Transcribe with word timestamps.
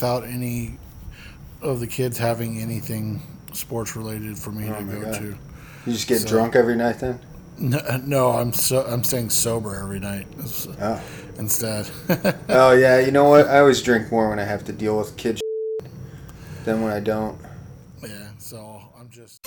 without 0.00 0.24
any 0.24 0.78
of 1.60 1.78
the 1.78 1.86
kids 1.86 2.16
having 2.16 2.58
anything 2.58 3.20
sports 3.52 3.94
related 3.94 4.38
for 4.38 4.50
me 4.50 4.66
Oh 4.70 4.78
to 4.78 4.82
go 4.84 5.00
God. 5.02 5.14
to. 5.16 5.24
You 5.84 5.92
just 5.92 6.08
get 6.08 6.20
So- 6.20 6.28
drunk 6.28 6.56
every 6.56 6.74
night 6.74 7.00
then? 7.00 7.20
No, 7.58 7.76
uh, 7.76 7.98
no, 8.06 8.30
I'm 8.30 8.54
so 8.54 8.82
I'm 8.86 9.04
staying 9.04 9.28
sober 9.28 9.76
every 9.76 10.00
night 10.00 10.26
uh, 10.80 10.98
Oh. 10.98 11.02
instead. 11.38 11.90
Oh 12.48 12.72
yeah, 12.72 12.98
you 13.00 13.10
know 13.10 13.28
what? 13.28 13.46
I 13.48 13.58
always 13.58 13.82
drink 13.82 14.10
more 14.10 14.30
when 14.30 14.38
I 14.38 14.44
have 14.44 14.64
to 14.64 14.72
deal 14.72 14.96
with 14.96 15.14
kid 15.18 15.38
than 16.64 16.82
when 16.82 16.92
I 16.92 17.00
don't. 17.00 17.38
yeah, 18.02 18.28
so 18.38 18.80
I'm 18.98 19.10
just. 19.10 19.46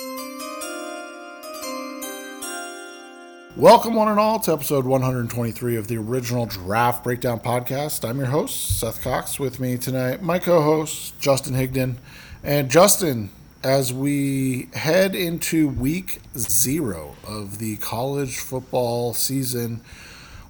Welcome, 3.55 3.93
one 3.93 4.07
and 4.07 4.19
all, 4.19 4.39
to 4.39 4.51
episode 4.51 4.83
123 4.83 5.75
of 5.75 5.87
the 5.87 5.97
original 5.97 6.47
Draft 6.47 7.03
Breakdown 7.03 7.39
Podcast. 7.39 8.03
I'm 8.07 8.17
your 8.17 8.25
host, 8.25 8.79
Seth 8.79 9.03
Cox. 9.03 9.39
With 9.39 9.59
me 9.59 9.77
tonight, 9.77 10.23
my 10.23 10.39
co 10.39 10.63
host, 10.63 11.19
Justin 11.19 11.53
Higdon. 11.53 11.97
And 12.43 12.71
Justin, 12.71 13.29
as 13.63 13.93
we 13.93 14.69
head 14.73 15.13
into 15.13 15.67
week 15.67 16.19
zero 16.35 17.15
of 17.27 17.59
the 17.59 17.77
college 17.77 18.39
football 18.39 19.13
season, 19.13 19.81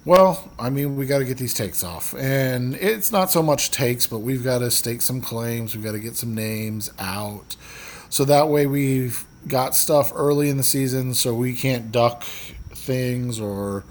well, 0.06 0.50
I 0.58 0.70
mean, 0.70 0.96
we 0.96 1.04
got 1.04 1.18
to 1.18 1.26
get 1.26 1.36
these 1.36 1.52
takes 1.52 1.84
off. 1.84 2.14
And 2.14 2.74
it's 2.76 3.12
not 3.12 3.30
so 3.30 3.42
much 3.42 3.70
takes, 3.70 4.06
but 4.06 4.20
we've 4.20 4.42
got 4.42 4.60
to 4.60 4.70
stake 4.70 5.02
some 5.02 5.20
claims. 5.20 5.76
We've 5.76 5.84
got 5.84 5.92
to 5.92 6.00
get 6.00 6.16
some 6.16 6.34
names 6.34 6.90
out. 6.98 7.56
So 8.08 8.24
that 8.24 8.48
way 8.48 8.66
we've 8.66 9.26
got 9.46 9.76
stuff 9.76 10.10
early 10.14 10.48
in 10.48 10.56
the 10.56 10.62
season 10.62 11.12
so 11.12 11.34
we 11.34 11.52
can't 11.52 11.92
duck 11.92 12.24
things 12.84 13.40
or 13.40 13.84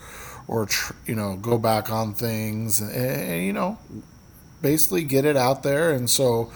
or 0.47 0.65
tr- 0.65 0.93
you 1.05 1.15
know 1.15 1.35
go 1.35 1.57
back 1.57 1.91
on 1.91 2.13
things. 2.13 2.79
And, 2.79 2.91
and 2.91 3.45
you 3.45 3.53
know 3.53 3.77
basically 4.61 5.03
get 5.03 5.25
it 5.25 5.37
out 5.37 5.63
there. 5.63 5.91
And 5.91 6.09
so 6.09 6.51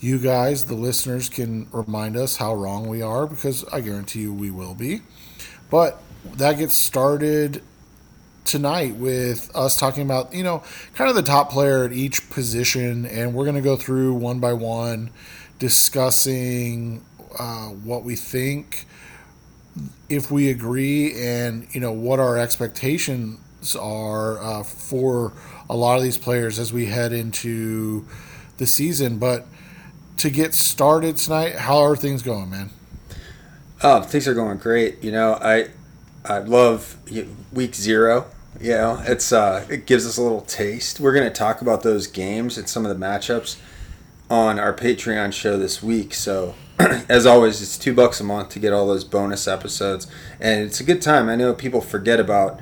you 0.00 0.18
guys 0.18 0.66
the 0.66 0.74
listeners 0.74 1.28
can 1.28 1.68
remind 1.72 2.16
us 2.16 2.36
how 2.36 2.54
wrong 2.54 2.88
we 2.88 3.00
are 3.00 3.26
because 3.26 3.64
I 3.72 3.80
guarantee 3.80 4.20
you 4.22 4.32
we 4.32 4.50
will 4.50 4.74
be. 4.74 5.02
But 5.70 6.02
that 6.24 6.58
gets 6.58 6.74
started 6.74 7.62
tonight 8.44 8.96
with 8.96 9.50
us 9.54 9.76
talking 9.76 10.02
about 10.02 10.34
you 10.34 10.42
know 10.42 10.62
kind 10.94 11.08
of 11.08 11.16
the 11.16 11.22
top 11.22 11.50
player 11.50 11.84
at 11.84 11.92
each 11.92 12.28
position. 12.30 13.06
And 13.06 13.34
we're 13.34 13.44
going 13.44 13.56
to 13.56 13.62
go 13.62 13.76
through 13.76 14.14
one 14.14 14.40
by 14.40 14.52
one 14.52 15.10
discussing 15.58 17.04
uh, 17.38 17.68
what 17.68 18.02
we 18.02 18.16
think 18.16 18.86
if 20.08 20.30
we 20.30 20.50
agree 20.50 21.14
and 21.20 21.66
you 21.72 21.80
know 21.80 21.92
what 21.92 22.20
our 22.20 22.36
expectations 22.38 23.74
are 23.76 24.42
uh, 24.42 24.62
for 24.62 25.32
a 25.70 25.76
lot 25.76 25.96
of 25.96 26.02
these 26.02 26.18
players 26.18 26.58
as 26.58 26.72
we 26.72 26.86
head 26.86 27.12
into 27.12 28.06
the 28.58 28.66
season 28.66 29.18
but 29.18 29.46
to 30.18 30.28
get 30.30 30.52
started 30.54 31.16
tonight 31.16 31.54
how 31.54 31.78
are 31.78 31.96
things 31.96 32.22
going 32.22 32.50
man 32.50 32.70
Oh, 33.84 34.00
things 34.00 34.28
are 34.28 34.34
going 34.34 34.58
great. 34.58 35.02
You 35.02 35.10
know, 35.10 35.34
I 35.42 35.70
I 36.24 36.38
love 36.38 36.96
week 37.52 37.74
zero. 37.74 38.26
You 38.60 38.72
know, 38.72 39.02
it's 39.04 39.32
uh, 39.32 39.66
it 39.68 39.86
gives 39.86 40.06
us 40.06 40.16
a 40.18 40.22
little 40.22 40.42
taste. 40.42 41.00
We're 41.00 41.14
gonna 41.14 41.30
talk 41.30 41.60
about 41.62 41.82
those 41.82 42.06
games 42.06 42.56
and 42.56 42.68
some 42.68 42.86
of 42.86 42.96
the 42.96 43.04
matchups 43.04 43.58
on 44.30 44.60
our 44.60 44.72
Patreon 44.72 45.32
show 45.32 45.58
this 45.58 45.82
week. 45.82 46.14
So, 46.14 46.54
as 47.08 47.26
always, 47.26 47.62
it's 47.62 47.78
two 47.78 47.94
bucks 47.94 48.20
a 48.20 48.24
month 48.24 48.50
to 48.50 48.58
get 48.58 48.72
all 48.72 48.86
those 48.86 49.04
bonus 49.04 49.46
episodes, 49.46 50.06
and 50.40 50.64
it's 50.64 50.80
a 50.80 50.84
good 50.84 51.02
time. 51.02 51.28
I 51.28 51.36
know 51.36 51.52
people 51.54 51.80
forget 51.80 52.18
about 52.18 52.60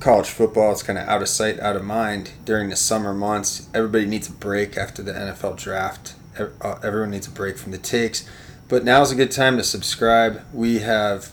college 0.00 0.28
football. 0.28 0.72
It's 0.72 0.82
kind 0.82 0.98
of 0.98 1.08
out 1.08 1.22
of 1.22 1.28
sight, 1.28 1.58
out 1.60 1.76
of 1.76 1.84
mind 1.84 2.32
during 2.44 2.70
the 2.70 2.76
summer 2.76 3.14
months. 3.14 3.68
Everybody 3.74 4.06
needs 4.06 4.28
a 4.28 4.32
break 4.32 4.76
after 4.76 5.02
the 5.02 5.12
NFL 5.12 5.56
draft. 5.56 6.14
Uh, 6.38 6.78
Everyone 6.82 7.10
needs 7.10 7.26
a 7.26 7.30
break 7.30 7.56
from 7.56 7.72
the 7.72 7.78
takes. 7.78 8.28
But 8.68 8.84
now's 8.84 9.10
a 9.12 9.14
good 9.14 9.30
time 9.30 9.56
to 9.56 9.64
subscribe. 9.64 10.42
We 10.52 10.80
have, 10.80 11.32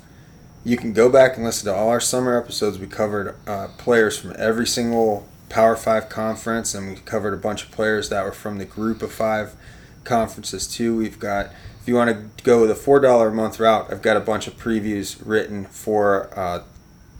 you 0.63 0.77
can 0.77 0.93
go 0.93 1.09
back 1.09 1.35
and 1.35 1.43
listen 1.43 1.65
to 1.65 1.75
all 1.75 1.89
our 1.89 1.99
summer 1.99 2.37
episodes. 2.37 2.79
We 2.79 2.87
covered 2.87 3.35
uh, 3.47 3.69
players 3.77 4.17
from 4.17 4.33
every 4.37 4.67
single 4.67 5.27
Power 5.49 5.75
Five 5.75 6.09
conference, 6.09 6.73
and 6.73 6.89
we 6.89 6.95
covered 6.95 7.33
a 7.33 7.37
bunch 7.37 7.63
of 7.63 7.71
players 7.71 8.09
that 8.09 8.23
were 8.23 8.31
from 8.31 8.59
the 8.59 8.65
Group 8.65 9.01
of 9.01 9.11
Five 9.11 9.55
conferences 10.03 10.67
too. 10.67 10.95
We've 10.95 11.19
got, 11.19 11.49
if 11.83 11.89
you 11.89 11.95
want 11.95 12.09
to 12.09 12.43
go 12.45 12.65
the 12.65 12.75
four 12.75 13.01
dollar 13.01 13.27
a 13.27 13.33
month 13.33 13.59
route, 13.59 13.91
I've 13.91 14.01
got 14.01 14.15
a 14.15 14.21
bunch 14.21 14.47
of 14.47 14.57
previews 14.57 15.21
written 15.25 15.65
for 15.65 16.29
uh, 16.33 16.63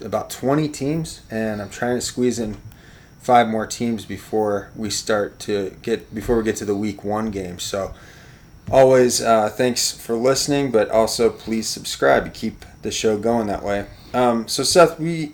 about 0.02 0.30
twenty 0.30 0.70
teams, 0.70 1.22
and 1.30 1.62
I'm 1.62 1.70
trying 1.70 1.98
to 1.98 2.02
squeeze 2.02 2.40
in 2.40 2.56
five 3.20 3.50
more 3.50 3.68
teams 3.68 4.06
before 4.06 4.72
we 4.74 4.90
start 4.90 5.38
to 5.40 5.76
get 5.82 6.16
before 6.16 6.38
we 6.38 6.44
get 6.46 6.56
to 6.58 6.66
the 6.66 6.76
week 6.76 7.04
one 7.04 7.30
game. 7.30 7.60
So 7.60 7.94
always 8.72 9.22
uh, 9.22 9.50
thanks 9.50 9.92
for 9.92 10.16
listening 10.16 10.72
but 10.72 10.90
also 10.90 11.30
please 11.30 11.68
subscribe 11.68 12.24
to 12.24 12.32
keep 12.32 12.64
the 12.84 12.92
show 12.92 13.18
going 13.18 13.48
that 13.48 13.64
way. 13.64 13.86
Um, 14.14 14.48
so 14.48 14.64
seth 14.64 14.98
we 14.98 15.34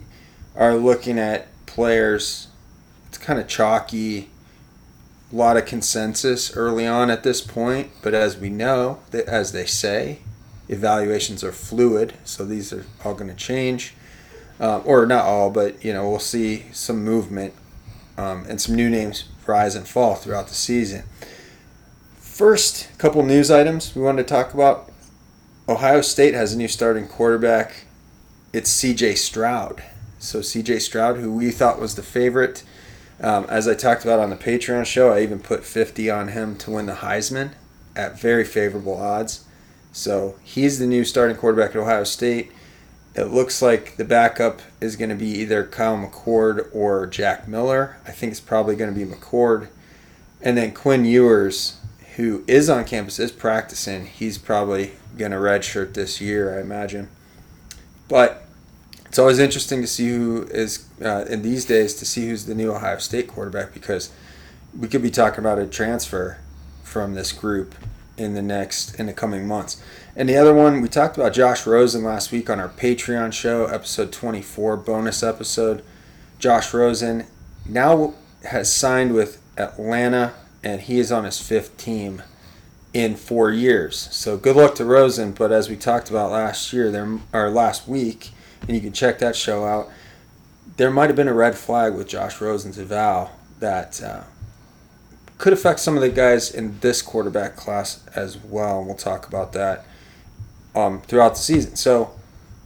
are 0.55 0.75
looking 0.75 1.19
at 1.19 1.47
players. 1.67 2.47
It's 3.07 3.19
kind 3.19 3.39
of 3.39 3.47
chalky 3.47 4.29
a 5.31 5.35
lot 5.35 5.57
of 5.57 5.65
consensus 5.65 6.55
early 6.55 6.85
on 6.85 7.09
at 7.09 7.23
this 7.23 7.41
point 7.41 7.91
but 8.01 8.13
as 8.13 8.37
we 8.37 8.49
know 8.49 8.99
as 9.27 9.51
they 9.51 9.65
say 9.65 10.19
evaluations 10.67 11.43
are 11.43 11.51
fluid 11.51 12.13
so 12.23 12.45
these 12.45 12.71
are 12.73 12.85
all 13.03 13.13
going 13.13 13.29
to 13.29 13.35
change 13.35 13.93
uh, 14.59 14.79
or 14.79 15.05
not 15.05 15.25
all 15.25 15.49
but 15.49 15.83
you 15.83 15.93
know 15.93 16.09
we'll 16.09 16.19
see 16.19 16.65
some 16.71 17.03
movement 17.03 17.53
um, 18.17 18.45
and 18.49 18.59
some 18.59 18.75
new 18.75 18.89
names 18.89 19.25
rise 19.47 19.75
and 19.75 19.87
fall 19.87 20.15
throughout 20.15 20.47
the 20.47 20.53
season 20.53 21.03
First, 22.39 22.97
couple 22.97 23.21
news 23.23 23.51
items 23.51 23.93
we 23.93 24.01
wanted 24.01 24.25
to 24.25 24.33
talk 24.33 24.53
about. 24.53 24.89
Ohio 25.67 25.99
State 25.99 26.33
has 26.33 26.53
a 26.53 26.57
new 26.57 26.69
starting 26.69 27.05
quarterback. 27.05 27.83
It's 28.53 28.69
C.J. 28.69 29.15
Stroud. 29.15 29.83
So 30.19 30.41
C.J. 30.41 30.79
Stroud, 30.79 31.17
who 31.17 31.35
we 31.35 31.51
thought 31.51 31.81
was 31.81 31.95
the 31.95 32.01
favorite, 32.01 32.63
um, 33.21 33.45
as 33.49 33.67
I 33.67 33.75
talked 33.75 34.03
about 34.03 34.19
on 34.19 34.29
the 34.29 34.35
Patreon 34.35 34.85
show, 34.85 35.11
I 35.11 35.21
even 35.21 35.39
put 35.39 35.65
50 35.65 36.09
on 36.09 36.29
him 36.29 36.55
to 36.57 36.71
win 36.71 36.85
the 36.85 36.93
Heisman 36.93 37.51
at 37.95 38.19
very 38.19 38.45
favorable 38.45 38.95
odds. 38.95 39.45
So 39.91 40.35
he's 40.43 40.79
the 40.79 40.87
new 40.87 41.03
starting 41.03 41.35
quarterback 41.35 41.71
at 41.71 41.77
Ohio 41.77 42.03
State. 42.03 42.51
It 43.15 43.25
looks 43.25 43.61
like 43.61 43.97
the 43.97 44.05
backup 44.05 44.61
is 44.79 44.95
going 44.95 45.09
to 45.09 45.15
be 45.15 45.27
either 45.27 45.65
Kyle 45.65 45.97
McCord 45.97 46.69
or 46.73 47.07
Jack 47.07 47.47
Miller. 47.47 47.97
I 48.07 48.11
think 48.11 48.31
it's 48.31 48.39
probably 48.39 48.75
going 48.75 48.93
to 48.93 48.97
be 48.97 49.11
McCord. 49.11 49.67
And 50.41 50.57
then 50.57 50.73
Quinn 50.73 51.03
Ewers, 51.03 51.77
who 52.15 52.45
is 52.47 52.69
on 52.69 52.85
campus, 52.85 53.19
is 53.19 53.31
practicing. 53.31 54.05
He's 54.05 54.37
probably 54.37 54.93
going 55.17 55.31
to 55.31 55.37
redshirt 55.37 55.95
this 55.95 56.21
year, 56.21 56.57
I 56.57 56.61
imagine. 56.61 57.09
But 58.07 58.45
it's 59.19 59.21
always 59.21 59.39
interesting 59.39 59.81
to 59.81 59.87
see 59.87 60.07
who 60.07 60.43
is, 60.43 60.87
uh, 61.03 61.25
in 61.27 61.41
these 61.41 61.65
days, 61.65 61.93
to 61.95 62.05
see 62.05 62.29
who's 62.29 62.45
the 62.45 62.55
new 62.55 62.71
Ohio 62.71 62.99
State 62.99 63.27
quarterback 63.27 63.73
because 63.73 64.13
we 64.79 64.87
could 64.87 65.01
be 65.01 65.11
talking 65.11 65.41
about 65.41 65.59
a 65.59 65.67
transfer 65.67 66.37
from 66.83 67.15
this 67.15 67.33
group 67.33 67.75
in 68.15 68.33
the 68.33 68.41
next, 68.41 68.97
in 68.97 69.07
the 69.07 69.13
coming 69.13 69.45
months. 69.45 69.83
And 70.15 70.29
the 70.29 70.37
other 70.37 70.53
one, 70.53 70.79
we 70.79 70.87
talked 70.87 71.17
about 71.17 71.33
Josh 71.33 71.67
Rosen 71.67 72.01
last 72.01 72.31
week 72.31 72.49
on 72.49 72.61
our 72.61 72.69
Patreon 72.69 73.33
show, 73.33 73.65
episode 73.65 74.13
24, 74.13 74.77
bonus 74.77 75.21
episode. 75.21 75.83
Josh 76.37 76.73
Rosen 76.73 77.25
now 77.67 78.13
has 78.45 78.73
signed 78.73 79.13
with 79.13 79.41
Atlanta, 79.57 80.31
and 80.63 80.79
he 80.79 80.97
is 80.97 81.11
on 81.11 81.25
his 81.25 81.41
fifth 81.41 81.75
team 81.75 82.23
in 82.93 83.17
four 83.17 83.51
years. 83.51 83.97
So 84.13 84.37
good 84.37 84.55
luck 84.55 84.75
to 84.75 84.85
Rosen. 84.85 85.33
But 85.33 85.51
as 85.51 85.67
we 85.67 85.75
talked 85.75 86.09
about 86.09 86.31
last 86.31 86.71
year, 86.71 86.89
there 86.89 87.19
or 87.33 87.49
last 87.49 87.85
week, 87.85 88.31
and 88.61 88.75
you 88.75 88.81
can 88.81 88.93
check 88.93 89.19
that 89.19 89.35
show 89.35 89.65
out. 89.65 89.89
There 90.77 90.91
might 90.91 91.07
have 91.07 91.15
been 91.15 91.27
a 91.27 91.33
red 91.33 91.55
flag 91.55 91.93
with 91.93 92.07
Josh 92.07 92.39
Rosen's 92.39 92.77
eval 92.77 93.31
that 93.59 94.01
uh, 94.01 94.23
could 95.37 95.53
affect 95.53 95.79
some 95.79 95.95
of 95.95 96.01
the 96.01 96.09
guys 96.09 96.51
in 96.51 96.79
this 96.79 97.01
quarterback 97.01 97.55
class 97.55 98.05
as 98.15 98.37
well. 98.37 98.79
And 98.79 98.87
we'll 98.87 98.95
talk 98.95 99.27
about 99.27 99.53
that 99.53 99.85
um, 100.75 101.01
throughout 101.01 101.35
the 101.35 101.41
season. 101.41 101.75
So 101.75 102.11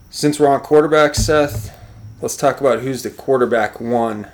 since 0.10 0.40
we're 0.40 0.48
on 0.48 0.60
quarterback, 0.60 1.16
Seth, 1.16 1.75
let's 2.22 2.38
talk 2.38 2.60
about 2.60 2.80
who's 2.80 3.04
the 3.04 3.10
quarterback 3.10 3.80
one 3.80 4.28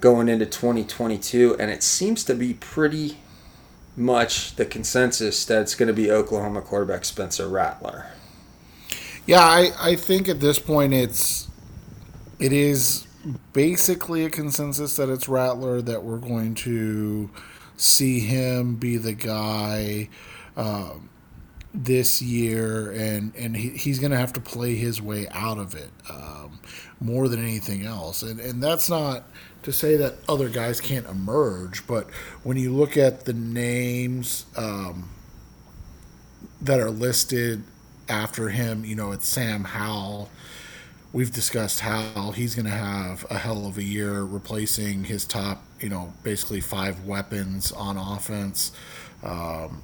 going 0.00 0.28
into 0.28 0.46
2022, 0.46 1.56
and 1.58 1.70
it 1.70 1.82
seems 1.82 2.24
to 2.24 2.34
be 2.34 2.54
pretty 2.54 3.18
much 3.96 4.56
the 4.56 4.66
consensus 4.66 5.44
that 5.46 5.62
it's 5.62 5.74
going 5.74 5.86
to 5.86 5.92
be 5.92 6.10
Oklahoma 6.10 6.60
quarterback 6.60 7.04
Spencer 7.04 7.48
Rattler. 7.48 8.06
Yeah, 9.26 9.40
I, 9.40 9.72
I 9.80 9.96
think 9.96 10.28
at 10.28 10.40
this 10.40 10.58
point 10.58 10.94
it's 10.94 11.48
it 12.38 12.52
is 12.52 13.06
basically 13.52 14.24
a 14.24 14.30
consensus 14.30 14.96
that 14.96 15.08
it's 15.08 15.28
Rattler 15.28 15.82
that 15.82 16.04
we're 16.04 16.18
going 16.18 16.54
to 16.56 17.30
see 17.76 18.20
him 18.20 18.76
be 18.76 18.96
the 18.96 19.12
guy. 19.14 20.08
Um, 20.56 21.10
this 21.74 22.22
year, 22.22 22.90
and 22.92 23.34
and 23.36 23.56
he, 23.56 23.70
he's 23.70 23.98
going 23.98 24.10
to 24.10 24.16
have 24.16 24.32
to 24.32 24.40
play 24.40 24.74
his 24.74 25.02
way 25.02 25.28
out 25.30 25.58
of 25.58 25.74
it 25.74 25.90
um, 26.10 26.58
more 27.00 27.28
than 27.28 27.40
anything 27.40 27.84
else. 27.84 28.22
And 28.22 28.40
and 28.40 28.62
that's 28.62 28.88
not 28.88 29.24
to 29.62 29.72
say 29.72 29.96
that 29.98 30.14
other 30.28 30.48
guys 30.48 30.80
can't 30.80 31.06
emerge, 31.06 31.86
but 31.86 32.08
when 32.42 32.56
you 32.56 32.72
look 32.72 32.96
at 32.96 33.26
the 33.26 33.34
names 33.34 34.46
um, 34.56 35.10
that 36.62 36.80
are 36.80 36.90
listed 36.90 37.62
after 38.08 38.48
him, 38.48 38.84
you 38.84 38.94
know, 38.94 39.12
it's 39.12 39.26
Sam 39.26 39.64
Howell. 39.64 40.30
We've 41.12 41.32
discussed 41.32 41.80
how 41.80 42.32
he's 42.32 42.54
going 42.54 42.66
to 42.66 42.72
have 42.72 43.24
a 43.30 43.38
hell 43.38 43.66
of 43.66 43.78
a 43.78 43.82
year 43.82 44.22
replacing 44.22 45.04
his 45.04 45.24
top, 45.24 45.62
you 45.80 45.88
know, 45.88 46.12
basically 46.22 46.60
five 46.60 47.04
weapons 47.04 47.72
on 47.72 47.96
offense. 47.96 48.72
Um, 49.22 49.82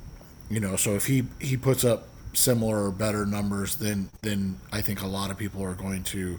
you 0.51 0.61
know, 0.61 0.77
so 0.77 0.95
if 0.95 1.07
he 1.07 1.25
he 1.41 1.57
puts 1.57 1.85
up 1.85 2.09
similar 2.35 2.87
or 2.87 2.91
better 2.91 3.25
numbers, 3.25 3.77
then 3.77 4.11
then 4.21 4.61
I 4.73 4.83
think 4.83 5.03
a 5.03 5.07
lot 5.07 5.31
of 5.31 5.39
people 5.39 5.63
are 5.63 5.75
going 5.75 6.03
to 6.05 6.39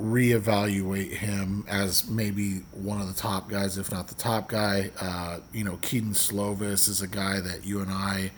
reevaluate 0.00 1.12
him 1.12 1.64
as 1.68 2.08
maybe 2.08 2.62
one 2.72 3.00
of 3.00 3.06
the 3.06 3.20
top 3.20 3.48
guys, 3.48 3.78
if 3.78 3.90
not 3.92 4.08
the 4.08 4.14
top 4.14 4.48
guy. 4.48 4.90
Uh, 4.98 5.40
you 5.52 5.64
know, 5.64 5.78
Kedon 5.82 6.12
Slovis 6.12 6.88
is 6.88 7.02
a 7.02 7.06
guy 7.06 7.40
that 7.40 7.64
you 7.64 7.80
and 7.80 7.90
I 7.90 8.32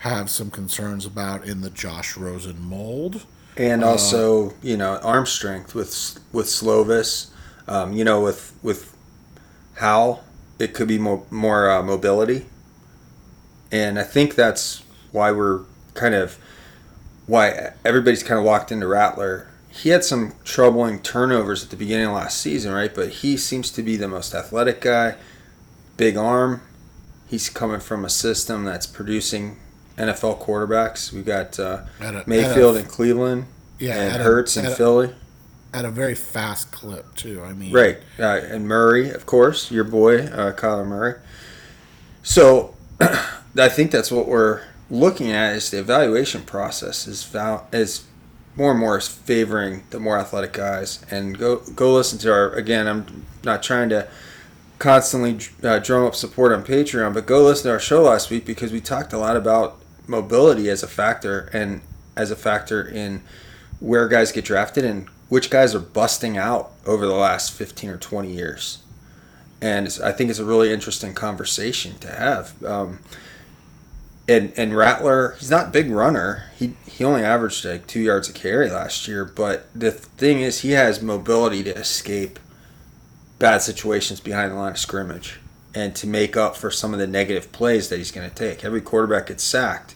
have 0.00 0.30
some 0.30 0.50
concerns 0.50 1.06
about 1.06 1.44
in 1.44 1.60
the 1.60 1.70
Josh 1.70 2.16
Rosen 2.16 2.60
mold. 2.62 3.26
And 3.56 3.82
also, 3.82 4.50
uh, 4.50 4.52
you 4.62 4.76
know, 4.76 4.98
arm 5.02 5.26
strength 5.26 5.74
with 5.74 6.18
with 6.32 6.46
Slovis. 6.46 7.30
Um, 7.66 7.92
you 7.92 8.04
know, 8.04 8.20
with 8.22 8.56
with 8.62 8.96
Howell, 9.76 10.24
it 10.58 10.74
could 10.74 10.88
be 10.88 10.98
more 10.98 11.24
more 11.30 11.70
uh, 11.70 11.82
mobility, 11.82 12.46
and 13.70 13.98
I 13.98 14.04
think 14.04 14.34
that's 14.34 14.82
why 15.12 15.32
we're 15.32 15.64
kind 15.94 16.14
of 16.14 16.38
why 17.26 17.72
everybody's 17.84 18.22
kind 18.22 18.38
of 18.38 18.44
locked 18.44 18.72
into 18.72 18.86
Rattler 18.86 19.50
he 19.70 19.90
had 19.90 20.04
some 20.04 20.34
troubling 20.44 21.00
turnovers 21.00 21.62
at 21.62 21.70
the 21.70 21.76
beginning 21.76 22.06
of 22.06 22.12
last 22.12 22.38
season, 22.38 22.72
right? 22.72 22.92
But 22.92 23.08
he 23.10 23.36
seems 23.36 23.70
to 23.72 23.82
be 23.82 23.96
the 23.96 24.08
most 24.08 24.34
athletic 24.34 24.80
guy, 24.80 25.14
big 25.96 26.16
arm. 26.16 26.62
He's 27.28 27.48
coming 27.48 27.78
from 27.78 28.04
a 28.04 28.10
system 28.10 28.64
that's 28.64 28.86
producing 28.86 29.58
NFL 29.96 30.42
quarterbacks. 30.42 31.12
We've 31.12 31.24
got 31.26 31.58
uh, 31.58 31.82
a, 32.00 32.24
Mayfield 32.26 32.76
in 32.76 32.86
Cleveland, 32.86 33.46
yeah, 33.78 33.96
and 33.96 34.22
Hurts 34.22 34.56
in 34.56 34.74
Philly. 34.74 35.14
At 35.72 35.84
a 35.84 35.90
very 35.90 36.16
fast 36.16 36.72
clip 36.72 37.14
too. 37.14 37.42
I 37.42 37.52
mean, 37.52 37.72
right, 37.72 37.98
uh, 38.18 38.40
and 38.42 38.66
Murray, 38.66 39.10
of 39.10 39.26
course, 39.26 39.70
your 39.70 39.84
boy 39.84 40.24
uh, 40.24 40.52
Kyler 40.52 40.86
Murray. 40.86 41.14
So, 42.22 42.74
I 43.00 43.68
think 43.68 43.90
that's 43.90 44.10
what 44.10 44.26
we're 44.26 44.62
looking 44.90 45.30
at 45.30 45.54
is 45.54 45.70
the 45.70 45.78
evaluation 45.78 46.42
process 46.42 47.06
is 47.06 47.22
val- 47.24 47.68
is 47.72 48.04
more 48.56 48.72
and 48.72 48.80
more 48.80 48.98
is 48.98 49.08
favoring 49.08 49.84
the 49.90 50.00
more 50.00 50.18
athletic 50.18 50.52
guys. 50.52 51.04
And 51.10 51.38
go 51.38 51.62
go 51.74 51.94
listen 51.94 52.18
to 52.20 52.32
our 52.32 52.52
again. 52.52 52.88
I'm 52.88 53.26
not 53.44 53.62
trying 53.62 53.88
to 53.90 54.08
constantly 54.78 55.38
uh, 55.62 55.78
drum 55.78 56.04
up 56.04 56.14
support 56.14 56.52
on 56.52 56.64
Patreon, 56.64 57.14
but 57.14 57.26
go 57.26 57.44
listen 57.44 57.64
to 57.64 57.72
our 57.72 57.80
show 57.80 58.02
last 58.02 58.30
week 58.30 58.44
because 58.44 58.72
we 58.72 58.80
talked 58.80 59.12
a 59.12 59.18
lot 59.18 59.36
about 59.36 59.79
mobility 60.10 60.68
as 60.68 60.82
a 60.82 60.88
factor 60.88 61.48
and 61.52 61.80
as 62.16 62.30
a 62.30 62.36
factor 62.36 62.86
in 62.86 63.22
where 63.78 64.08
guys 64.08 64.32
get 64.32 64.44
drafted 64.44 64.84
and 64.84 65.08
which 65.28 65.48
guys 65.48 65.74
are 65.74 65.80
busting 65.80 66.36
out 66.36 66.72
over 66.84 67.06
the 67.06 67.14
last 67.14 67.52
15 67.52 67.90
or 67.90 67.96
20 67.96 68.30
years. 68.30 68.78
And 69.62 69.86
I 70.02 70.12
think 70.12 70.28
it's 70.28 70.38
a 70.38 70.44
really 70.44 70.72
interesting 70.72 71.14
conversation 71.14 71.96
to 71.98 72.08
have. 72.08 72.62
Um, 72.64 72.98
and 74.28 74.52
and 74.56 74.76
Rattler, 74.76 75.36
he's 75.38 75.50
not 75.50 75.72
big 75.72 75.90
runner. 75.90 76.44
He 76.56 76.74
he 76.86 77.04
only 77.04 77.22
averaged 77.22 77.64
like 77.64 77.86
two 77.86 78.00
yards 78.00 78.28
a 78.28 78.32
carry 78.32 78.70
last 78.70 79.08
year. 79.08 79.24
But 79.24 79.66
the 79.74 79.90
thing 79.90 80.40
is, 80.40 80.60
he 80.60 80.72
has 80.72 81.02
mobility 81.02 81.62
to 81.64 81.76
escape 81.76 82.38
bad 83.38 83.62
situations 83.62 84.20
behind 84.20 84.52
the 84.52 84.56
line 84.56 84.72
of 84.72 84.78
scrimmage 84.78 85.40
and 85.74 85.94
to 85.96 86.06
make 86.06 86.36
up 86.36 86.56
for 86.56 86.70
some 86.70 86.92
of 86.92 87.00
the 87.00 87.06
negative 87.06 87.52
plays 87.52 87.88
that 87.88 87.96
he's 87.96 88.10
going 88.10 88.28
to 88.28 88.34
take. 88.34 88.64
Every 88.64 88.80
quarterback 88.80 89.26
gets 89.26 89.42
sacked. 89.42 89.94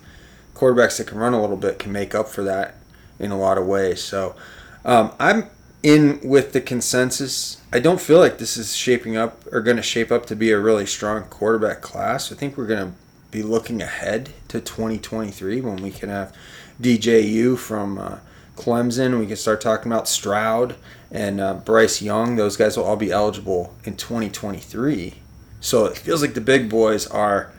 Quarterbacks 0.65 0.97
that 0.97 1.07
can 1.07 1.19
run 1.19 1.35
a 1.35 1.41
little 1.41 1.59
bit 1.59 1.79
can 1.79 1.93
make 1.93 2.15
up 2.15 2.27
for 2.27 2.43
that 2.43 2.77
in 3.19 3.31
a 3.31 3.39
lot 3.39 3.59
of 3.59 3.67
ways. 3.67 4.03
So 4.03 4.35
um, 4.83 5.13
I'm 5.19 5.51
in 5.83 6.19
with 6.25 6.55
the 6.55 6.61
consensus. 6.63 7.61
I 7.71 7.81
don't 7.81 8.01
feel 8.01 8.19
like 8.19 8.39
this 8.39 8.57
is 8.57 8.75
shaping 8.75 9.15
up 9.15 9.45
or 9.53 9.61
going 9.61 9.77
to 9.77 9.83
shape 9.83 10.11
up 10.11 10.25
to 10.27 10.35
be 10.35 10.51
a 10.53 10.59
really 10.59 10.87
strong 10.87 11.25
quarterback 11.25 11.83
class. 11.83 12.33
I 12.33 12.35
think 12.35 12.57
we're 12.57 12.67
going 12.67 12.93
to 12.93 12.99
be 13.31 13.43
looking 13.43 13.83
ahead 13.83 14.31
to 14.49 14.59
2023 14.59 15.61
when 15.61 15.77
we 15.77 15.91
can 15.91 16.09
have 16.09 16.35
DJU 16.81 17.59
from 17.59 17.99
uh, 17.99 18.19
Clemson. 18.57 19.21
We 19.21 19.27
can 19.27 19.37
start 19.37 19.61
talking 19.61 19.93
about 19.93 20.09
Stroud 20.09 20.77
and 21.11 21.43
uh, 21.43 21.55
Bryce 21.55 22.01
Young. 22.01 22.37
Those 22.37 22.57
guys 22.57 22.79
will 22.79 22.85
all 22.85 22.97
be 22.97 23.13
eligible 23.13 23.75
in 23.85 23.99
2023. 23.99 25.17
So 25.61 25.85
it 25.85 25.99
feels 25.99 26.23
like 26.23 26.33
the 26.33 26.41
big 26.41 26.71
boys 26.71 27.07
are 27.07 27.53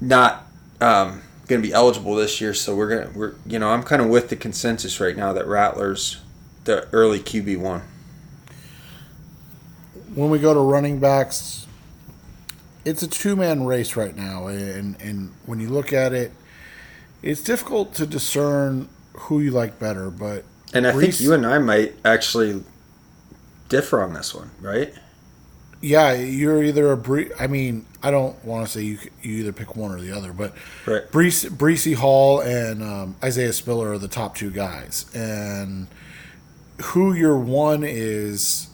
not 0.00 0.46
um, 0.80 1.20
going 1.50 1.62
to 1.62 1.68
be 1.68 1.74
eligible 1.74 2.16
this 2.16 2.40
year. 2.40 2.54
So 2.54 2.76
we're 2.76 2.88
gonna 3.04 3.10
we're 3.14 3.34
you 3.46 3.58
know 3.58 3.70
I'm 3.70 3.82
kind 3.84 4.02
of 4.02 4.08
with 4.08 4.30
the 4.30 4.36
consensus 4.36 5.00
right 5.00 5.16
now 5.16 5.34
that 5.34 5.46
Rattlers 5.46 6.22
the 6.64 6.88
early 6.92 7.20
QB 7.20 7.58
one. 7.60 7.82
When 10.14 10.30
we 10.30 10.38
go 10.38 10.54
to 10.54 10.60
running 10.60 11.00
backs, 11.00 11.66
it's 12.84 13.02
a 13.02 13.08
two 13.08 13.36
man 13.36 13.64
race 13.64 13.96
right 13.96 14.16
now, 14.16 14.48
and 14.48 15.00
and 15.00 15.32
when 15.46 15.60
you 15.60 15.68
look 15.68 15.92
at 15.92 16.12
it, 16.12 16.32
it's 17.22 17.42
difficult 17.42 17.94
to 17.96 18.06
discern 18.06 18.88
who 19.14 19.40
you 19.40 19.50
like 19.52 19.78
better. 19.78 20.10
But 20.10 20.44
and 20.72 20.86
I 20.86 20.92
Reese, 20.92 21.18
think 21.18 21.20
you 21.20 21.32
and 21.34 21.46
I 21.46 21.58
might 21.58 21.94
actually 22.04 22.64
differ 23.68 24.02
on 24.02 24.14
this 24.14 24.34
one, 24.34 24.50
right? 24.60 24.94
Yeah, 25.82 26.12
you're 26.12 26.62
either 26.62 26.92
a 26.92 26.96
Bre- 26.96 27.32
I 27.38 27.46
mean, 27.46 27.86
I 28.02 28.10
don't 28.10 28.42
want 28.44 28.66
to 28.66 28.72
say 28.72 28.82
you 28.82 28.98
you 29.22 29.38
either 29.38 29.52
pick 29.52 29.76
one 29.76 29.92
or 29.92 30.00
the 30.00 30.12
other, 30.12 30.32
but 30.32 30.54
right. 30.86 31.10
Breece, 31.10 31.48
Breece 31.48 31.94
Hall 31.94 32.40
and 32.40 32.82
um, 32.82 33.16
Isaiah 33.22 33.52
Spiller 33.52 33.92
are 33.92 33.98
the 33.98 34.08
top 34.08 34.36
two 34.36 34.50
guys, 34.50 35.06
and 35.14 35.86
who 36.82 37.14
your 37.14 37.38
one 37.38 37.82
is, 37.82 38.68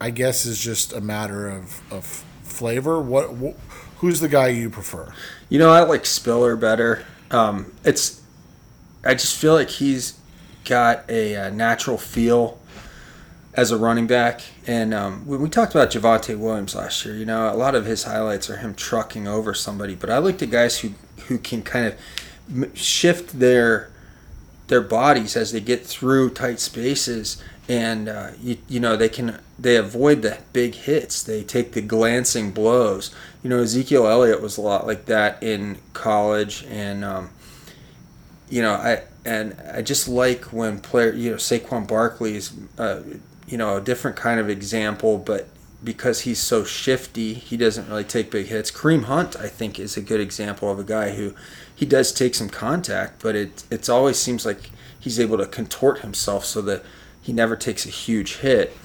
I 0.00 0.10
guess, 0.10 0.46
is 0.46 0.58
just 0.58 0.92
a 0.92 1.00
matter 1.00 1.48
of 1.48 1.82
of 1.92 2.24
flavor? 2.42 3.00
What, 3.00 3.34
what 3.34 3.56
who's 3.98 4.20
the 4.20 4.28
guy 4.28 4.48
you 4.48 4.70
prefer? 4.70 5.12
You 5.48 5.58
know, 5.58 5.70
I 5.70 5.80
like 5.80 6.06
Spiller 6.06 6.56
better. 6.56 7.04
Um, 7.30 7.72
it's 7.84 8.20
I 9.04 9.14
just 9.14 9.36
feel 9.36 9.54
like 9.54 9.70
he's 9.70 10.18
got 10.64 11.08
a, 11.08 11.34
a 11.34 11.46
uh, 11.46 11.50
natural 11.50 11.98
feel 11.98 12.59
as 13.54 13.70
a 13.70 13.76
running 13.76 14.06
back. 14.06 14.42
And 14.66 14.94
um, 14.94 15.26
when 15.26 15.40
we 15.40 15.48
talked 15.48 15.74
about 15.74 15.90
Javonte 15.90 16.38
Williams 16.38 16.74
last 16.74 17.04
year, 17.04 17.16
you 17.16 17.24
know, 17.24 17.52
a 17.52 17.56
lot 17.56 17.74
of 17.74 17.84
his 17.84 18.04
highlights 18.04 18.48
are 18.48 18.58
him 18.58 18.74
trucking 18.74 19.26
over 19.26 19.54
somebody. 19.54 19.94
But 19.94 20.10
I 20.10 20.18
like 20.18 20.38
the 20.38 20.46
guys 20.46 20.80
who 20.80 20.90
who 21.26 21.38
can 21.38 21.62
kind 21.62 21.86
of 21.86 22.76
shift 22.76 23.38
their 23.38 23.90
their 24.68 24.80
bodies 24.80 25.36
as 25.36 25.52
they 25.52 25.60
get 25.60 25.84
through 25.84 26.30
tight 26.30 26.60
spaces 26.60 27.42
and 27.68 28.08
uh, 28.08 28.30
you, 28.40 28.56
you 28.68 28.80
know 28.80 28.96
they 28.96 29.08
can 29.08 29.38
they 29.58 29.76
avoid 29.76 30.22
the 30.22 30.38
big 30.52 30.74
hits 30.74 31.22
they 31.22 31.42
take 31.42 31.72
the 31.72 31.80
glancing 31.80 32.50
blows 32.50 33.14
you 33.42 33.50
know 33.50 33.58
ezekiel 33.58 34.06
elliott 34.06 34.40
was 34.40 34.56
a 34.56 34.60
lot 34.60 34.86
like 34.86 35.06
that 35.06 35.40
in 35.42 35.76
college 35.92 36.64
and 36.68 37.04
um, 37.04 37.30
you 38.48 38.62
know 38.62 38.72
i 38.72 39.02
and 39.24 39.56
i 39.72 39.82
just 39.82 40.08
like 40.08 40.44
when 40.46 40.80
player 40.80 41.12
you 41.12 41.30
know 41.30 41.36
saquon 41.36 41.86
barkley 41.86 42.36
is 42.36 42.52
uh, 42.78 43.00
you 43.46 43.56
know 43.56 43.76
a 43.76 43.80
different 43.80 44.16
kind 44.16 44.40
of 44.40 44.48
example 44.48 45.18
but 45.18 45.48
because 45.82 46.22
he's 46.22 46.38
so 46.38 46.64
shifty 46.64 47.34
he 47.34 47.56
doesn't 47.56 47.88
really 47.88 48.04
take 48.04 48.30
big 48.30 48.46
hits 48.46 48.70
kareem 48.70 49.04
hunt 49.04 49.36
i 49.36 49.48
think 49.48 49.78
is 49.78 49.96
a 49.96 50.02
good 50.02 50.20
example 50.20 50.70
of 50.70 50.78
a 50.78 50.84
guy 50.84 51.10
who 51.10 51.34
he 51.74 51.86
does 51.86 52.12
take 52.12 52.34
some 52.34 52.48
contact 52.48 53.22
but 53.22 53.34
it 53.34 53.64
it's 53.70 53.88
always 53.88 54.18
seems 54.18 54.44
like 54.44 54.70
he's 55.00 55.18
able 55.18 55.38
to 55.38 55.46
contort 55.46 56.00
himself 56.00 56.44
so 56.44 56.60
that 56.60 56.84
he 57.22 57.32
never 57.32 57.56
takes 57.56 57.86
a 57.86 57.90
huge 57.90 58.36
hit. 58.36 58.76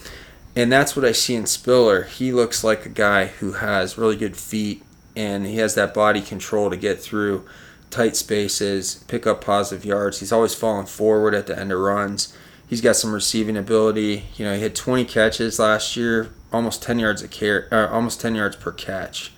And 0.56 0.72
that's 0.72 0.96
what 0.96 1.06
I 1.06 1.12
see 1.12 1.36
in 1.36 1.46
Spiller. 1.46 2.04
He 2.04 2.32
looks 2.32 2.64
like 2.64 2.86
a 2.86 2.90
guy 2.90 3.28
who 3.28 3.54
has 3.54 3.98
really 3.98 4.16
good 4.16 4.38
feet 4.38 4.84
and 5.16 5.46
he 5.46 5.58
has 5.58 5.76
that 5.76 5.94
body 5.94 6.22
control 6.22 6.70
to 6.70 6.78
get 6.78 7.02
through 7.02 7.46
tight 7.90 8.16
spaces, 8.16 9.04
pick 9.08 9.28
up 9.28 9.44
positive 9.44 9.86
yards. 9.86 10.20
He's 10.20 10.32
always 10.32 10.56
falling 10.56 10.86
forward 10.86 11.34
at 11.34 11.48
the 11.48 11.58
end 11.58 11.72
of 11.72 11.80
runs. 11.80 12.36
He's 12.68 12.82
got 12.82 12.96
some 12.96 13.14
receiving 13.14 13.58
ability. 13.58 14.26
You 14.36 14.46
know, 14.46 14.56
he 14.56 14.62
had 14.62 14.76
20 14.76 15.06
catches 15.06 15.60
last 15.60 15.96
year, 15.96 16.30
almost 16.52 16.82
10 16.82 17.00
yards 17.00 17.22
a 17.22 17.28
car- 17.28 17.68
uh, 17.72 17.88
almost 17.94 18.22
10 18.22 18.36
yards 18.36 18.56
per 18.56 18.72
catch, 18.72 19.32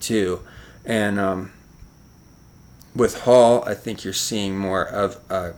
too. 0.00 0.40
And 0.84 1.20
um, 1.20 1.52
with 2.94 3.20
Hall, 3.22 3.64
I 3.64 3.74
think 3.74 4.04
you're 4.04 4.12
seeing 4.12 4.58
more 4.58 4.84
of 4.84 5.18
a 5.30 5.54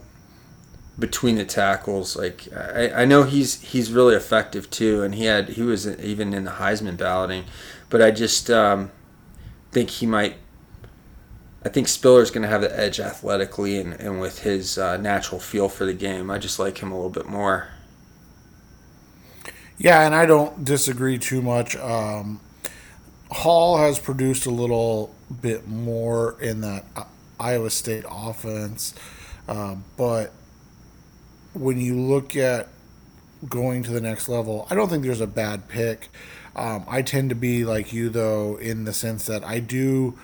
between 0.98 1.36
the 1.36 1.44
tackles. 1.44 2.16
Like 2.16 2.48
I, 2.54 3.02
I 3.02 3.04
know 3.04 3.24
he's 3.24 3.60
he's 3.62 3.90
really 3.90 4.14
effective 4.14 4.70
too, 4.70 5.02
and 5.02 5.14
he 5.14 5.24
had 5.24 5.50
he 5.50 5.62
was 5.62 5.86
even 5.86 6.32
in 6.32 6.44
the 6.44 6.52
Heisman 6.52 6.96
balloting, 6.96 7.44
but 7.90 8.00
I 8.02 8.10
just 8.10 8.50
um, 8.50 8.90
think 9.72 9.90
he 9.90 10.06
might. 10.06 10.36
I 11.64 11.70
think 11.70 11.88
Spiller's 11.88 12.30
going 12.30 12.42
to 12.42 12.48
have 12.48 12.60
the 12.60 12.78
edge 12.78 13.00
athletically 13.00 13.78
and, 13.78 13.94
and 13.94 14.20
with 14.20 14.40
his 14.40 14.76
uh, 14.76 14.98
natural 14.98 15.40
feel 15.40 15.68
for 15.70 15.86
the 15.86 15.94
game. 15.94 16.30
I 16.30 16.38
just 16.38 16.58
like 16.58 16.78
him 16.78 16.92
a 16.92 16.94
little 16.94 17.10
bit 17.10 17.26
more. 17.26 17.68
Yeah, 19.78 20.04
and 20.04 20.14
I 20.14 20.26
don't 20.26 20.64
disagree 20.64 21.18
too 21.18 21.40
much. 21.42 21.74
Um, 21.76 22.40
Hall 23.30 23.78
has 23.78 23.98
produced 23.98 24.46
a 24.46 24.50
little 24.50 25.14
bit 25.40 25.66
more 25.66 26.40
in 26.40 26.60
that 26.60 26.84
Iowa 27.40 27.70
State 27.70 28.04
offense, 28.08 28.94
uh, 29.48 29.76
but 29.96 30.32
when 31.54 31.80
you 31.80 31.98
look 31.98 32.36
at 32.36 32.68
going 33.48 33.82
to 33.84 33.90
the 33.90 34.00
next 34.00 34.28
level, 34.28 34.66
I 34.70 34.74
don't 34.74 34.88
think 34.88 35.02
there's 35.02 35.20
a 35.20 35.26
bad 35.26 35.68
pick. 35.68 36.08
Um, 36.54 36.84
I 36.88 37.02
tend 37.02 37.30
to 37.30 37.34
be 37.34 37.64
like 37.64 37.92
you 37.92 38.10
though, 38.10 38.56
in 38.56 38.84
the 38.84 38.92
sense 38.92 39.26
that 39.26 39.42
I 39.42 39.58
do 39.58 40.16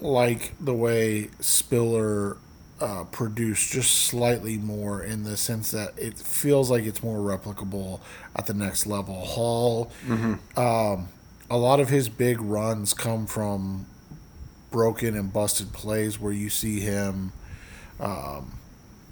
like 0.00 0.52
the 0.60 0.74
way 0.74 1.30
Spiller 1.40 2.36
uh, 2.80 3.04
produced 3.04 3.72
just 3.72 3.92
slightly 3.92 4.56
more 4.56 5.02
in 5.02 5.24
the 5.24 5.36
sense 5.36 5.70
that 5.72 5.98
it 5.98 6.16
feels 6.16 6.70
like 6.70 6.84
it's 6.84 7.02
more 7.02 7.18
replicable 7.18 8.00
at 8.36 8.46
the 8.46 8.54
next 8.54 8.86
level. 8.86 9.14
Hall, 9.14 9.90
mm-hmm. 10.06 10.58
um, 10.58 11.08
a 11.50 11.56
lot 11.56 11.80
of 11.80 11.88
his 11.88 12.08
big 12.08 12.40
runs 12.40 12.94
come 12.94 13.26
from 13.26 13.86
broken 14.70 15.16
and 15.16 15.32
busted 15.32 15.72
plays 15.72 16.20
where 16.20 16.32
you 16.32 16.50
see 16.50 16.80
him 16.80 17.32
um, 18.00 18.52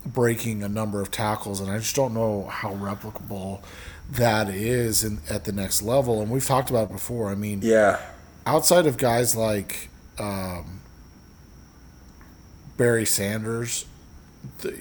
breaking 0.05 0.63
a 0.63 0.69
number 0.69 1.01
of 1.01 1.11
tackles, 1.11 1.61
and 1.61 1.71
I 1.71 1.79
just 1.79 1.97
don't 1.97 2.15
know 2.15 2.45
how 2.45 2.73
replicable 2.75 3.63
that 4.11 4.49
is 4.49 5.03
in, 5.03 5.19
at 5.29 5.45
the 5.45 5.53
next 5.53 5.83
level. 5.83 6.23
And 6.23 6.31
we've 6.31 6.47
talked 6.47 6.71
about 6.71 6.91
it 6.91 6.93
before. 6.93 7.31
I 7.31 7.35
mean, 7.35 7.61
yeah, 7.63 8.01
outside 8.47 8.87
of 8.87 8.97
guys 8.97 9.35
like 9.35 9.89
um, 10.19 10.76
Barry 12.77 13.07
Sanders, 13.07 13.87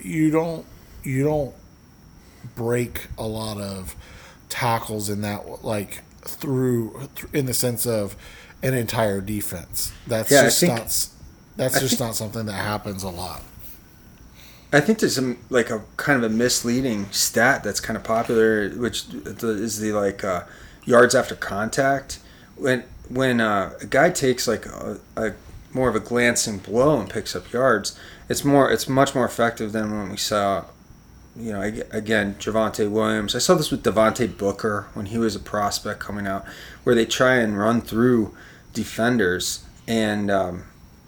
you 0.04 0.32
don't 0.32 0.66
you 1.04 1.24
don't 1.24 1.56
break 2.56 3.08
a 3.18 3.26
lot 3.28 3.58
of 3.60 3.96
tackles 4.50 5.10
in 5.10 5.22
that 5.22 5.64
like 5.64 6.04
through 6.22 7.10
in 7.34 7.46
the 7.46 7.54
sense 7.54 7.86
of 7.86 8.16
an 8.64 8.74
entire 8.74 9.22
defense. 9.22 9.92
That's 10.08 10.32
yeah, 10.32 10.44
just 10.44 10.60
think, 10.60 10.74
not 10.74 11.08
that's 11.56 11.78
I 11.78 11.80
just 11.80 11.98
think, 11.98 12.00
not 12.00 12.16
something 12.16 12.46
that 12.46 12.54
happens 12.54 13.04
a 13.04 13.10
lot. 13.10 13.44
I 14.74 14.82
think 14.82 15.00
there's 15.00 15.16
some 15.16 15.38
like 15.50 15.70
a 15.70 15.84
kind 15.98 16.24
of 16.24 16.30
a 16.30 16.34
misleading 16.34 17.10
stat 17.12 17.64
that's 17.64 17.80
kind 17.80 17.96
of 17.96 18.04
popular, 18.04 18.70
which 18.72 19.06
is 19.14 19.80
the 19.80 19.92
like 19.94 20.24
uh, 20.24 20.44
yards 20.86 21.16
after 21.16 21.36
contact. 21.36 22.20
When 22.56 22.84
when 23.10 23.40
uh, 23.40 23.74
a 23.82 23.86
guy 23.86 24.10
takes 24.10 24.48
like 24.48 24.66
a, 24.66 25.00
a 25.16 25.32
more 25.76 25.90
of 25.90 25.96
a 25.96 26.00
glancing 26.00 26.58
blow 26.58 26.98
and 27.00 27.10
picks 27.10 27.36
up 27.36 27.52
yards, 27.52 28.00
it's 28.30 28.46
more 28.46 28.72
it's 28.72 28.88
much 28.88 29.14
more 29.14 29.26
effective 29.26 29.74
than 29.74 29.92
when 29.92 30.10
we 30.10 30.18
saw, 30.18 30.64
you 31.36 31.52
know, 31.52 31.62
again 31.92 32.36
Javonte 32.40 32.90
Williams. 32.90 33.36
I 33.36 33.40
saw 33.40 33.56
this 33.56 33.72
with 33.72 33.84
Devontae 33.84 34.38
Booker 34.38 34.88
when 34.94 35.08
he 35.08 35.18
was 35.18 35.36
a 35.36 35.40
prospect 35.40 36.00
coming 36.00 36.26
out, 36.26 36.46
where 36.86 36.96
they 36.96 37.06
try 37.06 37.36
and 37.36 37.60
run 37.60 37.82
through 37.82 38.34
defenders, 38.74 39.66
and 39.86 40.32
um, 40.32 40.64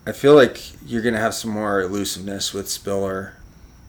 I 0.06 0.12
feel 0.12 0.36
like 0.36 0.60
you're 0.86 1.02
gonna 1.02 1.18
have 1.18 1.34
some 1.34 1.52
more 1.52 1.82
elusiveness 1.82 2.54
with 2.54 2.70
Spiller. 2.70 3.34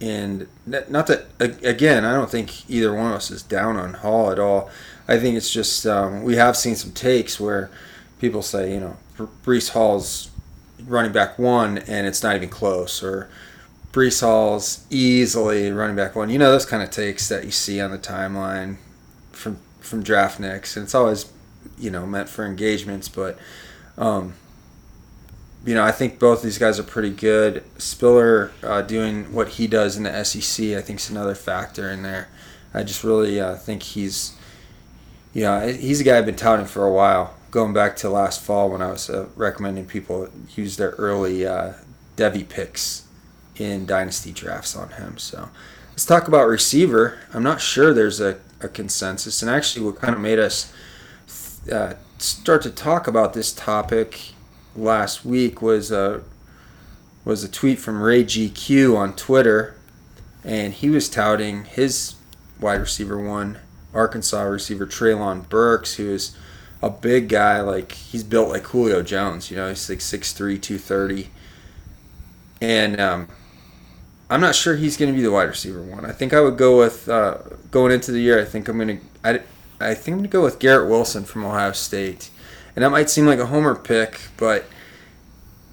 And 0.00 0.46
not 0.64 1.08
that 1.08 1.26
again, 1.40 2.04
I 2.04 2.14
don't 2.14 2.30
think 2.30 2.70
either 2.70 2.94
one 2.94 3.10
of 3.10 3.16
us 3.16 3.32
is 3.32 3.42
down 3.42 3.76
on 3.76 3.94
Hall 3.94 4.30
at 4.30 4.38
all. 4.38 4.70
I 5.08 5.18
think 5.18 5.36
it's 5.36 5.50
just 5.50 5.84
um, 5.86 6.22
we 6.22 6.36
have 6.36 6.56
seen 6.56 6.76
some 6.76 6.92
takes 6.92 7.40
where 7.40 7.68
people 8.20 8.42
say, 8.42 8.72
you 8.72 8.78
know, 8.78 8.96
Breece 9.44 9.70
Hall's 9.70 10.27
running 10.86 11.12
back 11.12 11.38
one 11.38 11.78
and 11.78 12.06
it's 12.06 12.22
not 12.22 12.36
even 12.36 12.48
close, 12.48 13.02
or 13.02 13.28
Breece 13.92 14.20
Hall's 14.20 14.84
easily 14.90 15.70
running 15.70 15.96
back 15.96 16.14
one. 16.14 16.30
You 16.30 16.38
know 16.38 16.50
those 16.50 16.66
kind 16.66 16.82
of 16.82 16.90
takes 16.90 17.28
that 17.28 17.44
you 17.44 17.50
see 17.50 17.80
on 17.80 17.90
the 17.90 17.98
timeline 17.98 18.76
from 19.32 19.58
from 19.80 20.04
Draftniks, 20.04 20.76
and 20.76 20.84
it's 20.84 20.94
always 20.94 21.30
you 21.78 21.90
know 21.90 22.06
meant 22.06 22.28
for 22.28 22.44
engagements, 22.44 23.08
but. 23.08 23.38
Um, 23.96 24.34
you 25.66 25.74
know, 25.74 25.82
I 25.82 25.90
think 25.90 26.18
both 26.18 26.40
these 26.40 26.56
guys 26.56 26.78
are 26.78 26.84
pretty 26.84 27.10
good. 27.10 27.64
Spiller 27.78 28.52
uh, 28.62 28.80
doing 28.80 29.32
what 29.32 29.48
he 29.48 29.66
does 29.66 29.96
in 29.96 30.04
the 30.04 30.24
SEC, 30.24 30.66
I 30.68 30.80
think, 30.80 31.00
is 31.00 31.10
another 31.10 31.34
factor 31.34 31.90
in 31.90 32.02
there. 32.02 32.28
I 32.72 32.84
just 32.84 33.02
really 33.02 33.40
uh, 33.40 33.56
think 33.56 33.82
he's, 33.82 34.34
you 35.34 35.42
know, 35.42 35.66
he's 35.68 36.00
a 36.00 36.04
guy 36.04 36.16
I've 36.16 36.26
been 36.26 36.36
touting 36.36 36.64
for 36.64 36.86
a 36.86 36.92
while 36.92 37.34
going 37.50 37.72
back 37.72 37.96
to 37.96 38.10
last 38.10 38.42
fall 38.42 38.70
when 38.70 38.82
I 38.82 38.90
was 38.90 39.08
uh, 39.08 39.28
recommending 39.36 39.86
people 39.86 40.28
use 40.54 40.76
their 40.76 40.90
early 40.90 41.46
uh, 41.46 41.74
Devy 42.16 42.48
picks 42.48 43.06
in 43.56 43.86
dynasty 43.86 44.32
drafts 44.32 44.76
on 44.76 44.90
him. 44.90 45.18
So 45.18 45.48
let's 45.90 46.04
talk 46.04 46.28
about 46.28 46.46
receiver. 46.46 47.18
I'm 47.32 47.42
not 47.42 47.60
sure 47.60 47.92
there's 47.92 48.20
a, 48.20 48.38
a 48.60 48.68
consensus, 48.68 49.42
and 49.42 49.50
actually, 49.50 49.84
what 49.84 49.96
kind 49.96 50.14
of 50.14 50.20
made 50.20 50.38
us 50.38 50.72
uh, 51.72 51.94
start 52.18 52.62
to 52.62 52.70
talk 52.70 53.06
about 53.06 53.32
this 53.34 53.52
topic 53.52 54.32
last 54.76 55.24
week 55.24 55.62
was 55.62 55.90
a 55.90 56.22
was 57.24 57.44
a 57.44 57.48
tweet 57.48 57.78
from 57.78 58.00
Ray 58.00 58.24
GQ 58.24 58.96
on 58.96 59.14
Twitter, 59.14 59.76
and 60.44 60.72
he 60.72 60.88
was 60.88 61.08
touting 61.08 61.64
his 61.64 62.14
wide 62.60 62.80
receiver 62.80 63.18
one, 63.18 63.58
Arkansas 63.92 64.42
receiver 64.42 64.86
Treylon 64.86 65.48
Burks, 65.48 65.94
who 65.94 66.10
is 66.10 66.36
a 66.82 66.90
big 66.90 67.28
guy. 67.28 67.60
Like 67.60 67.92
he's 67.92 68.24
built 68.24 68.48
like 68.48 68.64
Julio 68.64 69.02
Jones. 69.02 69.50
You 69.50 69.56
know, 69.56 69.68
he's 69.68 69.88
like 69.88 69.98
6'3", 69.98 70.60
230. 70.60 71.30
and 72.60 73.00
um, 73.00 73.28
I'm 74.30 74.40
not 74.40 74.54
sure 74.54 74.76
he's 74.76 74.96
going 74.96 75.10
to 75.10 75.16
be 75.16 75.22
the 75.22 75.30
wide 75.30 75.48
receiver 75.48 75.82
one. 75.82 76.04
I 76.04 76.12
think 76.12 76.32
I 76.32 76.40
would 76.40 76.58
go 76.58 76.78
with 76.78 77.08
uh, 77.08 77.38
going 77.70 77.92
into 77.92 78.12
the 78.12 78.20
year. 78.20 78.40
I 78.40 78.44
think 78.44 78.68
I'm 78.68 78.76
going 78.78 78.98
to. 78.98 79.04
I, 79.24 79.40
I 79.80 79.94
think 79.94 80.08
I'm 80.14 80.18
going 80.18 80.22
to 80.24 80.28
go 80.28 80.42
with 80.42 80.58
Garrett 80.58 80.88
Wilson 80.88 81.24
from 81.24 81.44
Ohio 81.44 81.72
State, 81.72 82.30
and 82.74 82.84
that 82.84 82.90
might 82.90 83.08
seem 83.08 83.26
like 83.26 83.38
a 83.38 83.46
homer 83.46 83.74
pick, 83.74 84.20
but 84.36 84.66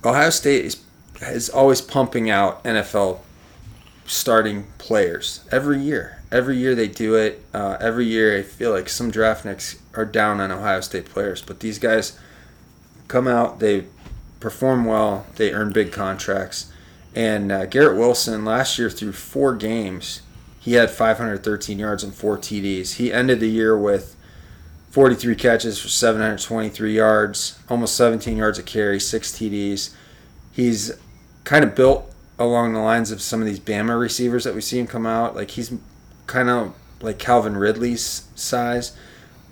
Ohio 0.03 0.29
State 0.29 0.65
is 0.65 0.81
is 1.21 1.49
always 1.49 1.81
pumping 1.81 2.29
out 2.29 2.63
NFL 2.63 3.19
starting 4.05 4.67
players 4.77 5.43
every 5.51 5.79
year. 5.79 6.19
Every 6.31 6.57
year 6.57 6.75
they 6.75 6.87
do 6.87 7.15
it. 7.15 7.43
Uh, 7.53 7.77
every 7.79 8.05
year 8.05 8.37
I 8.37 8.43
feel 8.43 8.71
like 8.71 8.89
some 8.89 9.11
draftniks 9.11 9.77
are 9.95 10.05
down 10.05 10.39
on 10.39 10.51
Ohio 10.51 10.81
State 10.81 11.05
players, 11.05 11.41
but 11.41 11.59
these 11.59 11.79
guys 11.79 12.17
come 13.07 13.27
out, 13.27 13.59
they 13.59 13.85
perform 14.39 14.85
well, 14.85 15.25
they 15.35 15.51
earn 15.51 15.71
big 15.71 15.91
contracts. 15.91 16.71
And 17.15 17.51
uh, 17.51 17.65
Garrett 17.65 17.97
Wilson 17.97 18.43
last 18.43 18.77
year 18.77 18.89
through 18.89 19.13
four 19.13 19.55
games, 19.55 20.21
he 20.59 20.73
had 20.73 20.89
513 20.89 21.79
yards 21.79 22.03
and 22.03 22.13
four 22.13 22.37
TDs. 22.37 22.95
He 22.95 23.13
ended 23.13 23.39
the 23.39 23.49
year 23.49 23.77
with 23.77 24.15
43 24.89 25.35
catches 25.35 25.79
for 25.79 25.89
723 25.89 26.95
yards, 26.95 27.59
almost 27.69 27.95
17 27.95 28.37
yards 28.37 28.57
a 28.57 28.63
carry, 28.63 28.99
six 28.99 29.31
TDs. 29.31 29.93
He's 30.51 30.91
kind 31.43 31.63
of 31.63 31.75
built 31.75 32.11
along 32.39 32.73
the 32.73 32.79
lines 32.79 33.11
of 33.11 33.21
some 33.21 33.41
of 33.41 33.45
these 33.45 33.59
Bama 33.59 33.99
receivers 33.99 34.43
that 34.43 34.55
we 34.55 34.61
see 34.61 34.79
him 34.79 34.87
come 34.87 35.05
out. 35.05 35.35
Like 35.35 35.51
he's 35.51 35.73
kind 36.27 36.49
of 36.49 36.73
like 37.01 37.19
Calvin 37.19 37.57
Ridley's 37.57 38.27
size, 38.35 38.95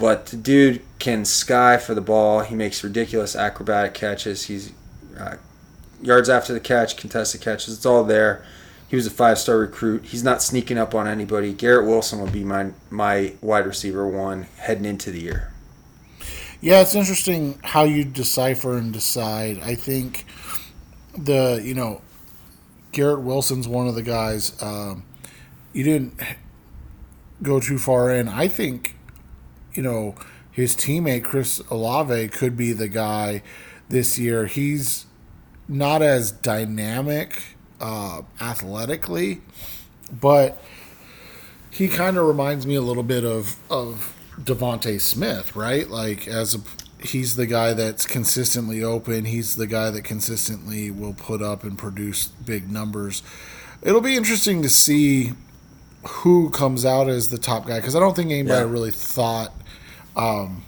but 0.03 0.25
the 0.25 0.36
dude 0.36 0.81
can 1.00 1.24
sky 1.24 1.77
for 1.77 1.95
the 1.95 2.01
ball. 2.01 2.41
He 2.41 2.55
makes 2.55 2.83
ridiculous 2.83 3.38
acrobatic 3.38 3.93
catches. 3.93 4.43
He's 4.43 4.74
uh, 5.17 5.38
yards 6.01 6.27
after 6.27 6.51
the 6.51 6.60
catch, 6.60 6.98
contested 6.98 7.39
catches. 7.39 7.77
It's 7.77 7.86
all 7.86 8.03
there. 8.03 8.43
He 8.89 8.98
was 8.98 9.07
a 9.07 9.10
five-star 9.10 9.57
recruit. 9.57 10.03
He's 10.03 10.22
not 10.22 10.41
sneaking 10.41 10.77
up 10.77 10.93
on 10.93 11.07
anybody. 11.07 11.53
Garrett 11.53 11.86
Wilson 11.86 12.19
will 12.19 12.29
be 12.29 12.43
my 12.43 12.72
my 12.89 13.36
wide 13.39 13.65
receiver 13.65 14.05
one 14.05 14.48
heading 14.57 14.83
into 14.83 15.10
the 15.10 15.22
year. 15.22 15.53
Yeah, 16.60 16.81
it's 16.81 16.95
interesting 16.95 17.57
how 17.63 17.83
you 17.83 18.03
decipher 18.03 18.75
and 18.75 18.91
decide. 18.91 19.60
I 19.60 19.75
think 19.75 20.25
the 21.17 21.62
you 21.63 21.75
know 21.75 22.01
Garrett 22.91 23.22
Wilson's 23.22 23.69
one 23.69 23.88
of 23.88 23.95
the 23.95 24.03
guys. 24.03 24.62
Um, 24.62 25.05
you 25.72 25.86
didn't 25.86 26.22
go 27.41 27.62
too 27.62 27.77
far 27.77 28.12
in. 28.12 28.27
I 28.27 28.50
think, 28.50 28.98
you 29.74 29.84
know, 29.84 30.15
his 30.51 30.75
teammate 30.75 31.24
Chris 31.24 31.62
Olave 31.70 32.30
could 32.30 32.56
be 32.56 32.74
the 32.74 32.88
guy 32.88 33.42
this 33.89 34.20
year. 34.20 34.46
He's 34.46 35.06
not 35.68 36.01
as 36.01 36.32
dynamic 36.32 37.42
uh, 37.82 38.22
athletically, 38.39 39.42
but 40.12 40.62
he 41.70 41.88
kind 41.88 42.18
of 42.18 42.25
reminds 42.27 42.68
me 42.68 42.75
a 42.75 42.82
little 42.82 43.03
bit 43.03 43.25
of 43.25 43.58
of 43.70 44.15
DeVonta 44.39 45.01
Smith, 45.01 45.56
right? 45.56 45.89
Like 45.89 46.27
as 46.27 46.56
a 46.56 46.60
he's 47.06 47.36
the 47.36 47.46
guy 47.46 47.74
that's 47.74 48.06
consistently 48.06 48.84
open. 48.84 49.25
He's 49.25 49.56
the 49.56 49.68
guy 49.68 49.89
that 49.89 50.03
consistently 50.03 50.89
will 50.89 51.13
put 51.13 51.42
up 51.42 51.63
and 51.63 51.77
produce 51.77 52.27
big 52.27 52.72
numbers. 52.72 53.24
It'll 53.82 54.01
be 54.01 54.15
interesting 54.15 54.62
to 54.62 54.70
see 54.70 55.34
who 56.08 56.50
comes 56.50 56.86
out 56.86 57.10
as 57.10 57.30
the 57.30 57.38
top 57.38 57.65
guy 57.65 57.80
because 57.80 57.96
I 57.96 58.00
don't 58.00 58.15
think 58.15 58.32
anybody 58.32 58.65
yeah. 58.65 58.72
really 58.72 58.92
thought 58.92 59.53
um, 60.15 60.63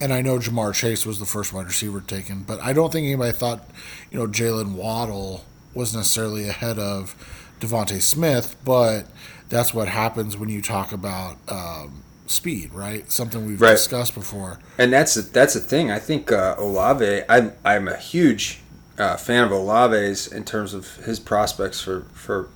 and 0.00 0.12
I 0.12 0.20
know 0.20 0.38
Ja'Marr 0.38 0.74
Chase 0.74 1.06
was 1.06 1.18
the 1.18 1.24
first 1.26 1.52
wide 1.52 1.66
receiver 1.66 2.00
taken, 2.00 2.42
but 2.42 2.60
I 2.60 2.72
don't 2.72 2.92
think 2.92 3.06
anybody 3.06 3.32
thought, 3.32 3.66
you 4.10 4.18
know, 4.18 4.26
Jaylen 4.26 4.74
Waddle 4.74 5.44
was 5.74 5.94
necessarily 5.94 6.48
ahead 6.48 6.78
of 6.78 7.14
DeVonta 7.60 8.00
Smith, 8.02 8.56
but 8.64 9.06
that's 9.48 9.72
what 9.72 9.88
happens 9.88 10.36
when 10.36 10.48
you 10.50 10.60
talk 10.60 10.92
about 10.92 11.36
um, 11.48 12.02
speed, 12.26 12.74
right? 12.74 13.10
Something 13.10 13.46
we've 13.46 13.60
Right. 13.60 13.72
discussed 13.72 14.14
before. 14.14 14.58
And 14.76 14.92
that's 14.92 15.14
that's 15.14 15.54
the 15.54 15.60
thing. 15.60 15.90
I 15.90 15.98
think 15.98 16.30
uh, 16.30 16.56
Olave. 16.58 17.22
I'm 17.28 17.52
I'm 17.64 17.88
a 17.88 17.96
huge 17.96 18.60
uh, 18.98 19.16
fan 19.16 19.44
of 19.44 19.52
Olave's 19.52 20.26
in 20.26 20.44
terms 20.44 20.74
of 20.74 20.96
his 21.06 21.18
prospects 21.20 21.80
for 21.80 22.02
for 22.12 22.48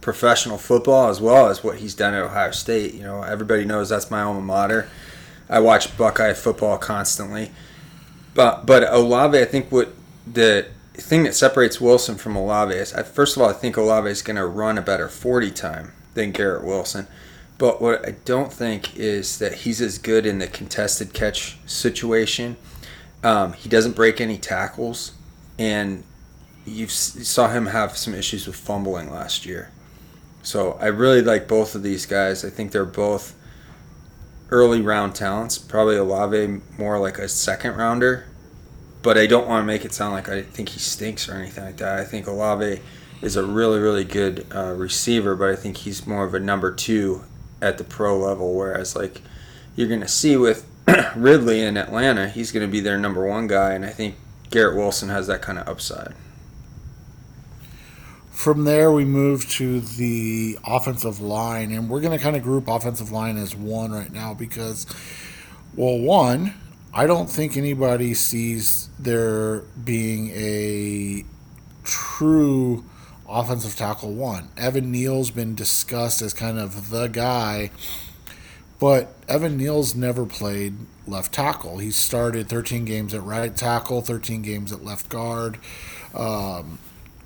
professional 0.00 0.58
football 0.58 1.08
as 1.08 1.20
well 1.20 1.46
as 1.48 1.62
what 1.64 1.78
he's 1.78 1.94
done 1.94 2.14
at 2.14 2.22
Ohio 2.22 2.50
State. 2.50 2.94
You 2.94 3.02
know, 3.02 3.22
everybody 3.22 3.64
knows 3.64 3.88
that's 3.88 4.10
my 4.10 4.22
alma 4.22 4.40
mater. 4.40 4.88
I 5.48 5.60
watch 5.60 5.96
Buckeye 5.96 6.32
football 6.32 6.78
constantly. 6.78 7.50
But 8.34 8.66
but 8.66 8.90
Olave, 8.92 9.38
I 9.38 9.44
think 9.44 9.70
what 9.70 9.94
the 10.26 10.66
thing 10.94 11.24
that 11.24 11.34
separates 11.34 11.80
Wilson 11.80 12.16
from 12.16 12.36
Olave 12.36 12.74
is, 12.74 12.92
I, 12.94 13.02
first 13.02 13.36
of 13.36 13.42
all, 13.42 13.50
I 13.50 13.52
think 13.52 13.76
Olave 13.76 14.08
is 14.08 14.22
going 14.22 14.36
to 14.36 14.46
run 14.46 14.78
a 14.78 14.82
better 14.82 15.08
40 15.08 15.50
time 15.50 15.92
than 16.14 16.30
Garrett 16.30 16.64
Wilson. 16.64 17.06
But 17.58 17.80
what 17.80 18.06
I 18.06 18.12
don't 18.24 18.52
think 18.52 18.96
is 18.96 19.38
that 19.38 19.54
he's 19.54 19.80
as 19.80 19.98
good 19.98 20.26
in 20.26 20.38
the 20.38 20.46
contested 20.46 21.12
catch 21.12 21.58
situation. 21.66 22.56
Um, 23.22 23.52
he 23.52 23.68
doesn't 23.68 23.96
break 23.96 24.20
any 24.20 24.38
tackles, 24.38 25.12
and 25.58 26.04
you 26.66 26.88
saw 26.88 27.48
him 27.48 27.66
have 27.66 27.96
some 27.96 28.14
issues 28.14 28.46
with 28.46 28.56
fumbling 28.56 29.10
last 29.10 29.46
year. 29.46 29.70
So 30.42 30.76
I 30.80 30.86
really 30.86 31.22
like 31.22 31.48
both 31.48 31.74
of 31.74 31.82
these 31.82 32.06
guys. 32.06 32.44
I 32.44 32.50
think 32.50 32.72
they're 32.72 32.84
both 32.84 33.34
early 34.50 34.80
round 34.80 35.14
talents. 35.14 35.58
Probably 35.58 35.96
Olave 35.96 36.60
more 36.78 36.98
like 36.98 37.18
a 37.18 37.28
second 37.28 37.76
rounder, 37.76 38.26
but 39.02 39.18
I 39.18 39.26
don't 39.26 39.48
want 39.48 39.62
to 39.62 39.66
make 39.66 39.84
it 39.84 39.92
sound 39.92 40.12
like 40.12 40.28
I 40.28 40.42
think 40.42 40.70
he 40.70 40.78
stinks 40.78 41.28
or 41.28 41.34
anything 41.34 41.64
like 41.64 41.76
that. 41.78 41.98
I 41.98 42.04
think 42.04 42.26
Olave 42.26 42.80
is 43.22 43.36
a 43.36 43.44
really 43.44 43.80
really 43.80 44.04
good 44.04 44.46
uh, 44.54 44.74
receiver, 44.74 45.34
but 45.34 45.50
I 45.50 45.56
think 45.56 45.78
he's 45.78 46.06
more 46.06 46.24
of 46.24 46.34
a 46.34 46.40
number 46.40 46.72
two 46.72 47.24
at 47.60 47.78
the 47.78 47.84
pro 47.84 48.18
level. 48.18 48.54
Whereas 48.54 48.94
like 48.94 49.22
you're 49.76 49.88
gonna 49.88 50.08
see 50.08 50.36
with 50.36 50.68
Ridley 51.16 51.62
in 51.62 51.76
Atlanta, 51.76 52.28
he's 52.28 52.52
gonna 52.52 52.68
be 52.68 52.80
their 52.80 52.98
number 52.98 53.26
one 53.26 53.46
guy, 53.46 53.72
and 53.72 53.84
I 53.84 53.90
think 53.90 54.16
Garrett 54.50 54.76
Wilson 54.76 55.08
has 55.08 55.26
that 55.26 55.42
kind 55.42 55.58
of 55.58 55.68
upside. 55.68 56.14
From 58.44 58.64
there, 58.64 58.92
we 58.92 59.06
move 59.06 59.48
to 59.52 59.80
the 59.80 60.58
offensive 60.66 61.18
line, 61.18 61.72
and 61.72 61.88
we're 61.88 62.02
going 62.02 62.12
to 62.12 62.22
kind 62.22 62.36
of 62.36 62.42
group 62.42 62.68
offensive 62.68 63.10
line 63.10 63.38
as 63.38 63.56
one 63.56 63.90
right 63.90 64.12
now 64.12 64.34
because, 64.34 64.84
well, 65.74 65.98
one, 65.98 66.52
I 66.92 67.06
don't 67.06 67.30
think 67.30 67.56
anybody 67.56 68.12
sees 68.12 68.90
there 68.98 69.60
being 69.82 70.30
a 70.34 71.24
true 71.84 72.84
offensive 73.26 73.76
tackle 73.76 74.12
one. 74.12 74.50
Evan 74.58 74.92
Neal's 74.92 75.30
been 75.30 75.54
discussed 75.54 76.20
as 76.20 76.34
kind 76.34 76.58
of 76.58 76.90
the 76.90 77.06
guy, 77.06 77.70
but 78.78 79.14
Evan 79.26 79.56
Neal's 79.56 79.94
never 79.94 80.26
played 80.26 80.74
left 81.06 81.32
tackle. 81.32 81.78
He 81.78 81.90
started 81.90 82.50
13 82.50 82.84
games 82.84 83.14
at 83.14 83.22
right 83.22 83.56
tackle, 83.56 84.02
13 84.02 84.42
games 84.42 84.70
at 84.70 84.84
left 84.84 85.08
guard. 85.08 85.56
Um, 86.14 86.78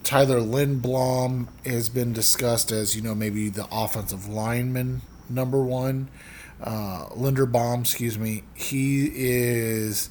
Tyler 0.05 0.41
Lindblom 0.41 1.49
has 1.65 1.89
been 1.89 2.13
discussed 2.13 2.71
as, 2.73 2.97
you 2.97 3.03
know, 3.03 3.15
maybe 3.15 3.49
the 3.49 3.67
offensive 3.71 4.29
lineman 4.29 5.03
number 5.29 5.63
one. 5.63 6.09
Uh, 6.63 7.07
Linderbaum, 7.11 7.81
excuse 7.83 8.19
me. 8.19 8.43
He 8.55 9.11
is, 9.15 10.11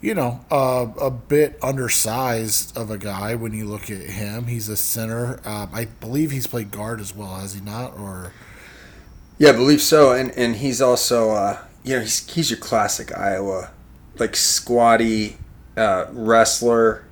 you 0.00 0.14
know, 0.14 0.44
uh, 0.50 0.86
a 1.00 1.10
bit 1.10 1.58
undersized 1.62 2.76
of 2.76 2.90
a 2.90 2.98
guy 2.98 3.34
when 3.34 3.52
you 3.52 3.66
look 3.66 3.90
at 3.90 4.00
him. 4.00 4.46
He's 4.46 4.68
a 4.68 4.76
center. 4.76 5.40
Um, 5.44 5.70
I 5.72 5.86
believe 6.00 6.30
he's 6.30 6.46
played 6.46 6.70
guard 6.70 7.00
as 7.00 7.14
well, 7.14 7.36
has 7.36 7.54
he 7.54 7.60
not? 7.60 7.96
Or 7.96 8.32
Yeah, 9.38 9.50
I 9.50 9.52
believe 9.52 9.82
so. 9.82 10.12
And 10.12 10.30
and 10.32 10.56
he's 10.56 10.80
also 10.82 11.30
uh, 11.30 11.58
you 11.84 11.94
know 11.94 12.00
he's 12.00 12.28
he's 12.28 12.50
your 12.50 12.58
classic 12.58 13.16
Iowa, 13.16 13.70
like 14.18 14.34
squatty 14.34 15.36
uh, 15.76 16.06
wrestler, 16.10 17.04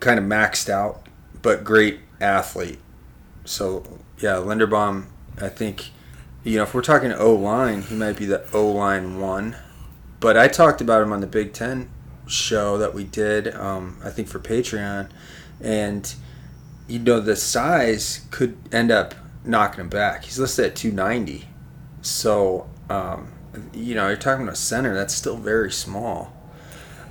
kind 0.00 0.18
of 0.18 0.24
maxed 0.26 0.68
out, 0.68 1.07
but 1.42 1.64
great 1.64 2.00
athlete. 2.20 2.78
So 3.44 4.00
yeah, 4.18 4.34
Linderbaum, 4.34 5.06
I 5.40 5.48
think, 5.48 5.90
you 6.44 6.56
know, 6.56 6.64
if 6.64 6.74
we're 6.74 6.82
talking 6.82 7.12
O 7.12 7.34
line, 7.34 7.82
he 7.82 7.94
might 7.94 8.16
be 8.16 8.26
the 8.26 8.44
O 8.52 8.70
line 8.70 9.20
one. 9.20 9.56
But 10.20 10.36
I 10.36 10.48
talked 10.48 10.80
about 10.80 11.02
him 11.02 11.12
on 11.12 11.20
the 11.20 11.26
Big 11.26 11.52
Ten 11.52 11.90
show 12.26 12.76
that 12.78 12.94
we 12.94 13.04
did, 13.04 13.54
um, 13.54 13.98
I 14.04 14.10
think 14.10 14.28
for 14.28 14.38
Patreon, 14.38 15.08
and 15.60 16.14
you 16.86 16.98
know 16.98 17.20
the 17.20 17.36
size 17.36 18.26
could 18.30 18.56
end 18.72 18.90
up 18.90 19.14
knocking 19.44 19.80
him 19.80 19.88
back. 19.88 20.24
He's 20.24 20.38
listed 20.38 20.66
at 20.66 20.76
290. 20.76 21.48
So, 22.02 22.68
um, 22.90 23.32
you 23.72 23.94
know, 23.94 24.08
you're 24.08 24.16
talking 24.16 24.42
about 24.42 24.54
a 24.54 24.60
center 24.60 24.94
that's 24.94 25.14
still 25.14 25.36
very 25.36 25.70
small. 25.70 26.32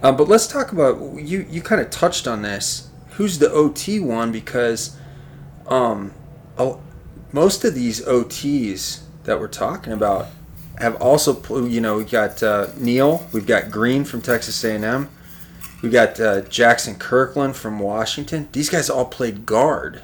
Um, 0.04 0.16
but 0.16 0.28
let's 0.28 0.48
talk 0.48 0.72
about 0.72 1.16
you. 1.16 1.46
You 1.50 1.62
kind 1.62 1.82
of 1.82 1.90
touched 1.90 2.28
on 2.28 2.44
this. 2.44 2.87
Who's 3.18 3.40
the 3.40 3.52
OT 3.52 4.00
one? 4.00 4.32
Because 4.32 4.96
um, 5.68 6.14
oh, 6.58 6.80
most 7.32 7.66
of 7.66 7.74
these 7.74 8.00
OTs 8.06 9.02
that 9.24 9.40
we're 9.40 9.48
talking 9.48 9.92
about 9.92 10.28
have 10.78 10.96
also, 11.02 11.66
you 11.66 11.82
know, 11.82 11.98
we 11.98 12.04
got 12.04 12.42
uh, 12.44 12.68
Neal, 12.78 13.28
we've 13.34 13.48
got 13.48 13.72
Green 13.72 14.04
from 14.04 14.22
Texas 14.22 14.64
A&M, 14.64 15.10
we 15.82 15.90
got 15.90 16.20
uh, 16.20 16.42
Jaxson 16.42 17.00
Kirkland 17.00 17.56
from 17.56 17.80
Washington. 17.80 18.48
These 18.52 18.70
guys 18.70 18.90
all 18.90 19.06
played 19.06 19.48
guard 19.48 20.04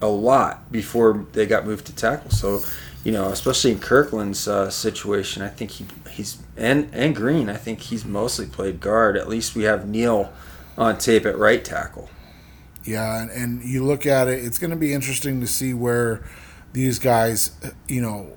a 0.00 0.06
lot 0.06 0.72
before 0.72 1.26
they 1.32 1.44
got 1.44 1.66
moved 1.66 1.86
to 1.86 1.94
tackle. 1.94 2.30
So, 2.30 2.62
you 3.04 3.12
know, 3.12 3.26
especially 3.28 3.72
in 3.72 3.78
Kirkland's 3.78 4.48
uh, 4.48 4.70
situation, 4.70 5.42
I 5.42 5.48
think 5.48 5.72
he 5.72 5.86
he's 6.10 6.38
and 6.56 6.88
and 6.92 7.14
Green, 7.14 7.50
I 7.50 7.56
think 7.56 7.80
he's 7.80 8.04
mostly 8.06 8.46
played 8.46 8.80
guard. 8.80 9.16
At 9.16 9.28
least 9.28 9.54
we 9.54 9.64
have 9.64 9.86
Neal 9.86 10.32
on 10.76 10.98
tape 10.98 11.26
at 11.26 11.38
right 11.38 11.64
tackle. 11.64 12.08
Yeah, 12.84 13.20
and, 13.20 13.30
and 13.30 13.64
you 13.64 13.84
look 13.84 14.06
at 14.06 14.28
it, 14.28 14.44
it's 14.44 14.58
going 14.58 14.70
to 14.70 14.76
be 14.76 14.92
interesting 14.92 15.40
to 15.40 15.46
see 15.46 15.74
where 15.74 16.24
these 16.72 16.98
guys, 16.98 17.50
you 17.88 18.00
know, 18.00 18.36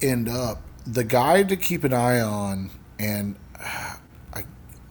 end 0.00 0.28
up. 0.28 0.62
The 0.86 1.02
guy 1.02 1.42
to 1.42 1.56
keep 1.56 1.82
an 1.82 1.92
eye 1.92 2.20
on, 2.20 2.70
and 2.98 3.34
I, 3.58 4.44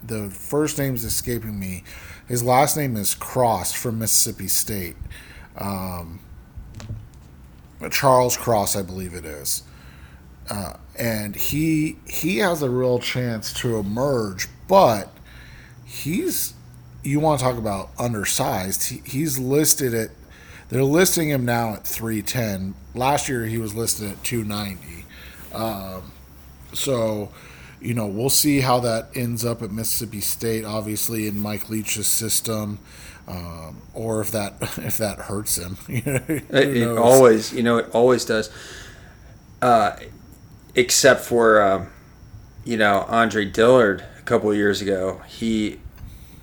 the 0.03 0.29
first 0.29 0.77
name's 0.77 1.05
escaping 1.05 1.57
me. 1.57 1.83
His 2.27 2.43
last 2.43 2.75
name 2.75 2.97
is 2.97 3.15
Cross 3.15 3.73
from 3.73 3.99
Mississippi 3.99 4.47
State. 4.47 4.97
Um, 5.57 6.19
Charles 7.91 8.35
Cross, 8.35 8.75
I 8.75 8.81
believe 8.81 9.13
it 9.13 9.25
is. 9.25 9.63
Uh, 10.49 10.73
and 10.97 11.35
he 11.35 11.97
he 12.07 12.37
has 12.37 12.61
a 12.61 12.69
real 12.69 12.99
chance 12.99 13.53
to 13.53 13.77
emerge, 13.77 14.47
but 14.67 15.11
he's 15.85 16.54
you 17.05 17.19
want 17.19 17.39
to 17.39 17.45
talk 17.45 17.57
about 17.57 17.89
undersized. 17.99 18.89
He, 18.89 19.01
he's 19.05 19.37
listed 19.37 19.93
at 19.93 20.09
they're 20.69 20.83
listing 20.83 21.29
him 21.29 21.45
now 21.45 21.75
at 21.75 21.85
310. 21.85 22.73
Last 22.95 23.29
year 23.29 23.45
he 23.45 23.59
was 23.59 23.75
listed 23.75 24.11
at 24.11 24.23
290. 24.23 25.05
Um, 25.53 26.11
so, 26.73 27.29
you 27.79 27.93
know, 27.93 28.07
we'll 28.07 28.31
see 28.31 28.61
how 28.61 28.79
that 28.79 29.09
ends 29.15 29.45
up 29.45 29.61
at 29.61 29.71
Mississippi 29.71 30.21
State. 30.21 30.65
Obviously, 30.65 31.27
in 31.27 31.39
Mike 31.39 31.69
Leach's 31.69 32.07
system, 32.07 32.79
um, 33.27 33.81
or 33.93 34.21
if 34.21 34.31
that 34.31 34.55
if 34.77 34.97
that 34.97 35.19
hurts 35.19 35.57
him. 35.57 35.77
It, 35.87 36.77
it 36.77 36.97
always, 36.97 37.53
you 37.53 37.61
know, 37.61 37.77
it 37.77 37.89
always 37.93 38.25
does. 38.25 38.49
Uh, 39.61 39.97
except 40.73 41.21
for, 41.21 41.61
um, 41.61 41.87
you 42.65 42.77
know, 42.77 43.05
Andre 43.07 43.45
Dillard 43.45 44.03
a 44.19 44.21
couple 44.23 44.49
of 44.49 44.57
years 44.57 44.81
ago, 44.81 45.21
he 45.27 45.79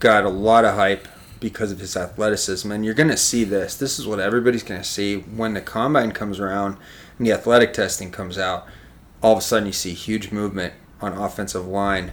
got 0.03 0.25
a 0.25 0.29
lot 0.29 0.65
of 0.65 0.75
hype 0.75 1.07
because 1.39 1.71
of 1.71 1.79
his 1.79 1.97
athleticism, 1.97 2.71
and 2.73 2.85
you're 2.85 2.93
going 2.93 3.09
to 3.09 3.17
see 3.17 3.45
this. 3.45 3.77
This 3.77 4.01
is 4.01 4.07
what 4.07 4.19
everybody's 4.19 4.65
going 4.65 4.81
to 4.81 4.87
see 4.87 5.19
when 5.19 5.55
the 5.55 5.61
combine 5.61 6.11
comes 6.11 6.41
around 6.41 6.77
and 7.17 7.27
the 7.27 7.33
athletic 7.33 7.73
testing 7.73 8.11
comes 8.11 8.37
out. 8.37 8.67
All 9.23 9.35
of 9.35 9.39
a 9.39 9.43
sudden, 9.43 9.67
you 9.67 9.73
see 9.73 9.95
huge 9.95 10.33
movement 10.33 10.75
on 11.01 11.13
offensive 11.13 11.69
line. 11.69 12.11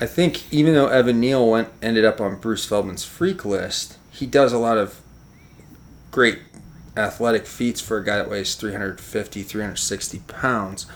I 0.00 0.06
think 0.06 0.52
even 0.52 0.74
though 0.74 0.86
Evan 0.86 1.18
Neal 1.18 1.50
went 1.50 1.68
ended 1.82 2.04
up 2.04 2.20
on 2.20 2.38
Bruce 2.38 2.64
Feldman's 2.64 3.04
freak 3.04 3.44
list, 3.44 3.98
he 4.12 4.24
does 4.24 4.52
a 4.52 4.58
lot 4.58 4.78
of 4.78 5.00
great 6.12 6.38
athletic 6.96 7.46
feats 7.46 7.80
for 7.80 7.98
a 7.98 8.04
guy 8.04 8.18
that 8.18 8.30
weighs 8.30 8.54
350, 8.54 9.42
360 9.42 10.18
pounds. 10.28 10.86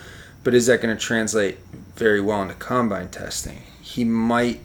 But 0.45 0.55
is 0.55 0.67
that 0.67 0.81
going 0.81 0.97
to 0.97 1.03
translate 1.03 1.59
very 1.97 2.21
well 2.21 2.43
into 2.43 2.55
combine 2.55 3.09
testing? 3.09 3.63
He 3.81 4.05
might. 4.05 4.61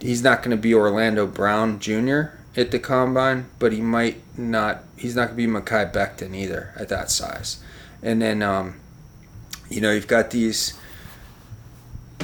He's 0.00 0.22
not 0.22 0.42
going 0.42 0.56
to 0.56 0.60
be 0.60 0.74
Orlando 0.74 1.26
Brown 1.26 1.80
Jr. 1.80 2.20
at 2.56 2.70
the 2.70 2.78
combine, 2.78 3.46
but 3.58 3.72
he 3.72 3.80
might 3.80 4.22
not. 4.38 4.84
He's 4.96 5.16
not 5.16 5.28
going 5.28 5.36
to 5.38 5.46
be 5.46 5.52
Mekhi 5.52 5.92
Becton 5.92 6.34
either 6.34 6.72
at 6.76 6.88
that 6.88 7.10
size. 7.10 7.62
And 8.02 8.22
then, 8.22 8.42
um, 8.42 8.80
you 9.68 9.80
know, 9.80 9.90
you've 9.92 10.06
got 10.08 10.30
these 10.30 10.74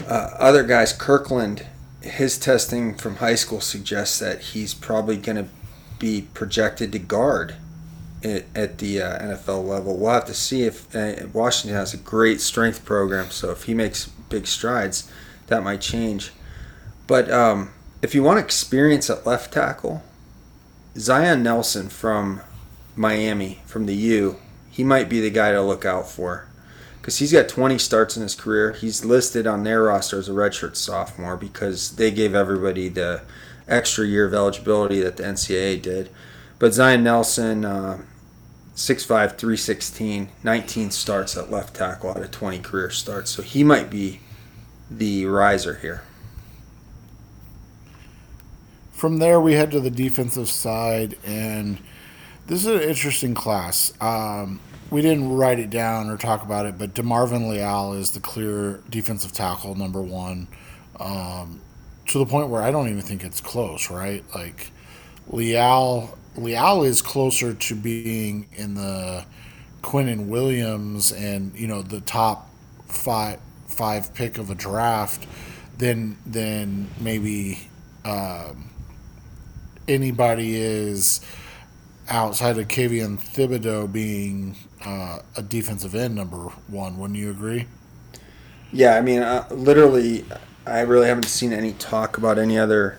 Uh, 0.08 0.30
other 0.38 0.64
guys, 0.64 0.92
Kirkland, 0.92 1.66
his 2.02 2.36
testing 2.38 2.94
from 2.94 3.16
high 3.16 3.36
school 3.36 3.60
suggests 3.60 4.18
that 4.18 4.40
he's 4.52 4.74
probably 4.74 5.16
going 5.16 5.36
to 5.36 5.46
be 5.98 6.22
projected 6.34 6.92
to 6.92 6.98
guard 6.98 7.54
at, 8.22 8.78
the 8.78 9.00
uh, 9.00 9.18
NFL 9.18 9.66
level. 9.66 9.96
We'll 9.96 10.12
have 10.12 10.24
to 10.26 10.34
see 10.34 10.62
if 10.64 10.94
uh, 10.94 11.26
Washington 11.32 11.76
has 11.78 11.94
a 11.94 11.98
great 11.98 12.40
strength 12.40 12.84
program, 12.84 13.30
so 13.30 13.50
if 13.50 13.64
he 13.64 13.74
makes 13.74 14.06
big 14.28 14.46
strides, 14.46 15.10
that 15.46 15.62
might 15.62 15.80
change. 15.80 16.32
But 17.06 17.30
um, 17.30 17.72
if 18.02 18.14
you 18.14 18.22
want 18.22 18.38
experience 18.38 19.10
at 19.10 19.26
left 19.26 19.52
tackle, 19.52 20.02
Zion 20.96 21.42
Nelson 21.42 21.88
from 21.88 22.40
Miami, 22.96 23.62
from 23.66 23.86
the 23.86 23.94
U, 23.94 24.36
he 24.70 24.84
might 24.84 25.08
be 25.08 25.20
the 25.20 25.30
guy 25.30 25.52
to 25.52 25.62
look 25.62 25.84
out 25.84 26.08
for 26.08 26.46
because 27.04 27.18
he's 27.18 27.32
got 27.32 27.48
20 27.48 27.76
starts 27.76 28.16
in 28.16 28.22
his 28.22 28.34
career. 28.34 28.72
He's 28.72 29.04
listed 29.04 29.46
on 29.46 29.62
their 29.62 29.82
roster 29.82 30.18
as 30.18 30.28
a 30.28 30.32
redshirt 30.32 30.74
sophomore 30.74 31.36
because 31.36 31.96
they 31.96 32.10
gave 32.10 32.34
everybody 32.34 32.88
the 32.88 33.20
extra 33.68 34.06
year 34.06 34.24
of 34.24 34.32
eligibility 34.32 35.00
that 35.00 35.18
the 35.18 35.22
NCAA 35.22 35.82
did. 35.82 36.08
But 36.58 36.72
Zion 36.72 37.04
Nelson, 37.04 37.66
uh, 37.66 37.98
6'5", 38.74 39.06
316, 39.36 40.30
19 40.42 40.90
starts 40.90 41.36
at 41.36 41.50
left 41.50 41.76
tackle 41.76 42.08
out 42.08 42.22
of 42.22 42.30
20 42.30 42.60
career 42.60 42.88
starts. 42.88 43.30
So 43.30 43.42
he 43.42 43.62
might 43.62 43.90
be 43.90 44.20
the 44.90 45.26
riser 45.26 45.74
here. 45.74 46.04
From 48.94 49.18
there, 49.18 49.40
we 49.40 49.54
head 49.54 49.72
to 49.72 49.80
the 49.80 49.90
defensive 49.90 50.48
side, 50.48 51.18
and 51.26 51.78
this 52.46 52.64
is 52.64 52.66
an 52.66 52.88
interesting 52.88 53.34
class. 53.34 53.92
Um, 54.00 54.60
we 54.88 55.02
didn't 55.02 55.30
write 55.30 55.58
it 55.58 55.68
down 55.68 56.08
or 56.08 56.16
talk 56.16 56.44
about 56.44 56.64
it, 56.64 56.78
but 56.78 56.94
DeMarvin 56.94 57.50
Leal 57.50 57.94
is 57.94 58.12
the 58.12 58.20
clear 58.20 58.82
defensive 58.88 59.32
tackle 59.32 59.74
number 59.74 60.00
one, 60.00 60.46
um, 61.00 61.60
to 62.06 62.18
the 62.18 62.24
point 62.24 62.50
where 62.50 62.62
I 62.62 62.70
don't 62.70 62.88
even 62.88 63.02
think 63.02 63.24
it's 63.24 63.40
close. 63.40 63.90
Right, 63.90 64.24
like 64.32 64.70
Leal, 65.26 66.16
Leal 66.36 66.84
is 66.84 67.02
closer 67.02 67.52
to 67.52 67.74
being 67.74 68.46
in 68.52 68.74
the 68.76 69.26
Quinnen 69.82 70.28
Williams 70.28 71.10
and 71.10 71.52
you 71.56 71.66
know 71.66 71.82
the 71.82 72.00
top 72.00 72.48
five 72.86 73.40
five 73.66 74.14
pick 74.14 74.38
of 74.38 74.50
a 74.50 74.54
draft 74.54 75.26
than 75.78 76.16
than 76.24 76.88
maybe 77.00 77.68
um, 78.04 78.70
anybody 79.88 80.56
is 80.56 81.20
outside 82.08 82.58
of 82.58 82.68
Kayvon 82.68 83.18
Thibodeaux 83.18 83.90
being 83.90 84.56
uh, 84.84 85.20
a 85.36 85.42
defensive 85.42 85.94
end 85.94 86.14
number 86.14 86.36
one. 86.68 86.98
Wouldn't 86.98 87.18
you 87.18 87.30
agree? 87.30 87.66
Yeah, 88.72 88.96
I 88.96 89.00
mean, 89.00 89.20
uh, 89.20 89.46
literally, 89.50 90.24
I 90.66 90.80
really 90.80 91.06
haven't 91.06 91.26
seen 91.26 91.52
any 91.52 91.72
talk 91.72 92.18
about 92.18 92.38
any 92.38 92.58
other 92.58 92.98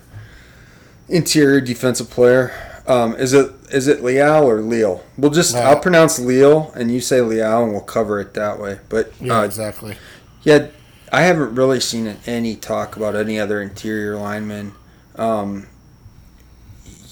interior 1.08 1.60
defensive 1.60 2.10
player. 2.10 2.52
Um, 2.86 3.14
is 3.16 3.32
it 3.32 3.52
is 3.72 3.88
it 3.88 4.02
Leal 4.02 4.44
or 4.44 4.60
Leal? 4.60 5.04
We'll 5.18 5.32
just 5.32 5.56
uh, 5.56 5.60
I'll 5.60 5.80
pronounce 5.80 6.18
Leal 6.18 6.72
and 6.76 6.90
you 6.90 7.00
say 7.00 7.20
Leal 7.20 7.64
and 7.64 7.72
we'll 7.72 7.80
cover 7.80 8.20
it 8.20 8.34
that 8.34 8.60
way. 8.60 8.78
But 8.88 9.12
yeah, 9.20 9.40
uh, 9.40 9.42
exactly. 9.42 9.96
Yeah, 10.42 10.68
I 11.12 11.22
haven't 11.22 11.54
really 11.56 11.80
seen 11.80 12.16
any 12.26 12.54
talk 12.54 12.96
about 12.96 13.16
any 13.16 13.40
other 13.40 13.60
interior 13.60 14.16
lineman. 14.16 14.72
Um, 15.16 15.66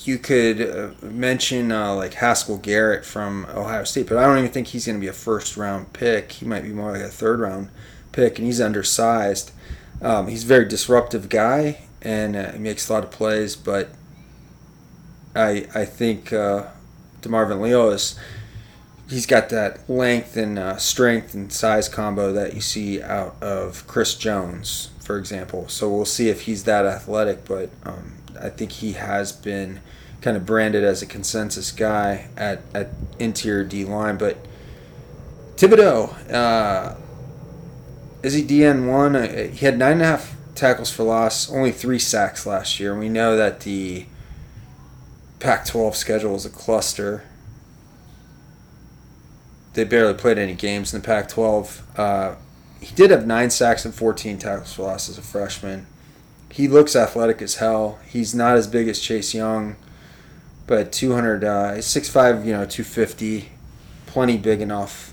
you 0.06 0.18
could 0.18 0.60
uh, 0.60 0.90
mention 1.02 1.72
uh, 1.72 1.94
like 1.94 2.14
Haskell 2.14 2.58
Garrett 2.58 3.04
from 3.04 3.46
Ohio 3.50 3.84
State, 3.84 4.08
but 4.08 4.18
I 4.18 4.26
don't 4.26 4.38
even 4.38 4.50
think 4.50 4.68
he's 4.68 4.86
going 4.86 4.96
to 4.96 5.00
be 5.00 5.08
a 5.08 5.12
first 5.12 5.56
round 5.56 5.92
pick. 5.92 6.32
He 6.32 6.46
might 6.46 6.62
be 6.62 6.70
more 6.70 6.92
like 6.92 7.02
a 7.02 7.08
third 7.08 7.40
round 7.40 7.68
pick, 8.12 8.38
and 8.38 8.46
he's 8.46 8.60
undersized. 8.60 9.52
Um, 10.02 10.28
he's 10.28 10.44
a 10.44 10.46
very 10.46 10.66
disruptive 10.66 11.28
guy, 11.28 11.84
and 12.02 12.36
uh, 12.36 12.52
he 12.52 12.58
makes 12.58 12.88
a 12.88 12.92
lot 12.92 13.04
of 13.04 13.10
plays. 13.10 13.56
But 13.56 13.90
I 15.34 15.66
I 15.74 15.84
think 15.84 16.32
uh, 16.32 16.68
Demarvin 17.22 17.60
Leal 17.60 17.90
is 17.90 18.18
he's 19.08 19.26
got 19.26 19.48
that 19.50 19.88
length 19.88 20.36
and 20.36 20.58
uh, 20.58 20.76
strength 20.76 21.34
and 21.34 21.52
size 21.52 21.88
combo 21.88 22.32
that 22.32 22.54
you 22.54 22.60
see 22.60 23.02
out 23.02 23.36
of 23.42 23.86
Chris 23.86 24.14
Jones, 24.14 24.90
for 25.00 25.18
example. 25.18 25.68
So 25.68 25.88
we'll 25.88 26.04
see 26.04 26.28
if 26.28 26.42
he's 26.42 26.64
that 26.64 26.86
athletic, 26.86 27.44
but 27.44 27.70
um, 27.84 28.14
I 28.40 28.48
think 28.48 28.72
he 28.72 28.92
has 28.92 29.32
been 29.32 29.80
kind 30.24 30.38
of 30.38 30.46
branded 30.46 30.82
as 30.82 31.02
a 31.02 31.06
consensus 31.06 31.70
guy 31.70 32.28
at, 32.34 32.62
at 32.74 32.88
interior 33.18 33.62
D 33.62 33.84
line. 33.84 34.16
But 34.16 34.38
Thibodeaux, 35.56 36.32
uh, 36.32 36.96
is 38.22 38.32
he 38.32 38.42
DN 38.42 38.90
one? 38.90 39.14
Uh, 39.14 39.48
he 39.48 39.66
had 39.66 39.78
nine 39.78 39.92
and 39.92 40.02
a 40.02 40.06
half 40.06 40.34
tackles 40.54 40.90
for 40.90 41.02
loss, 41.02 41.52
only 41.52 41.72
three 41.72 41.98
sacks 41.98 42.46
last 42.46 42.80
year. 42.80 42.98
We 42.98 43.10
know 43.10 43.36
that 43.36 43.60
the 43.60 44.06
Pac-12 45.40 45.94
schedule 45.94 46.34
is 46.34 46.46
a 46.46 46.50
cluster. 46.50 47.24
They 49.74 49.84
barely 49.84 50.14
played 50.14 50.38
any 50.38 50.54
games 50.54 50.94
in 50.94 51.02
the 51.02 51.06
Pac-12. 51.06 51.98
Uh, 51.98 52.36
he 52.80 52.94
did 52.94 53.10
have 53.10 53.26
nine 53.26 53.50
sacks 53.50 53.84
and 53.84 53.94
14 53.94 54.38
tackles 54.38 54.72
for 54.72 54.84
loss 54.84 55.10
as 55.10 55.18
a 55.18 55.22
freshman. 55.22 55.86
He 56.50 56.66
looks 56.66 56.96
athletic 56.96 57.42
as 57.42 57.56
hell. 57.56 57.98
He's 58.08 58.34
not 58.34 58.56
as 58.56 58.66
big 58.66 58.88
as 58.88 59.00
Chase 59.00 59.34
Young 59.34 59.76
but 60.66 60.92
200, 60.92 61.44
uh, 61.44 61.48
6'5", 61.76 62.44
you 62.44 62.52
know, 62.52 62.64
250, 62.64 63.50
plenty 64.06 64.36
big 64.38 64.60
enough. 64.60 65.12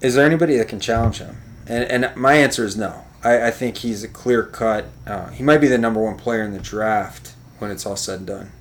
Is 0.00 0.14
there 0.14 0.26
anybody 0.26 0.56
that 0.58 0.68
can 0.68 0.80
challenge 0.80 1.18
him? 1.18 1.36
And, 1.66 2.04
and 2.04 2.16
my 2.16 2.34
answer 2.34 2.64
is 2.64 2.76
no. 2.76 3.04
I, 3.22 3.48
I 3.48 3.50
think 3.50 3.78
he's 3.78 4.04
a 4.04 4.08
clear 4.08 4.42
cut. 4.42 4.86
Uh, 5.06 5.30
he 5.30 5.42
might 5.42 5.58
be 5.58 5.68
the 5.68 5.78
number 5.78 6.02
one 6.02 6.16
player 6.16 6.42
in 6.42 6.52
the 6.52 6.60
draft 6.60 7.34
when 7.58 7.70
it's 7.70 7.86
all 7.86 7.96
said 7.96 8.18
and 8.18 8.26
done. 8.26 8.52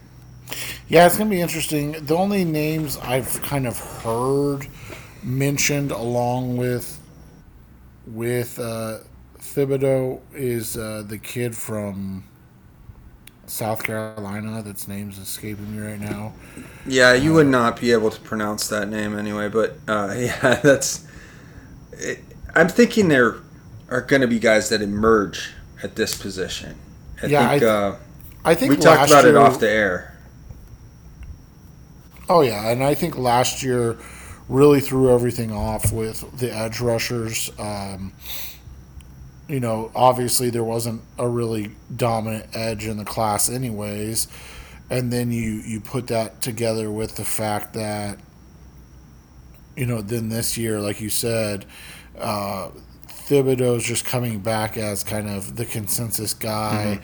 Yeah, 0.88 1.06
it's 1.06 1.18
going 1.18 1.30
to 1.30 1.36
be 1.36 1.42
interesting. 1.42 1.94
The 2.06 2.16
only 2.16 2.46
names 2.46 2.98
I've 2.98 3.42
kind 3.42 3.68
of 3.68 3.78
heard 3.78 4.68
mentioned 5.22 5.92
along 5.92 6.58
with 6.58 7.00
with 8.06 8.60
uh, 8.60 9.00
Thibodeaux 9.40 10.20
is 10.34 10.78
uh, 10.78 11.04
the 11.08 11.18
kid 11.18 11.56
from 11.56 12.26
South 13.54 13.84
Carolina 13.84 14.64
that's 14.64 14.88
name's 14.88 15.20
escaping 15.20 15.76
me 15.76 15.88
right 15.88 16.00
now. 16.00 16.34
Yeah, 16.88 17.14
you 17.14 17.34
uh, 17.34 17.36
would 17.36 17.48
not 17.48 17.80
be 17.80 17.92
able 17.92 18.10
to 18.10 18.20
pronounce 18.20 18.68
that 18.70 18.90
name 18.90 19.16
anyway, 19.16 19.48
but 19.48 19.78
uh, 19.88 20.12
yeah, 20.18 20.56
that's. 20.56 21.08
It, 21.92 22.20
I'm 22.56 22.68
thinking 22.68 23.10
there 23.10 23.36
are 23.90 24.02
going 24.02 24.24
to 24.24 24.28
be 24.28 24.40
guys 24.40 24.70
that 24.70 24.82
emerge 24.82 25.52
at 25.84 25.96
this 25.96 26.20
position. 26.20 26.76
I 27.22 27.28
yeah, 27.28 27.50
think, 27.50 27.64
I, 27.64 27.66
uh, 27.68 27.98
I 28.44 28.56
think 28.56 28.72
we 28.72 28.78
talked 28.78 29.12
about 29.12 29.24
year, 29.24 29.36
it 29.36 29.38
off 29.38 29.60
the 29.60 29.70
air. 29.70 30.18
Oh 32.28 32.42
yeah, 32.42 32.72
and 32.72 32.84
I 32.84 32.96
think 32.96 33.20
last 33.20 33.62
year 33.62 34.00
really 34.50 34.82
threw 34.82 35.14
everything 35.14 35.52
off 35.52 35.92
with 35.92 36.40
the 36.40 36.52
edge 36.52 36.82
rushers. 36.82 37.52
Um, 37.60 38.14
you 39.48 39.60
know, 39.60 39.92
obviously 39.94 40.50
there 40.50 40.64
wasn't 40.64 41.02
a 41.18 41.28
really 41.28 41.72
dominant 41.96 42.48
edge 42.56 42.86
in 42.86 42.98
the 42.98 43.06
class, 43.06 43.50
anyways. 43.50 44.28
And 44.90 45.12
then 45.12 45.32
you 45.32 45.62
you 45.66 45.80
put 45.80 46.08
that 46.08 46.42
together 46.42 46.92
with 46.92 47.16
the 47.16 47.26
fact 47.26 47.74
that, 47.74 48.20
you 49.76 49.86
know, 49.86 50.02
then 50.02 50.30
this 50.30 50.58
year, 50.58 50.80
like 50.80 51.02
you 51.02 51.10
said, 51.10 51.66
uh, 52.18 52.70
Thibodeaux's 53.08 53.86
just 53.86 54.06
coming 54.06 54.40
back 54.40 54.78
as 54.78 55.04
kind 55.04 55.30
of 55.30 55.56
the 55.56 55.66
consensus 55.66 56.34
guy 56.34 57.00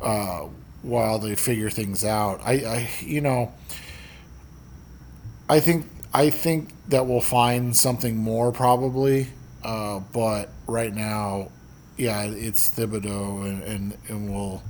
mm-hmm. 0.00 0.46
uh, 0.46 0.48
while 0.82 1.18
they 1.18 1.34
figure 1.34 1.70
things 1.70 2.04
out. 2.04 2.40
I, 2.44 2.52
I, 2.52 2.90
you 3.00 3.20
know, 3.20 3.52
I 5.48 5.60
think 5.60 5.86
I 6.12 6.30
think 6.30 6.70
that 6.88 7.06
we'll 7.06 7.20
find 7.20 7.76
something 7.76 8.16
more 8.16 8.52
probably, 8.52 9.28
uh, 9.62 10.00
but 10.12 10.50
right 10.66 10.94
now 10.94 11.50
yeah, 12.00 12.22
it's 12.22 12.70
Thibodeaux, 12.70 13.44
and, 13.44 13.62
and, 13.62 13.98
and 14.08 14.32
we'll 14.32 14.62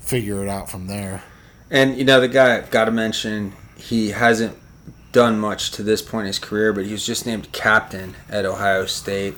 figure 0.00 0.42
it 0.42 0.48
out 0.48 0.70
from 0.70 0.86
there. 0.86 1.24
And 1.70 1.96
you 1.96 2.04
know, 2.04 2.20
the 2.20 2.28
guy 2.28 2.56
I've 2.56 2.70
got 2.70 2.84
to 2.84 2.90
mention, 2.90 3.54
he 3.76 4.10
hasn't 4.10 4.56
done 5.10 5.40
much 5.40 5.70
to 5.72 5.82
this 5.82 6.02
point 6.02 6.24
in 6.24 6.26
his 6.28 6.38
career, 6.38 6.72
but 6.72 6.84
he 6.84 6.92
was 6.92 7.06
just 7.06 7.24
named 7.24 7.50
captain 7.52 8.14
at 8.28 8.44
Ohio 8.44 8.84
State, 8.84 9.34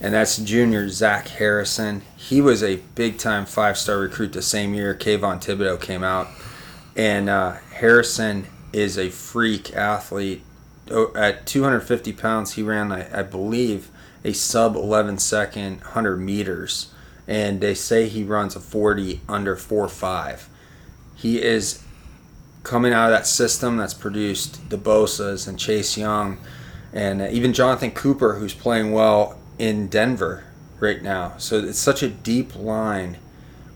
and 0.00 0.12
that's 0.12 0.36
junior 0.36 0.88
Zach 0.90 1.28
Harrison. 1.28 2.02
He 2.14 2.42
was 2.42 2.62
a 2.62 2.76
big 2.94 3.18
time 3.18 3.46
five 3.46 3.78
star 3.78 3.98
recruit 3.98 4.34
the 4.34 4.42
same 4.42 4.74
year 4.74 4.94
Kayvon 4.94 5.42
Thibodeaux 5.42 5.80
came 5.80 6.04
out, 6.04 6.28
and 6.94 7.30
uh, 7.30 7.52
Harrison 7.72 8.46
is 8.74 8.98
a 8.98 9.08
freak 9.08 9.74
athlete. 9.74 10.42
Oh, 10.90 11.10
at 11.16 11.46
250 11.46 12.12
pounds, 12.12 12.52
he 12.52 12.62
ran, 12.62 12.92
I, 12.92 13.20
I 13.20 13.22
believe, 13.22 13.90
a 14.24 14.32
sub 14.32 14.76
11 14.76 15.18
second 15.18 15.80
100 15.80 16.16
meters, 16.16 16.92
and 17.26 17.60
they 17.60 17.74
say 17.74 18.08
he 18.08 18.24
runs 18.24 18.56
a 18.56 18.60
40 18.60 19.20
under 19.28 19.56
4.5. 19.56 20.46
He 21.14 21.42
is 21.42 21.82
coming 22.62 22.92
out 22.92 23.12
of 23.12 23.18
that 23.18 23.26
system 23.26 23.76
that's 23.76 23.94
produced 23.94 24.70
the 24.70 24.78
Bosa's 24.78 25.46
and 25.46 25.58
Chase 25.58 25.96
Young, 25.96 26.38
and 26.92 27.22
even 27.22 27.52
Jonathan 27.52 27.90
Cooper, 27.90 28.34
who's 28.34 28.54
playing 28.54 28.92
well 28.92 29.38
in 29.58 29.88
Denver. 29.88 30.44
right 30.78 31.02
now. 31.02 31.32
So 31.38 31.58
it's 31.58 31.78
such 31.78 32.02
a 32.02 32.08
deep 32.08 32.54
line 32.54 33.16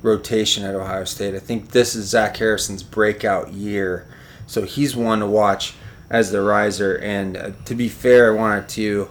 rotation 0.02 0.64
at 0.64 0.74
Ohio 0.74 1.04
State. 1.04 1.34
I 1.34 1.38
think 1.38 1.70
this 1.70 1.94
is 1.94 2.06
Zach 2.08 2.36
Harrison's 2.36 2.82
breakout 2.82 3.52
year. 3.52 4.06
So 4.46 4.62
he's 4.64 4.96
one 4.96 5.20
to 5.20 5.26
watch 5.26 5.74
as 6.10 6.30
the 6.30 6.42
riser. 6.42 6.96
And 6.96 7.36
uh, 7.36 7.50
to 7.66 7.74
be 7.74 7.88
fair, 7.88 8.32
I 8.32 8.36
wanted 8.36 8.68
to 8.70 9.08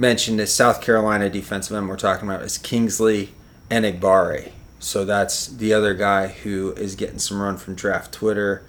mention 0.00 0.38
the 0.38 0.46
South 0.46 0.80
Carolina 0.80 1.28
defensive 1.28 1.76
end 1.76 1.86
we're 1.86 1.96
talking 1.96 2.26
about 2.26 2.42
is 2.42 2.56
Kingsley 2.56 3.34
Enagbare. 3.70 4.50
So 4.78 5.04
that's 5.04 5.46
the 5.46 5.74
other 5.74 5.92
guy 5.92 6.28
who 6.28 6.72
is 6.72 6.96
getting 6.96 7.18
some 7.18 7.40
run 7.40 7.58
from 7.58 7.74
draft 7.74 8.10
Twitter. 8.10 8.62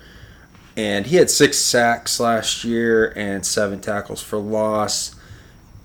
And 0.76 1.06
he 1.06 1.16
had 1.16 1.30
six 1.30 1.58
sacks 1.58 2.20
last 2.20 2.66
year 2.66 3.14
and 3.16 3.46
seven 3.46 3.80
tackles 3.80 4.22
for 4.22 4.40
loss. 4.40 5.16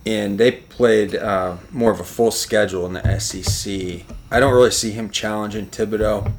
And 0.05 0.39
they 0.39 0.51
played 0.51 1.15
uh, 1.15 1.59
more 1.71 1.93
of 1.93 2.01
a 2.01 2.05
full 2.05 2.33
schedule 2.33 2.85
in 2.85 2.95
the 2.95 3.19
SEC. 3.21 4.05
I 4.33 4.41
don't 4.41 4.53
really 4.53 4.73
see 4.73 4.91
him 4.91 5.11
challenging 5.11 5.69
Thibodeaux. 5.69 6.33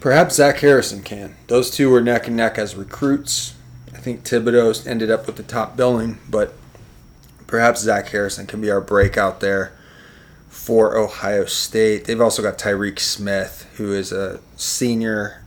Perhaps 0.00 0.34
Zach 0.36 0.58
Harrison 0.58 1.02
can. 1.02 1.36
Those 1.46 1.70
two 1.70 1.88
were 1.88 2.00
neck 2.00 2.26
and 2.26 2.36
neck 2.36 2.58
as 2.58 2.74
recruits. 2.74 3.54
I 3.94 3.98
think 3.98 4.24
Thibodeaux 4.24 4.84
ended 4.88 5.08
up 5.08 5.26
with 5.28 5.36
the 5.36 5.44
top 5.44 5.76
billing, 5.76 6.18
but 6.28 6.54
perhaps 7.52 7.82
Zach 7.82 8.08
Harrison 8.08 8.46
can 8.46 8.62
be 8.62 8.70
our 8.70 8.80
breakout 8.80 9.40
there 9.40 9.72
for 10.48 10.96
Ohio 10.96 11.44
State. 11.44 12.06
They've 12.06 12.18
also 12.18 12.40
got 12.40 12.56
Tyreke 12.56 12.98
Smith, 12.98 13.70
who 13.76 13.92
is 13.92 14.10
a 14.10 14.40
senior. 14.56 15.44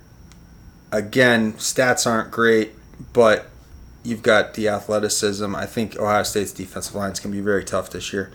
Again, 0.91 1.53
stats 1.53 2.05
aren't 2.05 2.29
great, 2.29 2.73
but 3.11 3.47
you've 4.03 4.21
got 4.21 4.53
the 4.53 4.67
athleticism. 4.67 5.55
I 5.55 5.65
think 5.65 5.97
Ohio 5.97 6.21
State's 6.21 6.51
defensive 6.51 6.93
lines 6.93 7.19
can 7.19 7.31
be 7.31 7.41
very 7.41 7.63
tough 7.65 7.89
this 7.89 8.13
year. 8.13 8.31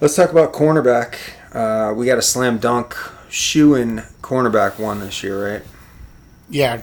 Let's 0.00 0.16
talk 0.16 0.32
about 0.32 0.52
cornerback. 0.52 1.14
Uh, 1.52 1.94
we 1.94 2.06
got 2.06 2.18
a 2.18 2.22
slam 2.22 2.58
dunk 2.58 2.96
shoe 3.28 3.76
in 3.76 3.98
cornerback 4.20 4.80
one 4.80 4.98
this 4.98 5.22
year, 5.22 5.52
right? 5.52 5.62
Yeah. 6.50 6.82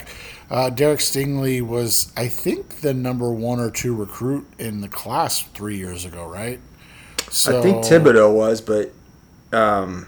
Uh, 0.50 0.70
Derek 0.70 1.00
Stingley 1.00 1.62
was, 1.62 2.12
I 2.16 2.28
think, 2.28 2.82
the 2.82 2.94
number 2.94 3.32
one 3.32 3.60
or 3.60 3.72
two 3.72 3.96
recruit 3.96 4.48
in 4.60 4.82
the 4.82 4.88
class 4.88 5.42
three 5.42 5.78
years 5.78 6.06
ago, 6.06 6.26
right? 6.28 6.60
So, 7.32 7.60
I 7.60 7.62
think 7.62 7.84
Thibodeaux 7.84 8.34
was, 8.34 8.62
but 8.62 8.92
um, 9.52 10.08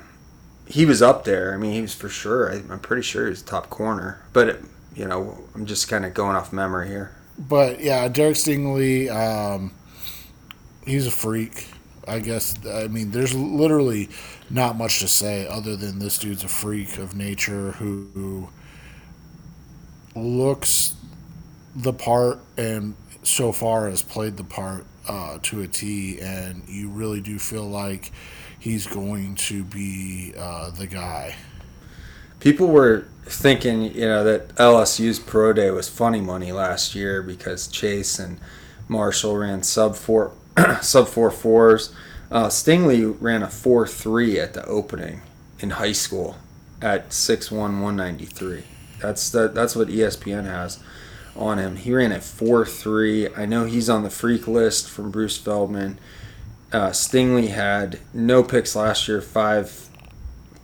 he 0.68 0.86
was 0.86 1.02
up 1.02 1.24
there. 1.24 1.54
I 1.54 1.58
mean, 1.58 1.74
he 1.74 1.82
was 1.82 1.94
for 1.94 2.10
sure. 2.10 2.52
I, 2.52 2.56
am 2.56 2.80
pretty 2.80 3.02
sure 3.02 3.28
he's 3.28 3.42
top 3.42 3.70
corner. 3.70 4.22
But 4.34 4.60
you 4.96 5.06
know, 5.08 5.38
I'm 5.54 5.66
just 5.66 5.88
kind 5.88 6.06
of 6.06 6.14
going 6.14 6.36
off 6.36 6.54
memory 6.54 6.88
here. 6.88 7.16
But 7.38 7.82
yeah, 7.82 8.08
Derek 8.08 8.36
Stingley, 8.36 9.10
um, 9.10 9.72
he's 10.86 11.08
a 11.08 11.12
freak. 11.12 11.70
I 12.08 12.20
guess. 12.20 12.56
I 12.68 12.88
mean, 12.88 13.12
there's 13.12 13.34
literally 13.34 14.10
not 14.50 14.78
much 14.78 15.00
to 15.00 15.08
say 15.08 15.48
other 15.48 15.76
than 15.76 15.98
this 15.98 16.20
dude's 16.20 16.44
a 16.44 16.48
freak 16.48 17.00
of 17.00 17.16
nature 17.16 17.72
who, 17.72 18.10
who 18.14 18.50
looks 20.16 20.96
the 21.76 21.94
part 21.94 22.40
and 22.58 22.96
so 23.24 23.52
far 23.52 23.90
has 23.90 24.02
played 24.02 24.38
the 24.38 24.44
part 24.44 24.86
uh, 25.08 25.40
to 25.44 25.62
a 25.62 25.68
T, 25.68 26.20
and 26.20 26.64
you 26.68 26.90
really 26.90 27.22
do 27.22 27.38
feel 27.38 27.68
like 27.68 28.12
he's 28.60 28.88
going 28.88 29.36
to 29.36 29.64
be 29.64 30.34
uh, 30.38 30.72
the 30.72 30.88
guy. 30.88 31.36
People 32.40 32.68
were 32.68 33.08
thinking, 33.26 33.84
you 33.84 34.06
know, 34.06 34.24
that 34.24 34.50
LSU's 34.56 35.20
pro 35.20 35.54
day 35.54 35.72
was 35.72 35.90
funny 35.90 36.22
money 36.22 36.52
last 36.52 36.96
year 36.96 37.22
because 37.22 37.68
Chase 37.68 38.20
and 38.20 38.40
Marshall 38.88 39.38
ran 39.38 39.64
sub 39.64 39.96
four, 39.96 40.34
sub 40.82 41.08
four 41.08 41.32
fours. 41.32 41.94
Uh, 42.32 42.48
Stingley 42.48 43.16
ran 43.20 43.44
a 43.44 43.50
four 43.50 43.88
three 43.88 44.40
at 44.40 44.54
the 44.54 44.66
opening 44.66 45.22
in 45.60 45.72
high 45.72 45.92
school 45.92 46.38
at 46.82 47.14
six 47.14 47.52
one 47.52 47.82
one 47.82 47.96
ninety 47.96 48.26
three. 48.26 48.64
That's 49.02 49.30
the, 49.30 49.48
that's 49.48 49.76
what 49.76 49.88
ESPN 49.88 50.46
has 50.46 50.80
on 51.36 51.58
him. 51.58 51.76
He 51.76 51.94
ran 51.94 52.12
at 52.12 52.24
4 52.24 52.66
3. 52.66 53.34
I 53.36 53.46
know 53.46 53.66
he's 53.66 53.90
on 53.90 54.04
the 54.04 54.10
freak 54.10 54.48
list 54.48 54.90
from 54.90 55.12
Bruce 55.12 55.38
Feldman. 55.38 56.00
Uh, 56.72 56.90
Stingley 56.90 57.50
had 57.50 58.00
no 58.14 58.44
picks 58.44 58.76
last 58.76 59.08
year, 59.08 59.22
five 59.22 59.90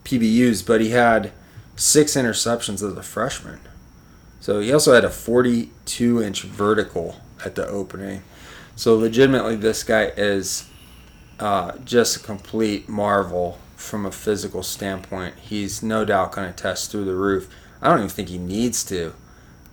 PBUs, 0.04 0.66
but 0.66 0.82
he 0.82 0.90
had 0.90 1.32
six 1.76 2.14
interceptions 2.14 2.76
as 2.76 2.84
a 2.84 3.04
freshman. 3.04 3.60
So 4.40 4.60
he 4.60 4.74
also 4.74 4.94
had 4.94 5.06
a 5.06 5.10
42 5.10 6.22
inch 6.22 6.44
vertical 6.44 7.18
at 7.46 7.56
the 7.56 7.68
opening. 7.68 8.24
So 8.76 8.96
legitimately, 8.96 9.58
this 9.58 9.84
guy 9.84 10.06
is 10.18 10.68
uh, 11.40 11.78
just 11.86 12.18
a 12.18 12.20
complete 12.20 12.90
marvel 12.90 13.60
from 13.76 14.06
a 14.06 14.12
physical 14.12 14.64
standpoint. 14.64 15.36
He's 15.40 15.84
no 15.84 16.06
doubt 16.06 16.32
going 16.32 16.52
to 16.52 16.56
test 16.56 16.92
through 16.92 17.06
the 17.06 17.16
roof. 17.16 17.50
I 17.82 17.90
don't 17.90 18.00
even 18.00 18.10
think 18.10 18.30
he 18.30 18.38
needs 18.38 18.84
to. 18.86 19.14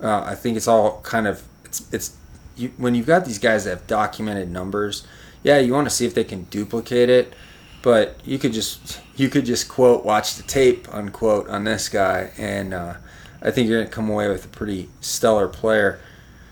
Uh, 0.01 0.23
I 0.25 0.35
think 0.35 0.57
it's 0.57 0.67
all 0.67 1.01
kind 1.01 1.27
of 1.27 1.43
it's 1.65 1.93
it's 1.93 2.17
you, 2.55 2.71
when 2.77 2.95
you've 2.95 3.05
got 3.05 3.25
these 3.25 3.39
guys 3.39 3.65
that 3.65 3.71
have 3.71 3.87
documented 3.87 4.49
numbers. 4.49 5.05
Yeah, 5.43 5.59
you 5.59 5.73
want 5.73 5.87
to 5.87 5.95
see 5.95 6.05
if 6.05 6.13
they 6.13 6.23
can 6.23 6.43
duplicate 6.45 7.09
it, 7.09 7.33
but 7.81 8.19
you 8.25 8.37
could 8.37 8.53
just 8.53 9.01
you 9.15 9.29
could 9.29 9.45
just 9.45 9.69
quote 9.69 10.03
watch 10.03 10.35
the 10.35 10.43
tape 10.43 10.93
unquote 10.93 11.47
on 11.49 11.63
this 11.63 11.89
guy, 11.89 12.31
and 12.37 12.73
uh, 12.73 12.95
I 13.41 13.51
think 13.51 13.69
you're 13.69 13.79
gonna 13.79 13.91
come 13.91 14.09
away 14.09 14.27
with 14.27 14.45
a 14.45 14.49
pretty 14.49 14.89
stellar 15.01 15.47
player. 15.47 15.99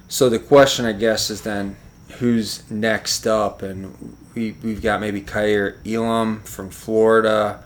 So 0.07 0.29
the 0.29 0.39
question, 0.39 0.85
I 0.85 0.93
guess, 0.93 1.29
is 1.29 1.41
then 1.41 1.75
who's 2.19 2.69
next 2.71 3.27
up, 3.27 3.61
and 3.61 4.15
we 4.35 4.55
we've 4.63 4.81
got 4.81 5.01
maybe 5.01 5.21
Kaiir 5.21 5.77
Elam 5.85 6.41
from 6.41 6.69
Florida. 6.69 7.63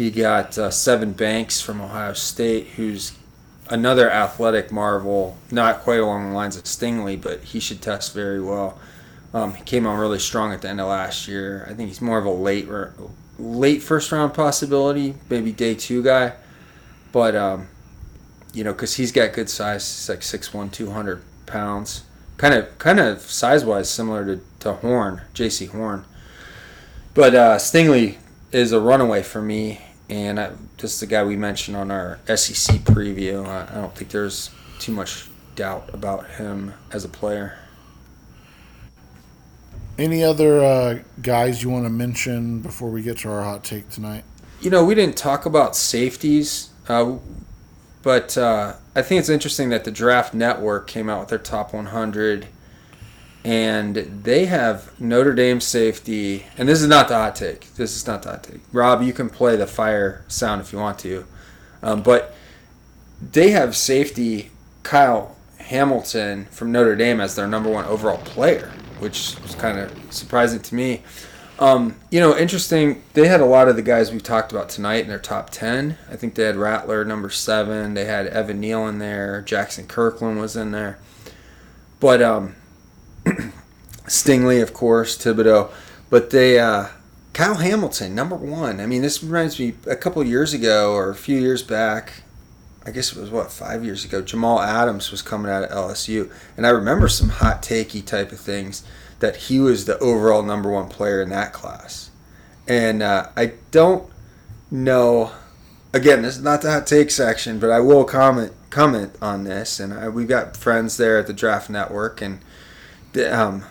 You 0.00 0.10
got 0.10 0.56
uh, 0.56 0.70
Sevyn 0.70 1.14
Banks 1.14 1.60
from 1.60 1.82
Ohio 1.82 2.14
State, 2.14 2.68
who's 2.68 3.12
another 3.68 4.10
athletic 4.10 4.72
marvel, 4.72 5.36
not 5.50 5.80
quite 5.80 6.00
along 6.00 6.30
the 6.30 6.34
lines 6.34 6.56
of 6.56 6.64
Stingley, 6.64 7.20
but 7.20 7.42
he 7.42 7.60
should 7.60 7.82
test 7.82 8.14
very 8.14 8.40
well. 8.40 8.80
Um, 9.34 9.52
he 9.52 9.62
came 9.62 9.86
on 9.86 9.98
really 9.98 10.18
strong 10.18 10.54
at 10.54 10.62
the 10.62 10.70
end 10.70 10.80
of 10.80 10.88
last 10.88 11.28
year. 11.28 11.66
I 11.68 11.74
think 11.74 11.88
he's 11.90 12.00
more 12.00 12.16
of 12.16 12.24
a 12.24 12.30
late 12.30 12.66
late 13.38 13.82
first 13.82 14.10
round 14.10 14.32
possibility, 14.32 15.16
maybe 15.28 15.52
day 15.52 15.74
two 15.74 16.02
guy. 16.02 16.32
But 17.12 17.36
um, 17.36 17.68
you 18.54 18.64
know, 18.64 18.72
because 18.72 18.94
he's 18.94 19.12
got 19.12 19.34
good 19.34 19.50
size, 19.50 19.84
he's 19.84 20.08
like 20.08 20.20
6'1", 20.20 20.72
200 20.72 21.22
pounds, 21.44 22.04
kind 22.38 22.54
of 22.54 22.78
kind 22.78 23.00
of 23.00 23.20
size 23.20 23.66
wise 23.66 23.90
similar 23.90 24.24
to, 24.24 24.40
to 24.60 24.72
Horn, 24.72 25.20
Jaycee 25.34 25.68
Horn. 25.68 26.06
But 27.12 27.34
uh, 27.34 27.56
Stingley 27.56 28.16
is 28.50 28.72
a 28.72 28.80
runaway 28.80 29.22
for 29.22 29.42
me 29.42 29.82
and 30.10 30.40
I, 30.40 30.50
is 30.80 31.00
the 31.00 31.06
guy 31.06 31.22
we 31.24 31.36
mentioned 31.36 31.76
on 31.76 31.90
our 31.90 32.18
SEC 32.26 32.80
preview. 32.80 33.46
I, 33.46 33.68
I 33.70 33.80
don't 33.80 33.94
think 33.94 34.10
there's 34.10 34.50
too 34.78 34.92
much 34.92 35.28
doubt 35.54 35.90
about 35.92 36.26
him 36.32 36.74
as 36.92 37.04
a 37.04 37.08
player. 37.08 37.56
Any 39.98 40.24
other 40.24 40.64
uh, 40.64 40.98
guys 41.22 41.62
you 41.62 41.70
want 41.70 41.84
to 41.84 41.90
mention 41.90 42.60
before 42.60 42.90
we 42.90 43.02
get 43.02 43.18
to 43.18 43.30
our 43.30 43.42
hot 43.42 43.62
take 43.62 43.88
tonight? 43.90 44.24
You 44.60 44.70
know, 44.70 44.84
we 44.84 44.94
didn't 44.94 45.16
talk 45.16 45.46
about 45.46 45.76
safeties, 45.76 46.70
uh, 46.88 47.18
but 48.02 48.36
uh, 48.36 48.74
I 48.94 49.02
think 49.02 49.20
it's 49.20 49.28
interesting 49.28 49.68
that 49.70 49.84
the 49.84 49.90
Draft 49.90 50.34
Network 50.34 50.86
came 50.86 51.08
out 51.08 51.20
with 51.20 51.28
their 51.28 51.38
top 51.38 51.72
100 51.72 52.46
and 53.44 53.94
they 53.94 54.46
have 54.46 54.98
Notre 55.00 55.34
Dame 55.34 55.60
safety. 55.60 56.46
And 56.58 56.68
this 56.68 56.82
is 56.82 56.88
not 56.88 57.08
the 57.08 57.14
hot 57.14 57.36
take. 57.36 57.74
This 57.74 57.96
is 57.96 58.06
not 58.06 58.22
the 58.22 58.30
hot 58.30 58.44
take. 58.44 58.60
Rob, 58.72 59.02
you 59.02 59.12
can 59.12 59.30
play 59.30 59.56
the 59.56 59.66
fire 59.66 60.24
sound 60.28 60.60
if 60.60 60.72
you 60.72 60.78
want 60.78 60.98
to, 61.00 61.24
um, 61.82 62.02
but 62.02 62.34
they 63.20 63.50
have 63.50 63.76
safety 63.76 64.50
Kyle 64.82 65.36
Hamilton 65.58 66.46
from 66.46 66.72
Notre 66.72 66.96
Dame 66.96 67.20
as 67.20 67.36
their 67.36 67.46
number 67.46 67.70
one 67.70 67.84
overall 67.84 68.18
player, 68.18 68.72
which 68.98 69.36
was 69.42 69.54
kind 69.54 69.78
of 69.78 69.92
surprising 70.12 70.60
to 70.60 70.74
me. 70.74 71.02
Um, 71.58 71.96
you 72.10 72.20
know, 72.20 72.36
interesting. 72.36 73.02
They 73.12 73.28
had 73.28 73.40
a 73.40 73.44
lot 73.44 73.68
of 73.68 73.76
the 73.76 73.82
guys 73.82 74.10
we 74.10 74.18
talked 74.18 74.50
about 74.50 74.70
tonight 74.70 75.02
in 75.02 75.08
their 75.08 75.18
top 75.18 75.50
ten. 75.50 75.98
I 76.10 76.16
think 76.16 76.34
they 76.34 76.44
had 76.44 76.56
Rattler 76.56 77.04
number 77.04 77.28
seven. 77.28 77.92
They 77.92 78.06
had 78.06 78.26
Evan 78.28 78.60
Neal 78.60 78.88
in 78.88 78.98
there. 78.98 79.44
Jaxson 79.46 79.86
Kirkland 79.86 80.40
was 80.40 80.56
in 80.56 80.70
there. 80.70 80.98
But 82.00 82.22
um, 82.22 82.56
Stingley, 84.06 84.62
of 84.62 84.74
course, 84.74 85.16
Thibodeaux, 85.16 85.70
but 86.08 86.30
they 86.30 86.58
uh, 86.58 86.88
Kyle 87.32 87.54
Hamilton, 87.54 88.14
number 88.14 88.36
one. 88.36 88.80
I 88.80 88.86
mean, 88.86 89.02
this 89.02 89.22
reminds 89.22 89.58
me 89.58 89.74
a 89.86 89.96
couple 89.96 90.22
years 90.24 90.52
ago 90.52 90.92
or 90.92 91.10
a 91.10 91.14
few 91.14 91.38
years 91.38 91.62
back. 91.62 92.22
I 92.84 92.90
guess 92.90 93.12
it 93.12 93.20
was 93.20 93.30
what 93.30 93.52
five 93.52 93.84
years 93.84 94.04
ago. 94.04 94.20
Jamal 94.22 94.60
Adams 94.60 95.10
was 95.10 95.22
coming 95.22 95.50
out 95.50 95.62
of 95.62 95.70
LSU, 95.70 96.32
and 96.56 96.66
I 96.66 96.70
remember 96.70 97.08
some 97.08 97.28
hot 97.28 97.62
takey 97.62 98.04
type 98.04 98.32
of 98.32 98.40
things 98.40 98.82
that 99.20 99.36
he 99.36 99.60
was 99.60 99.84
the 99.84 99.98
overall 99.98 100.42
number 100.42 100.70
one 100.70 100.88
player 100.88 101.20
in 101.22 101.28
that 101.28 101.52
class, 101.52 102.10
and 102.66 103.02
uh, 103.02 103.28
I 103.36 103.52
don't 103.70 104.10
know. 104.70 105.32
Again, 105.92 106.22
this 106.22 106.36
is 106.36 106.42
not 106.42 106.62
the 106.62 106.70
hot 106.70 106.86
take 106.86 107.10
section, 107.10 107.58
but 107.58 107.70
I 107.70 107.80
will 107.80 108.04
comment 108.04 108.52
comment 108.70 109.14
on 109.20 109.44
this, 109.44 109.78
and 109.78 109.92
I, 109.92 110.08
we've 110.08 110.28
got 110.28 110.56
friends 110.56 110.96
there 110.96 111.18
at 111.18 111.26
the 111.26 111.32
Draft 111.32 111.68
Network, 111.68 112.22
and 112.22 112.40
um, 113.18 113.64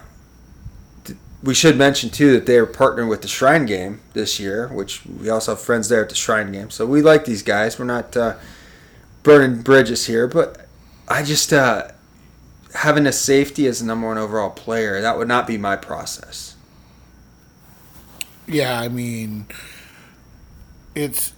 we 1.41 1.53
should 1.53 1.77
mention 1.77 2.09
too 2.09 2.33
that 2.33 2.45
they 2.45 2.57
are 2.57 2.65
partnering 2.65 3.09
with 3.09 3.21
the 3.21 3.27
Shrine 3.27 3.65
Game 3.65 4.01
this 4.13 4.39
year, 4.39 4.67
which 4.67 5.05
we 5.05 5.29
also 5.29 5.53
have 5.53 5.61
friends 5.61 5.89
there 5.89 6.01
at 6.01 6.09
the 6.09 6.15
Shrine 6.15 6.51
Game. 6.51 6.69
So 6.69 6.85
we 6.85 7.01
like 7.01 7.25
these 7.25 7.43
guys. 7.43 7.79
We're 7.79 7.85
not 7.85 8.15
uh, 8.17 8.35
burning 9.23 9.61
bridges 9.61 10.07
here, 10.07 10.27
but 10.27 10.67
I 11.07 11.23
just 11.23 11.53
uh, 11.53 11.89
having 12.75 13.07
a 13.07 13.11
safety 13.11 13.67
as 13.67 13.79
the 13.79 13.85
number 13.85 14.07
one 14.07 14.17
overall 14.17 14.49
player 14.49 15.01
that 15.01 15.17
would 15.17 15.27
not 15.27 15.47
be 15.47 15.57
my 15.57 15.75
process. 15.75 16.55
Yeah, 18.45 18.79
I 18.79 18.89
mean, 18.89 19.45
it's 20.95 21.33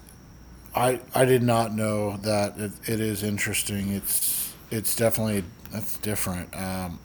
I 0.73 0.99
I 1.13 1.25
did 1.25 1.43
not 1.43 1.73
know 1.73 2.17
that 2.17 2.57
it, 2.57 2.71
it 2.87 2.99
is 2.99 3.21
interesting. 3.21 3.91
It's 3.91 4.53
it's 4.71 4.95
definitely 4.95 5.43
that's 5.71 5.97
different. 5.97 6.55
Um, 6.55 6.99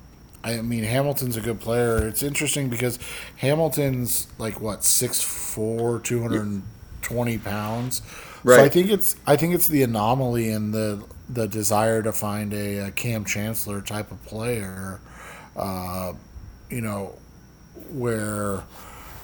I 0.47 0.63
mean, 0.63 0.85
Hamilton's 0.85 1.37
a 1.37 1.41
good 1.41 1.61
player. 1.61 2.07
It's 2.07 2.23
interesting 2.23 2.69
because 2.69 2.99
Hamilton's 3.39 4.29
like 4.39 4.61
what 4.61 4.85
six 4.85 5.21
four, 5.21 5.99
two 5.99 6.23
hundred 6.23 6.43
and 6.43 6.63
twenty 7.03 7.37
pounds. 7.37 8.01
Right. 8.45 8.57
So 8.57 8.65
I 8.65 8.69
think 8.69 8.91
it's 8.91 9.17
I 9.27 9.37
think 9.37 9.55
it's 9.55 9.67
the 9.67 9.83
anomaly 9.83 10.51
and 10.51 10.73
the 10.73 11.05
the 11.29 11.49
desire 11.49 12.01
to 12.03 12.13
find 12.13 12.55
a, 12.55 12.87
a 12.87 12.91
Kam 12.93 13.25
Chancellor 13.25 13.81
type 13.81 14.13
of 14.13 14.25
player. 14.25 15.01
Uh, 15.57 16.13
you 16.71 16.81
know, 16.81 17.17
where 17.91 18.63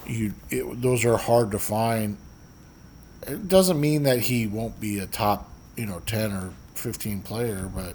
you 0.06 0.34
it, 0.50 0.82
those 0.82 1.04
are 1.04 1.16
hard 1.16 1.52
to 1.52 1.58
find. 1.58 2.16
It 3.26 3.48
doesn't 3.48 3.80
mean 3.80 4.02
that 4.02 4.18
he 4.18 4.48
won't 4.48 4.80
be 4.80 4.98
a 4.98 5.06
top, 5.06 5.48
you 5.76 5.86
know, 5.86 6.00
ten 6.00 6.32
or 6.32 6.52
fifteen 6.74 7.22
player, 7.22 7.70
but 7.72 7.94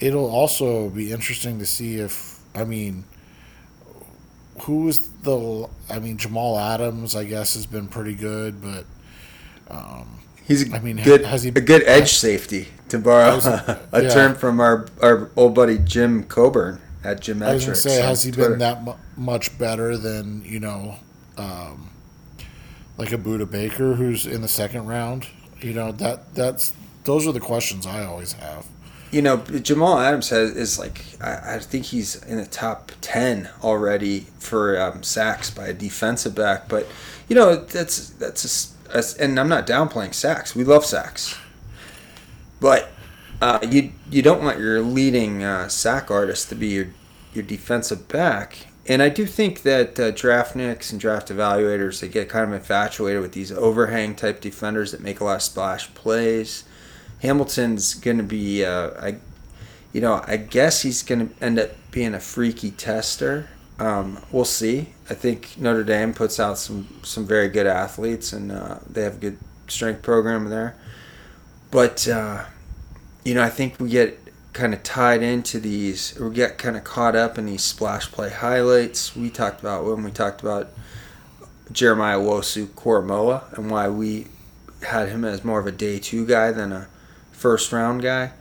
it'll 0.00 0.30
also 0.30 0.88
be 0.90 1.12
interesting 1.12 1.58
to 1.58 1.66
see 1.66 1.96
if 1.96 2.38
I 2.54 2.64
mean 2.64 3.04
who 4.62 4.88
is 4.88 5.08
the 5.22 5.68
I 5.88 5.98
mean 5.98 6.16
Jamal 6.16 6.58
Adams 6.58 7.14
I 7.14 7.24
guess 7.24 7.54
has 7.54 7.66
been 7.66 7.86
pretty 7.86 8.14
good, 8.14 8.60
but 8.60 8.84
um, 9.70 10.20
he's 10.44 10.70
a 10.70 10.74
I 10.74 10.80
mean 10.80 10.96
good 10.96 11.24
has 11.24 11.42
he 11.42 11.50
a 11.50 11.52
good 11.60 11.82
edge 11.84 12.12
safety 12.12 12.68
to 12.88 12.98
borrow 12.98 13.38
a, 13.38 13.80
a 13.92 14.02
yeah. 14.02 14.08
term 14.08 14.34
from 14.34 14.60
our 14.60 14.86
our 15.02 15.30
old 15.36 15.54
buddy 15.54 15.78
Jim 15.78 16.24
Coburn 16.24 16.80
at 17.04 17.20
Jim. 17.20 17.42
I 17.42 17.54
was 17.54 17.64
gonna 17.64 17.76
say 17.76 18.00
has 18.00 18.22
he 18.22 18.30
Twitter. 18.30 18.50
been 18.50 18.58
that 18.60 18.82
mu- 18.82 18.94
much 19.16 19.56
better 19.58 19.96
than 19.96 20.42
you 20.44 20.60
know 20.60 20.96
um, 21.36 21.90
like 22.98 23.12
a 23.12 23.18
Budda 23.18 23.50
Baker 23.50 23.94
who's 23.94 24.26
in 24.26 24.42
the 24.42 24.48
second 24.48 24.86
round? 24.86 25.26
You 25.60 25.72
know 25.72 25.92
that 25.92 26.34
that's 26.34 26.72
those 27.04 27.26
are 27.26 27.32
the 27.32 27.40
questions 27.40 27.86
I 27.86 28.04
always 28.04 28.32
have. 28.34 28.66
You 29.10 29.22
know, 29.22 29.38
Jamal 29.38 29.98
Adams 29.98 30.28
has 30.28 30.52
is 30.52 30.78
like 30.78 31.04
I, 31.20 31.56
I 31.56 31.58
think 31.58 31.86
he's 31.86 32.22
in 32.24 32.36
the 32.36 32.46
top 32.46 32.92
ten 33.00 33.48
already 33.62 34.20
for 34.38 34.80
um, 34.80 35.02
sacks 35.02 35.50
by 35.50 35.68
a 35.68 35.72
defensive 35.72 36.34
back. 36.34 36.68
But 36.68 36.86
you 37.28 37.34
know 37.36 37.56
that's 37.56 38.10
that's 38.10 38.74
a, 38.92 38.98
a, 38.98 39.04
and 39.24 39.38
I'm 39.38 39.48
not 39.48 39.66
downplaying 39.66 40.14
sacks. 40.14 40.54
We 40.54 40.64
love 40.64 40.84
sacks, 40.84 41.36
but 42.60 42.90
uh, 43.40 43.58
you 43.68 43.92
you 44.10 44.22
don't 44.22 44.42
want 44.42 44.58
your 44.58 44.80
leading 44.80 45.42
uh, 45.42 45.68
sack 45.68 46.10
artist 46.10 46.48
to 46.50 46.54
be 46.54 46.68
your 46.68 46.88
your 47.32 47.44
defensive 47.44 48.08
back. 48.08 48.66
And 48.86 49.02
I 49.02 49.08
do 49.08 49.26
think 49.26 49.62
that 49.62 50.00
uh, 50.00 50.10
draft 50.10 50.56
nicks 50.56 50.90
and 50.90 51.00
draft 51.00 51.28
evaluators 51.28 52.00
they 52.00 52.08
get 52.08 52.28
kind 52.28 52.44
of 52.44 52.52
infatuated 52.52 53.22
with 53.22 53.32
these 53.32 53.52
overhang 53.52 54.14
type 54.14 54.40
defenders 54.40 54.92
that 54.92 55.00
make 55.00 55.20
a 55.20 55.24
lot 55.24 55.36
of 55.36 55.42
splash 55.42 55.92
plays. 55.94 56.64
Hamilton's 57.20 57.94
going 57.94 58.18
to 58.18 58.22
be, 58.22 58.64
uh, 58.64 58.90
I, 59.00 59.16
you 59.92 60.00
know, 60.00 60.22
I 60.26 60.36
guess 60.36 60.82
he's 60.82 61.02
going 61.02 61.28
to 61.28 61.44
end 61.44 61.58
up 61.58 61.70
being 61.90 62.14
a 62.14 62.20
freaky 62.20 62.70
tester. 62.70 63.48
Um, 63.78 64.18
we'll 64.30 64.44
see. 64.44 64.90
I 65.08 65.14
think 65.14 65.56
Notre 65.58 65.84
Dame 65.84 66.12
puts 66.12 66.38
out 66.38 66.58
some 66.58 66.86
some 67.02 67.26
very 67.26 67.48
good 67.48 67.66
athletes, 67.66 68.32
and 68.32 68.52
uh, 68.52 68.78
they 68.88 69.02
have 69.02 69.14
a 69.14 69.18
good 69.18 69.38
strength 69.68 70.02
program 70.02 70.50
there. 70.50 70.76
But 71.70 72.06
uh, 72.06 72.44
you 73.24 73.34
know, 73.34 73.42
I 73.42 73.48
think 73.48 73.80
we 73.80 73.88
get 73.88 74.18
kind 74.52 74.74
of 74.74 74.82
tied 74.82 75.22
into 75.22 75.60
these, 75.60 76.18
We 76.18 76.34
get 76.34 76.58
kind 76.58 76.76
of 76.76 76.84
caught 76.84 77.14
up 77.14 77.38
in 77.38 77.46
these 77.46 77.62
splash 77.62 78.10
play 78.10 78.30
highlights. 78.30 79.14
We 79.14 79.30
talked 79.30 79.60
about 79.60 79.84
when 79.84 80.02
we 80.02 80.10
talked 80.10 80.40
about 80.40 80.70
Jeremiah 81.70 82.18
Owusu-Koramoah 82.18 83.56
and 83.56 83.70
why 83.70 83.88
we 83.88 84.26
had 84.82 85.08
him 85.08 85.24
as 85.24 85.44
more 85.44 85.60
of 85.60 85.66
a 85.66 85.72
day 85.72 85.98
two 85.98 86.26
guy 86.26 86.50
than 86.50 86.72
a 86.72 86.88
first 87.40 87.72
round 87.72 88.02
guy. 88.02 88.32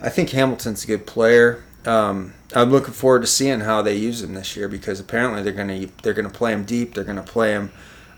I 0.00 0.08
think 0.08 0.30
Hamilton's 0.30 0.84
a 0.84 0.86
good 0.86 1.06
player. 1.06 1.62
Um, 1.84 2.34
I'm 2.54 2.70
looking 2.70 2.94
forward 2.94 3.20
to 3.22 3.26
seeing 3.26 3.60
how 3.60 3.82
they 3.82 3.96
use 3.96 4.22
him 4.22 4.34
this 4.34 4.56
year 4.56 4.68
because 4.68 4.98
apparently 4.98 5.42
they're 5.42 5.52
gonna 5.52 5.86
they're 6.02 6.14
gonna 6.14 6.30
play 6.30 6.52
him 6.52 6.64
deep. 6.64 6.94
They're 6.94 7.04
gonna 7.04 7.22
play 7.22 7.52
him 7.52 7.70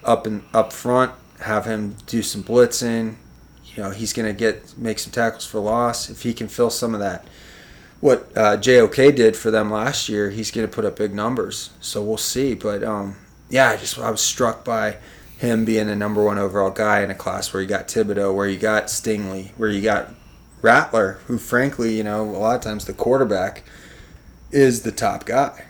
up 0.04 0.26
and 0.26 0.42
up 0.52 0.72
front, 0.72 1.12
have 1.40 1.64
him 1.64 1.96
do 2.06 2.22
some 2.22 2.42
blitzing, 2.42 3.16
you 3.74 3.82
know 3.82 3.90
he's 3.90 4.12
going 4.12 4.26
to 4.26 4.38
get 4.38 4.76
make 4.76 4.98
some 4.98 5.12
tackles 5.12 5.46
for 5.46 5.60
loss 5.60 6.10
if 6.10 6.22
he 6.22 6.34
can 6.34 6.48
fill 6.48 6.70
some 6.70 6.94
of 6.94 7.00
that. 7.00 7.26
What 8.00 8.36
uh, 8.36 8.56
JOK 8.56 9.14
did 9.14 9.36
for 9.36 9.50
them 9.50 9.70
last 9.70 10.08
year, 10.08 10.30
he's 10.30 10.50
going 10.50 10.66
to 10.66 10.72
put 10.72 10.84
up 10.84 10.96
big 10.96 11.14
numbers. 11.14 11.70
So 11.80 12.02
we'll 12.02 12.16
see. 12.16 12.54
But 12.54 12.82
um, 12.82 13.16
yeah, 13.48 13.70
I 13.70 13.76
just 13.76 13.98
I 13.98 14.10
was 14.10 14.20
struck 14.20 14.64
by 14.64 14.96
him 15.42 15.64
being 15.64 15.90
a 15.90 15.96
number 15.96 16.22
one 16.22 16.38
overall 16.38 16.70
guy 16.70 17.02
in 17.02 17.10
a 17.10 17.14
class 17.16 17.52
where 17.52 17.60
you 17.60 17.68
got 17.68 17.88
Thibodeaux, 17.88 18.32
where 18.32 18.48
you 18.48 18.56
got 18.56 18.84
Stingley, 18.84 19.50
where 19.56 19.68
you 19.68 19.82
got 19.82 20.10
Rattler, 20.62 21.18
who 21.26 21.36
frankly, 21.36 21.96
you 21.96 22.04
know, 22.04 22.22
a 22.22 22.38
lot 22.38 22.54
of 22.54 22.62
times 22.62 22.84
the 22.84 22.92
quarterback 22.92 23.64
is 24.52 24.82
the 24.82 24.92
top 24.92 25.26
guy. 25.26 25.64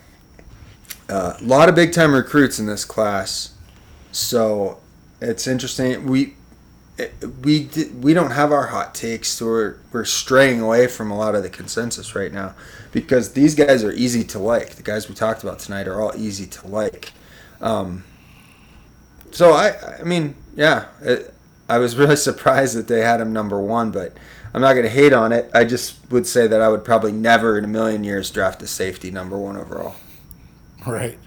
Uh, 1.08 1.38
a 1.40 1.44
lot 1.44 1.70
of 1.70 1.74
big 1.74 1.90
time 1.90 2.14
recruits 2.14 2.58
in 2.58 2.66
this 2.66 2.84
class, 2.84 3.54
so 4.12 4.78
it's 5.22 5.46
interesting. 5.46 6.06
We 6.06 6.34
we 7.42 7.70
we 7.98 8.12
don't 8.12 8.32
have 8.32 8.52
our 8.52 8.66
hot 8.66 8.94
takes, 8.94 9.28
so 9.28 9.46
we're 9.46 9.76
we're 9.90 10.04
straying 10.04 10.60
away 10.60 10.86
from 10.86 11.10
a 11.10 11.16
lot 11.16 11.34
of 11.34 11.42
the 11.42 11.48
consensus 11.50 12.14
right 12.14 12.32
now 12.32 12.54
because 12.92 13.32
these 13.32 13.54
guys 13.54 13.82
are 13.82 13.92
easy 13.92 14.22
to 14.24 14.38
like. 14.38 14.74
The 14.74 14.82
guys 14.82 15.08
we 15.08 15.14
talked 15.14 15.42
about 15.42 15.60
tonight 15.60 15.88
are 15.88 15.98
all 15.98 16.12
easy 16.14 16.46
to 16.46 16.66
like. 16.66 17.12
Um, 17.62 18.04
so 19.32 19.52
I 19.52 19.98
I 20.00 20.02
mean 20.04 20.34
yeah, 20.54 20.86
it, 21.00 21.34
I 21.68 21.78
was 21.78 21.96
really 21.96 22.16
surprised 22.16 22.76
that 22.76 22.88
they 22.88 23.00
had 23.00 23.20
him 23.20 23.32
number 23.32 23.60
one, 23.60 23.90
but 23.90 24.16
I'm 24.54 24.60
not 24.60 24.74
going 24.74 24.84
to 24.84 24.90
hate 24.90 25.12
on 25.12 25.32
it. 25.32 25.50
I 25.54 25.64
just 25.64 25.98
would 26.10 26.26
say 26.26 26.46
that 26.46 26.60
I 26.60 26.68
would 26.68 26.84
probably 26.84 27.12
never 27.12 27.56
in 27.56 27.64
a 27.64 27.68
million 27.68 28.04
years 28.04 28.30
draft 28.30 28.62
a 28.62 28.66
safety 28.66 29.10
number 29.10 29.38
one 29.38 29.56
overall. 29.56 29.96
Right. 30.86 31.18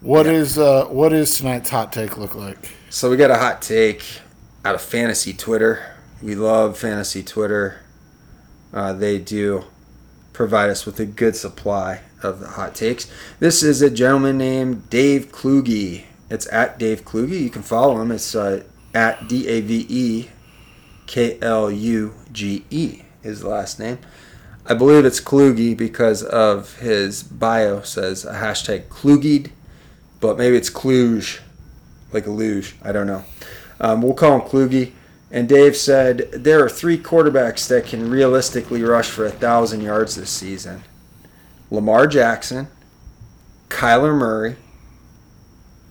What 0.00 0.26
yeah. 0.26 0.32
is 0.32 0.58
uh, 0.58 0.86
what 0.86 1.12
is 1.12 1.36
tonight's 1.36 1.70
hot 1.70 1.92
take 1.92 2.18
look 2.18 2.34
like? 2.34 2.76
So 2.90 3.10
we 3.10 3.16
got 3.16 3.30
a 3.30 3.38
hot 3.38 3.62
take 3.62 4.20
out 4.64 4.74
of 4.74 4.82
fantasy 4.82 5.32
Twitter. 5.32 5.96
We 6.22 6.34
love 6.34 6.76
fantasy 6.76 7.22
Twitter. 7.22 7.80
Uh, 8.72 8.92
they 8.92 9.18
do 9.18 9.64
provide 10.32 10.68
us 10.68 10.84
with 10.84 10.98
a 10.98 11.06
good 11.06 11.36
supply 11.36 12.00
of 12.22 12.40
the 12.40 12.48
hot 12.48 12.74
takes. 12.74 13.10
This 13.38 13.62
is 13.62 13.80
a 13.80 13.90
gentleman 13.90 14.36
named 14.38 14.90
Dave 14.90 15.30
Kluge. 15.30 16.04
It's 16.30 16.50
at 16.52 16.78
Dave 16.78 17.04
Kluge. 17.04 17.40
You 17.40 17.50
can 17.50 17.62
follow 17.62 18.00
him. 18.00 18.10
It's 18.10 18.34
uh, 18.34 18.64
at 18.94 19.28
D 19.28 19.48
A 19.48 19.60
V 19.60 19.86
E 19.88 20.28
K 21.06 21.38
L 21.40 21.70
U 21.70 22.14
G 22.32 22.64
E, 22.70 23.02
his 23.22 23.44
last 23.44 23.78
name. 23.78 23.98
I 24.66 24.72
believe 24.72 25.04
it's 25.04 25.20
Kluge 25.20 25.76
because 25.76 26.22
of 26.22 26.78
his 26.78 27.22
bio 27.22 27.82
says 27.82 28.24
a 28.24 28.32
hashtag 28.32 28.88
Kluged, 28.88 29.50
but 30.20 30.38
maybe 30.38 30.56
it's 30.56 30.70
Kluge, 30.70 31.40
like 32.12 32.26
a 32.26 32.30
luge. 32.30 32.74
I 32.82 32.92
don't 32.92 33.06
know. 33.06 33.24
Um, 33.78 34.00
we'll 34.00 34.14
call 34.14 34.40
him 34.40 34.48
Kluge. 34.48 34.92
And 35.30 35.48
Dave 35.48 35.76
said 35.76 36.30
there 36.32 36.64
are 36.64 36.68
three 36.70 36.96
quarterbacks 36.96 37.68
that 37.68 37.86
can 37.86 38.08
realistically 38.08 38.82
rush 38.82 39.08
for 39.08 39.26
a 39.26 39.30
thousand 39.30 39.82
yards 39.82 40.14
this 40.14 40.30
season: 40.30 40.84
Lamar 41.70 42.06
Jackson, 42.06 42.68
Kyler 43.68 44.16
Murray, 44.16 44.56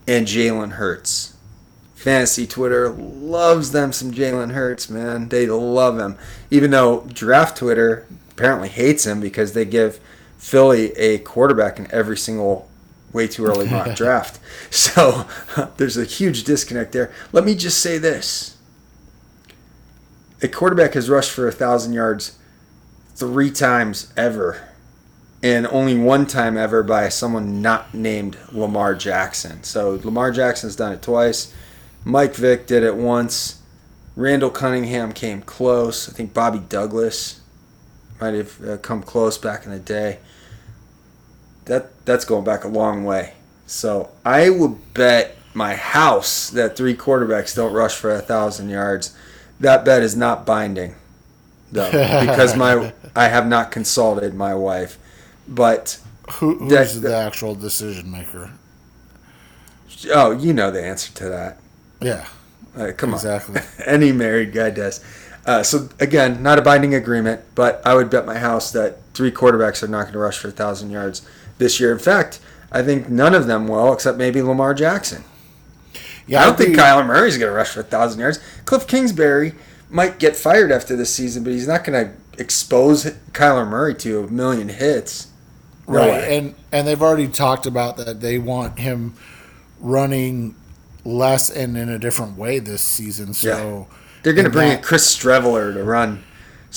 and 0.08 0.28
Jalen 0.28 0.74
Hurts. 0.74 1.36
Fantasy 1.96 2.46
Twitter 2.46 2.90
loves 2.90 3.72
them 3.72 3.94
some 3.94 4.12
Jalen 4.12 4.52
Hurts, 4.52 4.90
man. 4.90 5.30
They 5.30 5.48
love 5.48 5.98
him. 5.98 6.18
Even 6.52 6.72
though 6.72 7.08
draft 7.14 7.58
Twitter 7.58 8.06
apparently 8.32 8.68
hates 8.68 9.06
him 9.06 9.22
because 9.22 9.54
they 9.54 9.64
give 9.64 10.00
Philly 10.38 10.92
a 10.94 11.20
quarterback 11.20 11.80
in 11.80 11.90
every 11.92 12.18
single 12.18 12.70
way 13.14 13.28
too 13.28 13.46
early 13.46 13.70
mock 13.70 13.96
draft. 13.96 14.40
So 14.70 15.26
there's 15.78 15.96
a 15.96 16.04
huge 16.04 16.44
disconnect 16.44 16.92
there. 16.92 17.14
Let 17.32 17.46
me 17.46 17.56
just 17.56 17.80
say 17.80 17.98
this 17.98 18.58
a 20.42 20.48
quarterback 20.50 20.94
has 20.96 21.10
rushed 21.10 21.32
for 21.32 21.48
a 21.48 21.52
thousand 21.54 21.94
yards 21.94 22.38
three 23.16 23.50
times 23.50 24.12
ever, 24.18 24.62
and 25.44 25.68
only 25.68 25.98
one 25.98 26.26
time 26.26 26.58
ever 26.58 26.82
by 26.82 27.10
someone 27.10 27.62
not 27.62 27.94
named 27.94 28.38
Lamar 28.54 28.96
Jackson. 28.96 29.62
So 29.64 30.00
Lamar 30.04 30.32
Jackson's 30.32 30.78
done 30.78 30.94
it 30.94 31.02
twice. 31.02 31.54
Mike 32.06 32.34
Vick 32.34 32.66
did 32.66 32.82
it 32.82 32.96
once. 32.96 33.62
Randall 34.16 34.50
Cunningham 34.50 35.12
came 35.12 35.42
close. 35.42 36.08
I 36.08 36.14
think 36.14 36.34
Bobby 36.34 36.60
Douglas 36.60 37.42
might 38.22 38.34
have 38.36 38.66
uh, 38.68 38.78
come 38.78 39.04
close 39.04 39.38
back 39.38 39.66
in 39.66 39.72
the 39.72 39.80
day. 39.80 40.20
that 41.66 42.06
that's 42.06 42.24
going 42.24 42.46
back 42.46 42.64
a 42.64 42.70
long 42.70 43.04
way. 43.04 43.34
So 43.66 44.12
I 44.24 44.50
would 44.50 44.94
bet 44.94 45.36
my 45.54 45.76
house 45.76 46.50
that 46.52 46.78
three 46.78 46.96
quarterbacks 46.96 47.56
don't 47.56 47.74
rush 47.74 47.96
for 47.96 48.12
a 48.12 48.22
thousand 48.22 48.70
yards. 48.70 49.16
That 49.60 49.84
bet 49.84 50.04
is 50.04 50.16
not 50.16 50.46
binding, 50.46 50.96
though, 51.72 51.92
because 52.26 52.56
my 52.56 52.94
I 53.16 53.28
have 53.28 53.48
not 53.48 53.72
consulted 53.72 54.34
my 54.34 54.54
wife. 54.56 54.98
But 55.48 56.00
Who, 56.36 56.58
who's 56.60 56.72
That- 56.96 57.02
the 57.02 57.16
actual 57.16 57.56
decision 57.56 58.10
maker? 58.12 58.52
oh, 60.14 60.32
you 60.32 60.54
know 60.54 60.72
the 60.72 60.84
answer 60.84 61.12
to 61.14 61.30
that. 61.30 61.58
Yeah, 62.02 62.26
Uh, 62.78 62.92
come 62.96 63.14
exactly. 63.14 63.56
on, 63.56 63.62
Exactly. 63.62 63.86
any 63.94 64.12
married 64.12 64.54
guy 64.54 64.70
does. 64.70 65.00
Uh, 65.46 65.62
so 65.64 65.90
again, 66.00 66.42
not 66.42 66.58
a 66.58 66.62
binding 66.62 66.96
agreement, 66.96 67.42
but 67.56 67.82
I 67.86 67.94
would 67.96 68.10
bet 68.10 68.26
my 68.26 68.38
house 68.38 68.72
that 68.72 69.00
three 69.14 69.32
quarterbacks 69.32 69.84
are 69.84 69.88
not 69.88 70.04
going 70.04 70.14
to 70.14 70.20
rush 70.20 70.38
for 70.38 70.48
a 70.48 70.52
thousand 70.52 70.90
yards 70.92 71.22
this 71.58 71.80
year. 71.80 71.92
In 71.92 72.00
fact, 72.00 72.40
I 72.72 72.82
think 72.82 73.10
none 73.10 73.36
of 73.36 73.46
them 73.48 73.68
will, 73.68 73.92
except 73.94 74.18
maybe 74.18 74.42
Lamar 74.42 74.74
Jackson. 74.74 75.24
Yeah, 76.26 76.42
I 76.42 76.46
don't 76.46 76.58
think 76.58 76.70
agree. 76.70 76.82
Kyler 76.84 77.06
Murray's 77.06 77.38
going 77.38 77.52
to 77.52 77.56
rush 77.56 77.70
for 77.72 77.82
a 77.82 77.84
thousand 77.84 78.22
yards. 78.22 78.40
Cliff 78.66 78.88
Kingsbury 78.88 79.54
might 79.90 80.18
get 80.20 80.36
fired 80.38 80.72
after 80.72 80.96
this 80.96 81.14
season, 81.14 81.44
but 81.44 81.52
he's 81.52 81.68
not 81.68 81.84
going 81.84 82.06
to 82.08 82.14
expose 82.42 83.04
Kyler 83.34 83.68
Murray 83.68 83.94
to 83.96 84.24
a 84.24 84.28
million 84.32 84.70
hits. 84.70 85.28
No 85.88 85.96
right, 86.00 86.08
way. 86.12 86.38
and 86.38 86.56
and 86.72 86.88
they've 86.88 87.02
already 87.02 87.28
talked 87.28 87.66
about 87.66 87.98
that 87.98 88.22
they 88.22 88.38
want 88.40 88.80
him 88.80 89.16
running 89.80 90.56
less 91.04 91.50
and 91.50 91.76
in 91.78 91.90
a 91.90 92.00
different 92.00 92.38
way 92.38 92.60
this 92.60 92.82
season. 92.82 93.34
So 93.34 93.88
They're 94.24 94.34
going 94.34 94.46
to 94.46 94.52
bring 94.52 94.70
that- 94.70 94.78
in 94.80 94.84
Chris 94.84 95.14
Streveler 95.16 95.74
to 95.74 95.84
run 95.84 96.24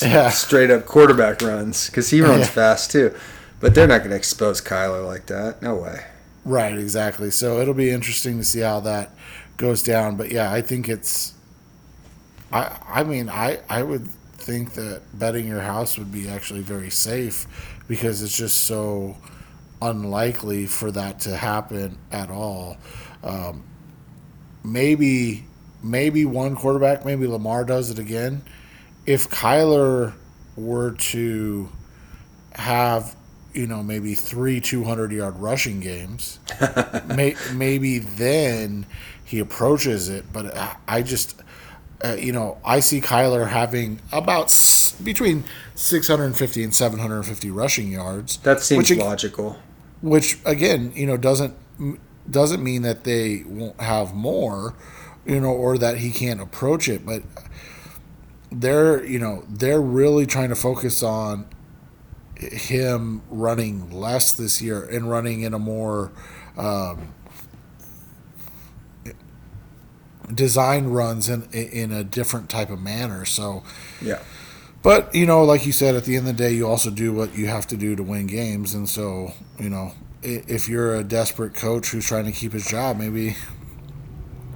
Yeah. 0.03 0.31
straight 0.31 0.71
up 0.71 0.87
quarterback 0.87 1.41
runs 1.43 1.87
because 1.87 2.11
he 2.11 2.21
runs 2.21 2.41
Yeah. 2.47 2.47
fast 2.47 2.91
too. 2.91 3.15
But 3.61 3.75
they're 3.75 3.87
not 3.87 3.99
going 3.99 4.11
to 4.11 4.17
expose 4.17 4.61
Kyler 4.61 5.07
like 5.07 5.27
that. 5.27 5.63
No 5.63 5.77
way. 5.77 6.03
Right, 6.45 6.77
exactly. 6.77 7.31
So 7.31 7.61
it'll 7.61 7.75
be 7.75 7.91
interesting 7.91 8.39
to 8.39 8.45
see 8.45 8.61
how 8.61 8.81
that 8.81 9.13
goes 9.57 9.83
down. 9.83 10.17
But 10.17 10.31
yeah, 10.33 10.53
I 10.53 10.61
think 10.63 10.89
it's. 10.89 11.33
I 12.53 12.77
I 12.89 13.03
mean 13.05 13.29
I 13.29 13.61
I 13.69 13.83
would 13.83 14.09
think 14.39 14.75
that 14.75 15.01
betting 15.19 15.47
your 15.49 15.63
house 15.63 15.97
would 15.99 16.13
be 16.13 16.29
actually 16.29 16.61
very 16.61 16.91
safe 16.91 17.47
because 17.89 18.23
it's 18.23 18.37
just 18.37 18.65
so 18.65 19.17
unlikely 19.83 20.67
for 20.67 20.91
that 20.91 21.21
to 21.21 21.37
happen 21.37 21.99
at 22.11 22.31
all. 22.31 22.77
Um, 23.23 23.65
maybe 24.65 25.45
maybe 25.83 26.25
one 26.25 26.57
quarterback, 26.57 27.05
maybe 27.05 27.27
Lamar 27.27 27.65
does 27.65 27.91
it 27.91 27.99
again. 27.99 28.43
If 29.07 29.29
Kyler 29.31 30.15
were 30.57 30.93
to 30.93 31.69
have, 32.53 33.15
you 33.53 33.67
know, 33.67 33.83
maybe 33.83 34.15
three 34.15 34.61
200 34.61 35.13
yard 35.13 35.37
rushing 35.39 35.81
games, 35.81 36.41
may, 37.07 37.37
maybe 37.55 37.99
then 38.01 38.87
he 39.25 39.39
approaches 39.39 40.09
it. 40.09 40.25
But 40.33 40.57
I, 40.57 40.77
I 40.89 41.03
just, 41.03 41.41
uh, 42.13 42.15
you 42.15 42.33
know, 42.33 42.59
I 42.65 42.81
see 42.81 43.01
Kyler 43.01 43.49
having 43.49 44.01
about 44.13 44.45
s- 44.47 44.93
between 45.03 45.45
650 45.75 46.63
and 46.65 46.75
750 46.75 47.51
rushing 47.51 47.91
yards. 47.91 48.39
That 48.39 48.61
seems 48.61 48.91
which, 48.91 48.99
logical. 48.99 49.59
which 50.03 50.39
again, 50.45 50.93
you 50.95 51.07
know, 51.07 51.17
doesn't 51.17 51.55
doesn't 52.31 52.63
mean 52.63 52.83
that 52.83 53.05
they 53.05 53.45
won't 53.47 53.81
have 53.81 54.15
more, 54.15 54.75
you 55.25 55.41
know, 55.41 55.53
or 55.53 55.79
that 55.79 55.99
he 55.99 56.11
can't 56.11 56.41
approach 56.41 56.89
it, 56.89 57.07
but 57.07 57.23
they're, 58.51 59.05
you 59.05 59.19
know, 59.19 59.45
they're 59.49 59.81
really 59.81 60.27
trying 60.27 60.49
to 60.49 60.55
focus 60.57 61.03
on 61.03 61.47
him 62.37 63.23
running 63.31 63.91
less 63.91 64.33
this 64.33 64.61
year 64.61 64.85
and 64.85 65.11
running 65.11 65.41
in 65.43 65.55
a 65.55 65.59
more 65.59 66.13
um, 66.57 67.13
design 70.37 70.87
runs 70.87 71.29
in 71.29 71.45
in 71.53 71.93
a 71.93 72.05
different 72.05 72.51
type 72.51 72.71
of 72.71 72.81
manner. 72.81 73.25
So, 73.25 73.65
Yeah. 74.03 74.21
but 74.83 75.15
you 75.15 75.27
know, 75.27 75.43
like 75.45 75.67
you 75.67 75.73
said, 75.73 75.95
at 75.97 76.05
the 76.05 76.17
end 76.17 76.29
of 76.29 76.37
the 76.37 76.43
day, 76.45 76.53
you 76.55 76.69
also 76.69 76.91
do 76.91 77.13
what 77.13 77.37
you 77.37 77.47
have 77.49 77.67
to 77.69 77.77
do 77.77 77.97
to 77.97 78.03
win 78.03 78.27
games, 78.29 78.75
and 78.75 78.89
so 78.89 79.33
you 79.59 79.71
know, 79.71 79.93
if 80.23 80.69
you're 80.69 80.95
a 80.97 81.05
desperate 81.05 81.55
coach 81.55 81.91
who's 81.91 82.07
trying 82.07 82.27
to 82.27 82.33
keep 82.33 82.53
his 82.53 82.67
job, 82.67 82.99
maybe, 82.99 83.37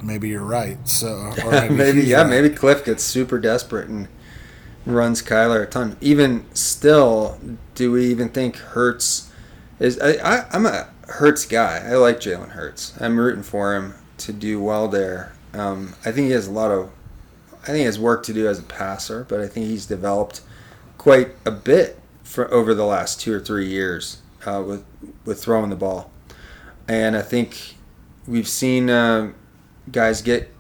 maybe 0.02 0.28
you're 0.28 0.44
right. 0.44 0.78
So 0.88 1.32
or 1.44 1.70
maybe 1.70 2.02
he's 2.02 2.08
yeah, 2.10 2.18
right. 2.22 2.26
maybe 2.30 2.50
Cliff 2.50 2.84
gets 2.84 3.02
super 3.04 3.38
desperate 3.38 3.88
and 3.88 4.08
runs 4.86 5.22
Kyler 5.22 5.62
a 5.62 5.66
ton. 5.66 5.96
Even 6.00 6.44
still, 6.54 7.38
do 7.74 7.92
we 7.92 8.06
even 8.06 8.28
think 8.28 8.56
Hurts 8.56 9.30
is? 9.78 9.98
I, 10.00 10.12
I 10.38 10.46
I'm 10.52 10.66
a 10.66 10.88
Hurts 11.08 11.44
guy. 11.46 11.82
I 11.84 11.94
like 11.96 12.18
Jalen 12.20 12.50
Hurts. 12.50 12.94
I'm 13.00 13.18
rooting 13.18 13.42
for 13.42 13.74
him 13.76 13.94
to 14.18 14.32
do 14.32 14.60
well 14.60 14.88
there. 14.88 15.32
Um, 15.55 15.94
I 16.05 16.12
think 16.12 16.26
he 16.26 16.32
has 16.32 16.46
a 16.46 16.53
lot 16.53 16.70
of. 16.70 16.90
I 17.62 17.66
think 17.66 17.78
he 17.78 17.84
has 17.84 17.98
work 17.98 18.22
to 18.24 18.32
do 18.32 18.48
as 18.48 18.59
a 18.59 18.62
passer, 18.62 19.24
but 19.28 19.40
I 19.40 19.46
think 19.46 19.66
he's 19.66 19.84
developed 19.84 20.40
quite 20.96 21.30
a 21.44 21.51
bit 21.51 21.98
for 22.22 22.53
over 22.53 22.74
the 22.74 22.86
last 22.86 23.20
two 23.20 23.34
or 23.34 23.40
three 23.40 23.68
years 23.68 24.22
uh, 24.46 24.62
with 24.66 24.84
with 25.24 25.42
throwing 25.42 25.70
the 25.70 25.76
ball, 25.76 26.11
and 26.88 27.16
I 27.16 27.22
think 27.22 27.76
we've 28.26 28.48
seen 28.48 28.88
uh, 28.88 29.32
guys 29.90 30.22
get 30.22 30.51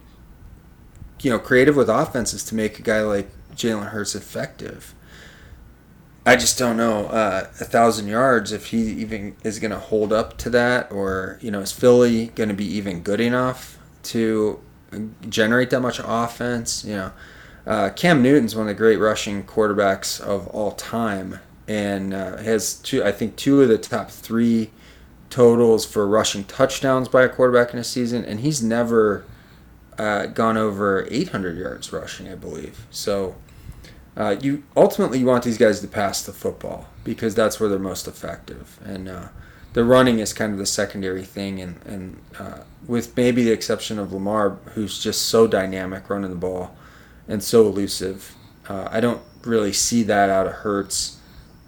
you 1.22 1.30
know 1.30 1.38
creative 1.38 1.76
with 1.76 1.88
offenses 1.88 2.44
to 2.44 2.54
make 2.54 2.78
a 2.78 2.82
guy 2.82 3.00
like 3.02 3.30
Jalen 3.54 3.88
Hurts 3.88 4.14
effective. 4.14 4.94
I 6.26 6.36
just 6.36 6.58
don't 6.58 6.76
know 6.76 7.06
uh, 7.06 7.48
a 7.60 7.64
thousand 7.64 8.08
yards 8.08 8.52
if 8.52 8.66
he 8.66 8.78
even 8.78 9.36
is 9.42 9.58
going 9.58 9.70
to 9.70 9.78
hold 9.78 10.12
up 10.12 10.36
to 10.38 10.50
that, 10.50 10.92
or 10.92 11.38
you 11.40 11.50
know, 11.50 11.60
is 11.60 11.72
Philly 11.72 12.26
going 12.34 12.48
to 12.50 12.54
be 12.54 12.66
even 12.66 13.02
good 13.02 13.20
enough 13.20 13.78
to 14.04 14.60
generate 15.28 15.70
that 15.70 15.80
much 15.80 16.00
offense? 16.02 16.84
You 16.84 16.96
know, 16.96 17.12
uh, 17.66 17.90
Cam 17.90 18.22
Newton's 18.22 18.54
one 18.54 18.62
of 18.62 18.68
the 18.68 18.74
great 18.74 18.96
rushing 18.96 19.44
quarterbacks 19.44 20.20
of 20.20 20.48
all 20.48 20.72
time, 20.72 21.40
and 21.68 22.12
uh, 22.14 22.38
has 22.38 22.74
two, 22.74 23.04
I 23.04 23.12
think, 23.12 23.36
two 23.36 23.62
of 23.62 23.68
the 23.68 23.78
top 23.78 24.10
three 24.10 24.70
totals 25.28 25.86
for 25.86 26.06
rushing 26.06 26.44
touchdowns 26.44 27.08
by 27.08 27.22
a 27.22 27.28
quarterback 27.28 27.72
in 27.72 27.78
a 27.78 27.84
season, 27.84 28.24
and 28.24 28.40
he's 28.40 28.62
never 28.62 29.24
uh, 29.96 30.26
gone 30.26 30.56
over 30.56 31.06
800 31.10 31.56
yards 31.56 31.92
rushing, 31.92 32.28
I 32.28 32.34
believe. 32.34 32.86
So 32.90 33.36
uh, 34.16 34.36
you 34.40 34.64
ultimately 34.76 35.20
you 35.20 35.26
want 35.26 35.44
these 35.44 35.58
guys 35.58 35.80
to 35.80 35.88
pass 35.88 36.22
the 36.22 36.32
football 36.32 36.88
because 37.04 37.34
that's 37.34 37.60
where 37.60 37.68
they're 37.68 37.78
most 37.78 38.08
effective, 38.08 38.78
and 38.84 39.08
uh, 39.08 39.28
the 39.72 39.84
running 39.84 40.18
is 40.18 40.32
kind 40.32 40.52
of 40.52 40.58
the 40.58 40.66
secondary 40.66 41.24
thing. 41.24 41.60
And 41.60 41.80
and 41.86 42.18
uh, 42.38 42.58
with 42.86 43.16
maybe 43.16 43.44
the 43.44 43.52
exception 43.52 43.98
of 43.98 44.12
Lamar, 44.12 44.58
who's 44.74 45.02
just 45.02 45.22
so 45.28 45.46
dynamic 45.46 46.08
running 46.10 46.30
the 46.30 46.36
ball 46.36 46.76
and 47.28 47.42
so 47.42 47.66
elusive, 47.66 48.34
uh, 48.68 48.88
I 48.90 49.00
don't 49.00 49.22
really 49.44 49.72
see 49.72 50.02
that 50.04 50.30
out 50.30 50.46
of 50.46 50.52
Hurts 50.54 51.18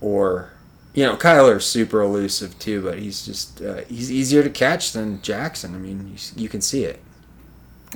or. 0.00 0.50
You 0.94 1.04
know, 1.06 1.16
Kyler's 1.16 1.64
super 1.64 2.02
elusive 2.02 2.58
too, 2.58 2.82
but 2.82 2.98
he's 2.98 3.24
just 3.24 3.62
uh, 3.62 3.82
he's 3.88 4.12
easier 4.12 4.42
to 4.42 4.50
catch 4.50 4.92
than 4.92 5.22
Jackson. 5.22 5.74
I 5.74 5.78
mean, 5.78 6.06
you, 6.08 6.42
you 6.42 6.48
can 6.50 6.60
see 6.60 6.84
it. 6.84 7.00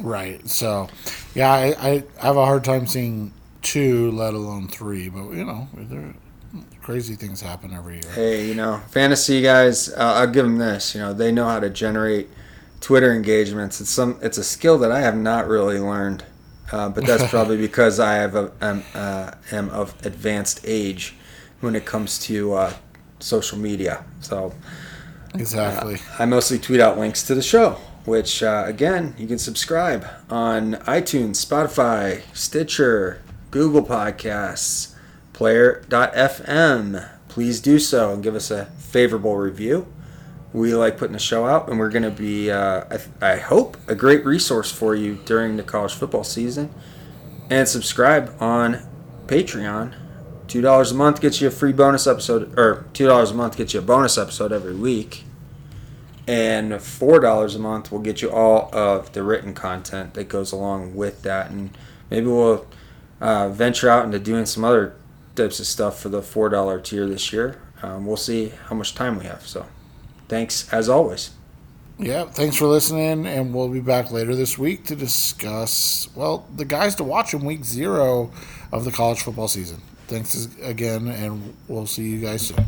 right. 0.01 0.47
So, 0.49 0.89
yeah, 1.35 1.51
I, 1.53 1.67
I 1.79 2.05
have 2.25 2.37
a 2.37 2.45
hard 2.45 2.65
time 2.65 2.87
seeing 2.87 3.33
two, 3.63 4.11
let 4.13 4.35
alone 4.35 4.69
three. 4.69 5.09
But 5.09 5.31
you 5.31 5.45
know, 5.45 5.69
there 5.75 6.15
crazy 6.87 7.17
things 7.17 7.41
happen 7.41 7.75
every 7.75 7.95
year. 7.95 8.13
hey, 8.15 8.47
you 8.47 8.55
know, 8.55 8.81
fantasy 8.91 9.43
guys, 9.43 9.89
uh, 9.89 10.15
I'll 10.19 10.29
give 10.29 10.45
them 10.45 10.59
this. 10.59 10.95
You 10.95 11.01
know, 11.01 11.13
they 11.13 11.33
know 11.33 11.49
how 11.49 11.59
to 11.59 11.69
generate 11.69 12.31
Twitter 12.81 13.13
engagements. 13.13 13.81
It's 13.81 13.91
some, 13.91 14.21
it's 14.23 14.39
a 14.39 14.45
skill 14.45 14.79
that 14.79 14.93
I 14.93 15.01
have 15.01 15.17
not 15.17 15.49
really 15.49 15.81
learned, 15.81 16.23
uh, 16.71 16.89
but 16.91 17.05
that's 17.05 17.27
probably 17.29 17.57
because 17.57 17.99
I 17.99 18.15
have 18.15 18.37
a, 18.37 18.53
am, 18.61 18.85
uh, 18.95 19.33
am 19.51 19.69
of 19.71 19.97
advanced 20.07 20.61
age 20.63 21.17
when 21.59 21.75
it 21.75 21.85
comes 21.85 22.21
to 22.21 22.53
uh, 22.53 22.73
social 23.19 23.59
media. 23.59 24.05
So 24.21 24.55
Exactly. 25.35 25.99
I 26.21 26.25
mostly 26.25 26.61
tweet 26.61 26.79
out 26.79 26.99
links 26.99 27.25
to 27.25 27.35
the 27.35 27.43
show, 27.43 27.81
which 28.05 28.45
uh, 28.45 28.63
again 28.65 29.13
you 29.19 29.27
can 29.27 29.39
subscribe 29.39 30.07
on 30.31 30.75
iTunes, 30.87 31.45
Spotify, 31.45 32.23
Stitcher, 32.33 33.23
Google 33.51 33.83
Podcasts, 33.83 34.96
Player.fm. 35.37 37.11
Please 37.29 37.61
do 37.61 37.79
so 37.79 38.15
and 38.15 38.23
give 38.23 38.35
us 38.35 38.51
a 38.51 38.65
favorable 38.79 39.37
review. 39.37 39.87
We 40.55 40.75
like 40.75 40.97
putting 40.97 41.13
the 41.13 41.19
show 41.19 41.47
out, 41.47 41.69
and 41.69 41.79
we're 41.79 41.91
going 41.91 42.05
to 42.05 42.11
be, 42.11 42.51
uh, 42.51 42.85
I, 43.21 43.33
I 43.33 43.37
hope, 43.37 43.77
a 43.87 43.95
great 43.95 44.25
resource 44.25 44.73
for 44.73 44.95
you 44.95 45.17
during 45.27 45.59
the 45.59 45.63
college 45.63 45.93
football 45.93 46.25
season. 46.25 46.73
And 47.51 47.69
subscribe 47.69 48.35
on 48.41 48.81
Patreon. 49.27 49.95
Two 50.49 50.63
dollars 50.63 50.93
a 50.93 50.95
month 50.95 51.21
gets 51.21 51.43
you 51.43 51.49
a 51.49 51.51
free 51.51 51.73
bonus 51.75 52.07
episode, 52.07 52.59
or 52.59 52.87
two 52.95 53.07
dollars 53.07 53.31
a 53.31 53.35
month 53.35 53.59
gets 53.59 53.75
you 53.75 53.81
a 53.81 53.83
bonus 53.83 54.17
episode 54.17 54.53
every 54.53 54.75
week 54.75 55.25
and 56.27 56.81
four 56.81 57.21
dollars 57.21 57.55
a 57.55 57.59
month 57.59 57.93
will 57.93 58.01
get 58.01 58.21
you 58.21 58.31
all 58.31 58.69
of 58.75 59.13
the 59.13 59.23
written 59.23 59.55
content 59.55 60.15
that 60.15 60.29
goes 60.29 60.51
along 60.51 60.97
with 60.97 61.23
that 61.23 61.51
and 61.51 61.77
maybe 62.11 62.27
we'll 62.27 62.67
uh, 63.21 63.49
venture 63.49 63.89
out 63.89 64.05
into 64.05 64.19
doing 64.19 64.45
some 64.45 64.65
other 64.65 64.95
types 65.37 65.61
of 65.61 65.67
stuff 65.67 66.01
for 66.01 66.09
the 66.09 66.23
four 66.23 66.49
dollar 66.49 66.81
tier 66.81 67.07
this 67.07 67.33
year 67.33 67.61
um, 67.83 68.07
we'll 68.07 68.17
see 68.17 68.53
how 68.69 68.75
much 68.75 68.95
time 68.95 69.19
we 69.19 69.25
have 69.25 69.47
so 69.47 69.67
thanks 70.29 70.73
as 70.73 70.89
always. 70.89 71.31
Yeah, 71.99 72.25
thanks 72.25 72.57
for 72.57 72.67
listening, 72.67 73.27
and 73.27 73.55
we'll 73.55 73.71
be 73.71 73.81
back 73.81 74.11
later 74.11 74.35
this 74.35 74.59
week 74.59 74.85
to 74.87 74.97
discuss, 74.97 76.09
well, 76.15 76.47
the 76.55 76.67
guys 76.67 76.95
to 76.97 77.05
watch 77.05 77.33
in 77.33 77.43
week 77.43 77.65
zero 77.65 78.31
of 78.71 78.85
the 78.85 78.93
college 78.93 79.23
football 79.23 79.49
season. 79.49 79.81
Thanks 80.07 80.47
again, 80.63 81.09
and 81.09 81.57
we'll 81.69 81.87
see 81.87 82.07
you 82.07 82.21
guys 82.21 82.49
soon. 82.49 82.67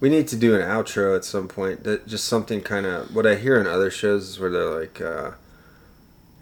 We 0.00 0.08
need 0.08 0.28
to 0.28 0.36
do 0.36 0.54
an 0.54 0.62
outro 0.62 1.14
at 1.14 1.24
some 1.24 1.46
point. 1.46 1.84
That 1.84 2.06
just 2.06 2.24
something 2.24 2.62
kind 2.62 2.86
of 2.86 3.14
what 3.14 3.26
I 3.26 3.34
hear 3.34 3.60
in 3.60 3.66
other 3.66 3.90
shows 3.90 4.28
is 4.30 4.40
where 4.40 4.50
they're 4.50 4.80
like, 4.80 5.00
uh, 5.00 5.32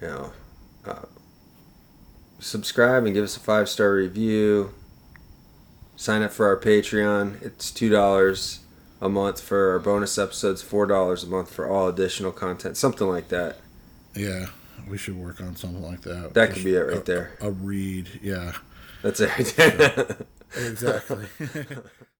you 0.01 0.07
know, 0.07 0.31
uh, 0.85 1.05
subscribe 2.39 3.05
and 3.05 3.13
give 3.13 3.23
us 3.23 3.35
a 3.35 3.41
five 3.41 3.67
star 3.69 3.93
review. 3.93 4.73
Sign 5.97 6.21
up 6.21 6.31
for 6.31 6.47
our 6.47 6.57
Patreon. 6.57 7.41
It's 7.41 7.71
two 7.71 7.89
dollars 7.89 8.59
a 9.01 9.09
month 9.09 9.41
for 9.41 9.71
our 9.71 9.79
bonus 9.79 10.17
episodes. 10.17 10.61
Four 10.61 10.85
dollars 10.85 11.23
a 11.23 11.27
month 11.27 11.53
for 11.53 11.67
all 11.67 11.89
additional 11.89 12.31
content. 12.31 12.77
Something 12.77 13.07
like 13.07 13.27
that. 13.27 13.57
Yeah, 14.15 14.47
we 14.89 14.97
should 14.97 15.17
work 15.17 15.41
on 15.41 15.57
something 15.57 15.83
like 15.83 16.01
that. 16.01 16.33
That 16.33 16.53
could 16.53 16.63
be 16.63 16.75
it 16.75 16.79
right 16.79 16.97
a, 16.97 17.03
there. 17.03 17.37
A 17.41 17.51
read, 17.51 18.19
yeah. 18.21 18.53
That's 19.01 19.19
it. 19.19 20.27
Exactly. 20.57 21.27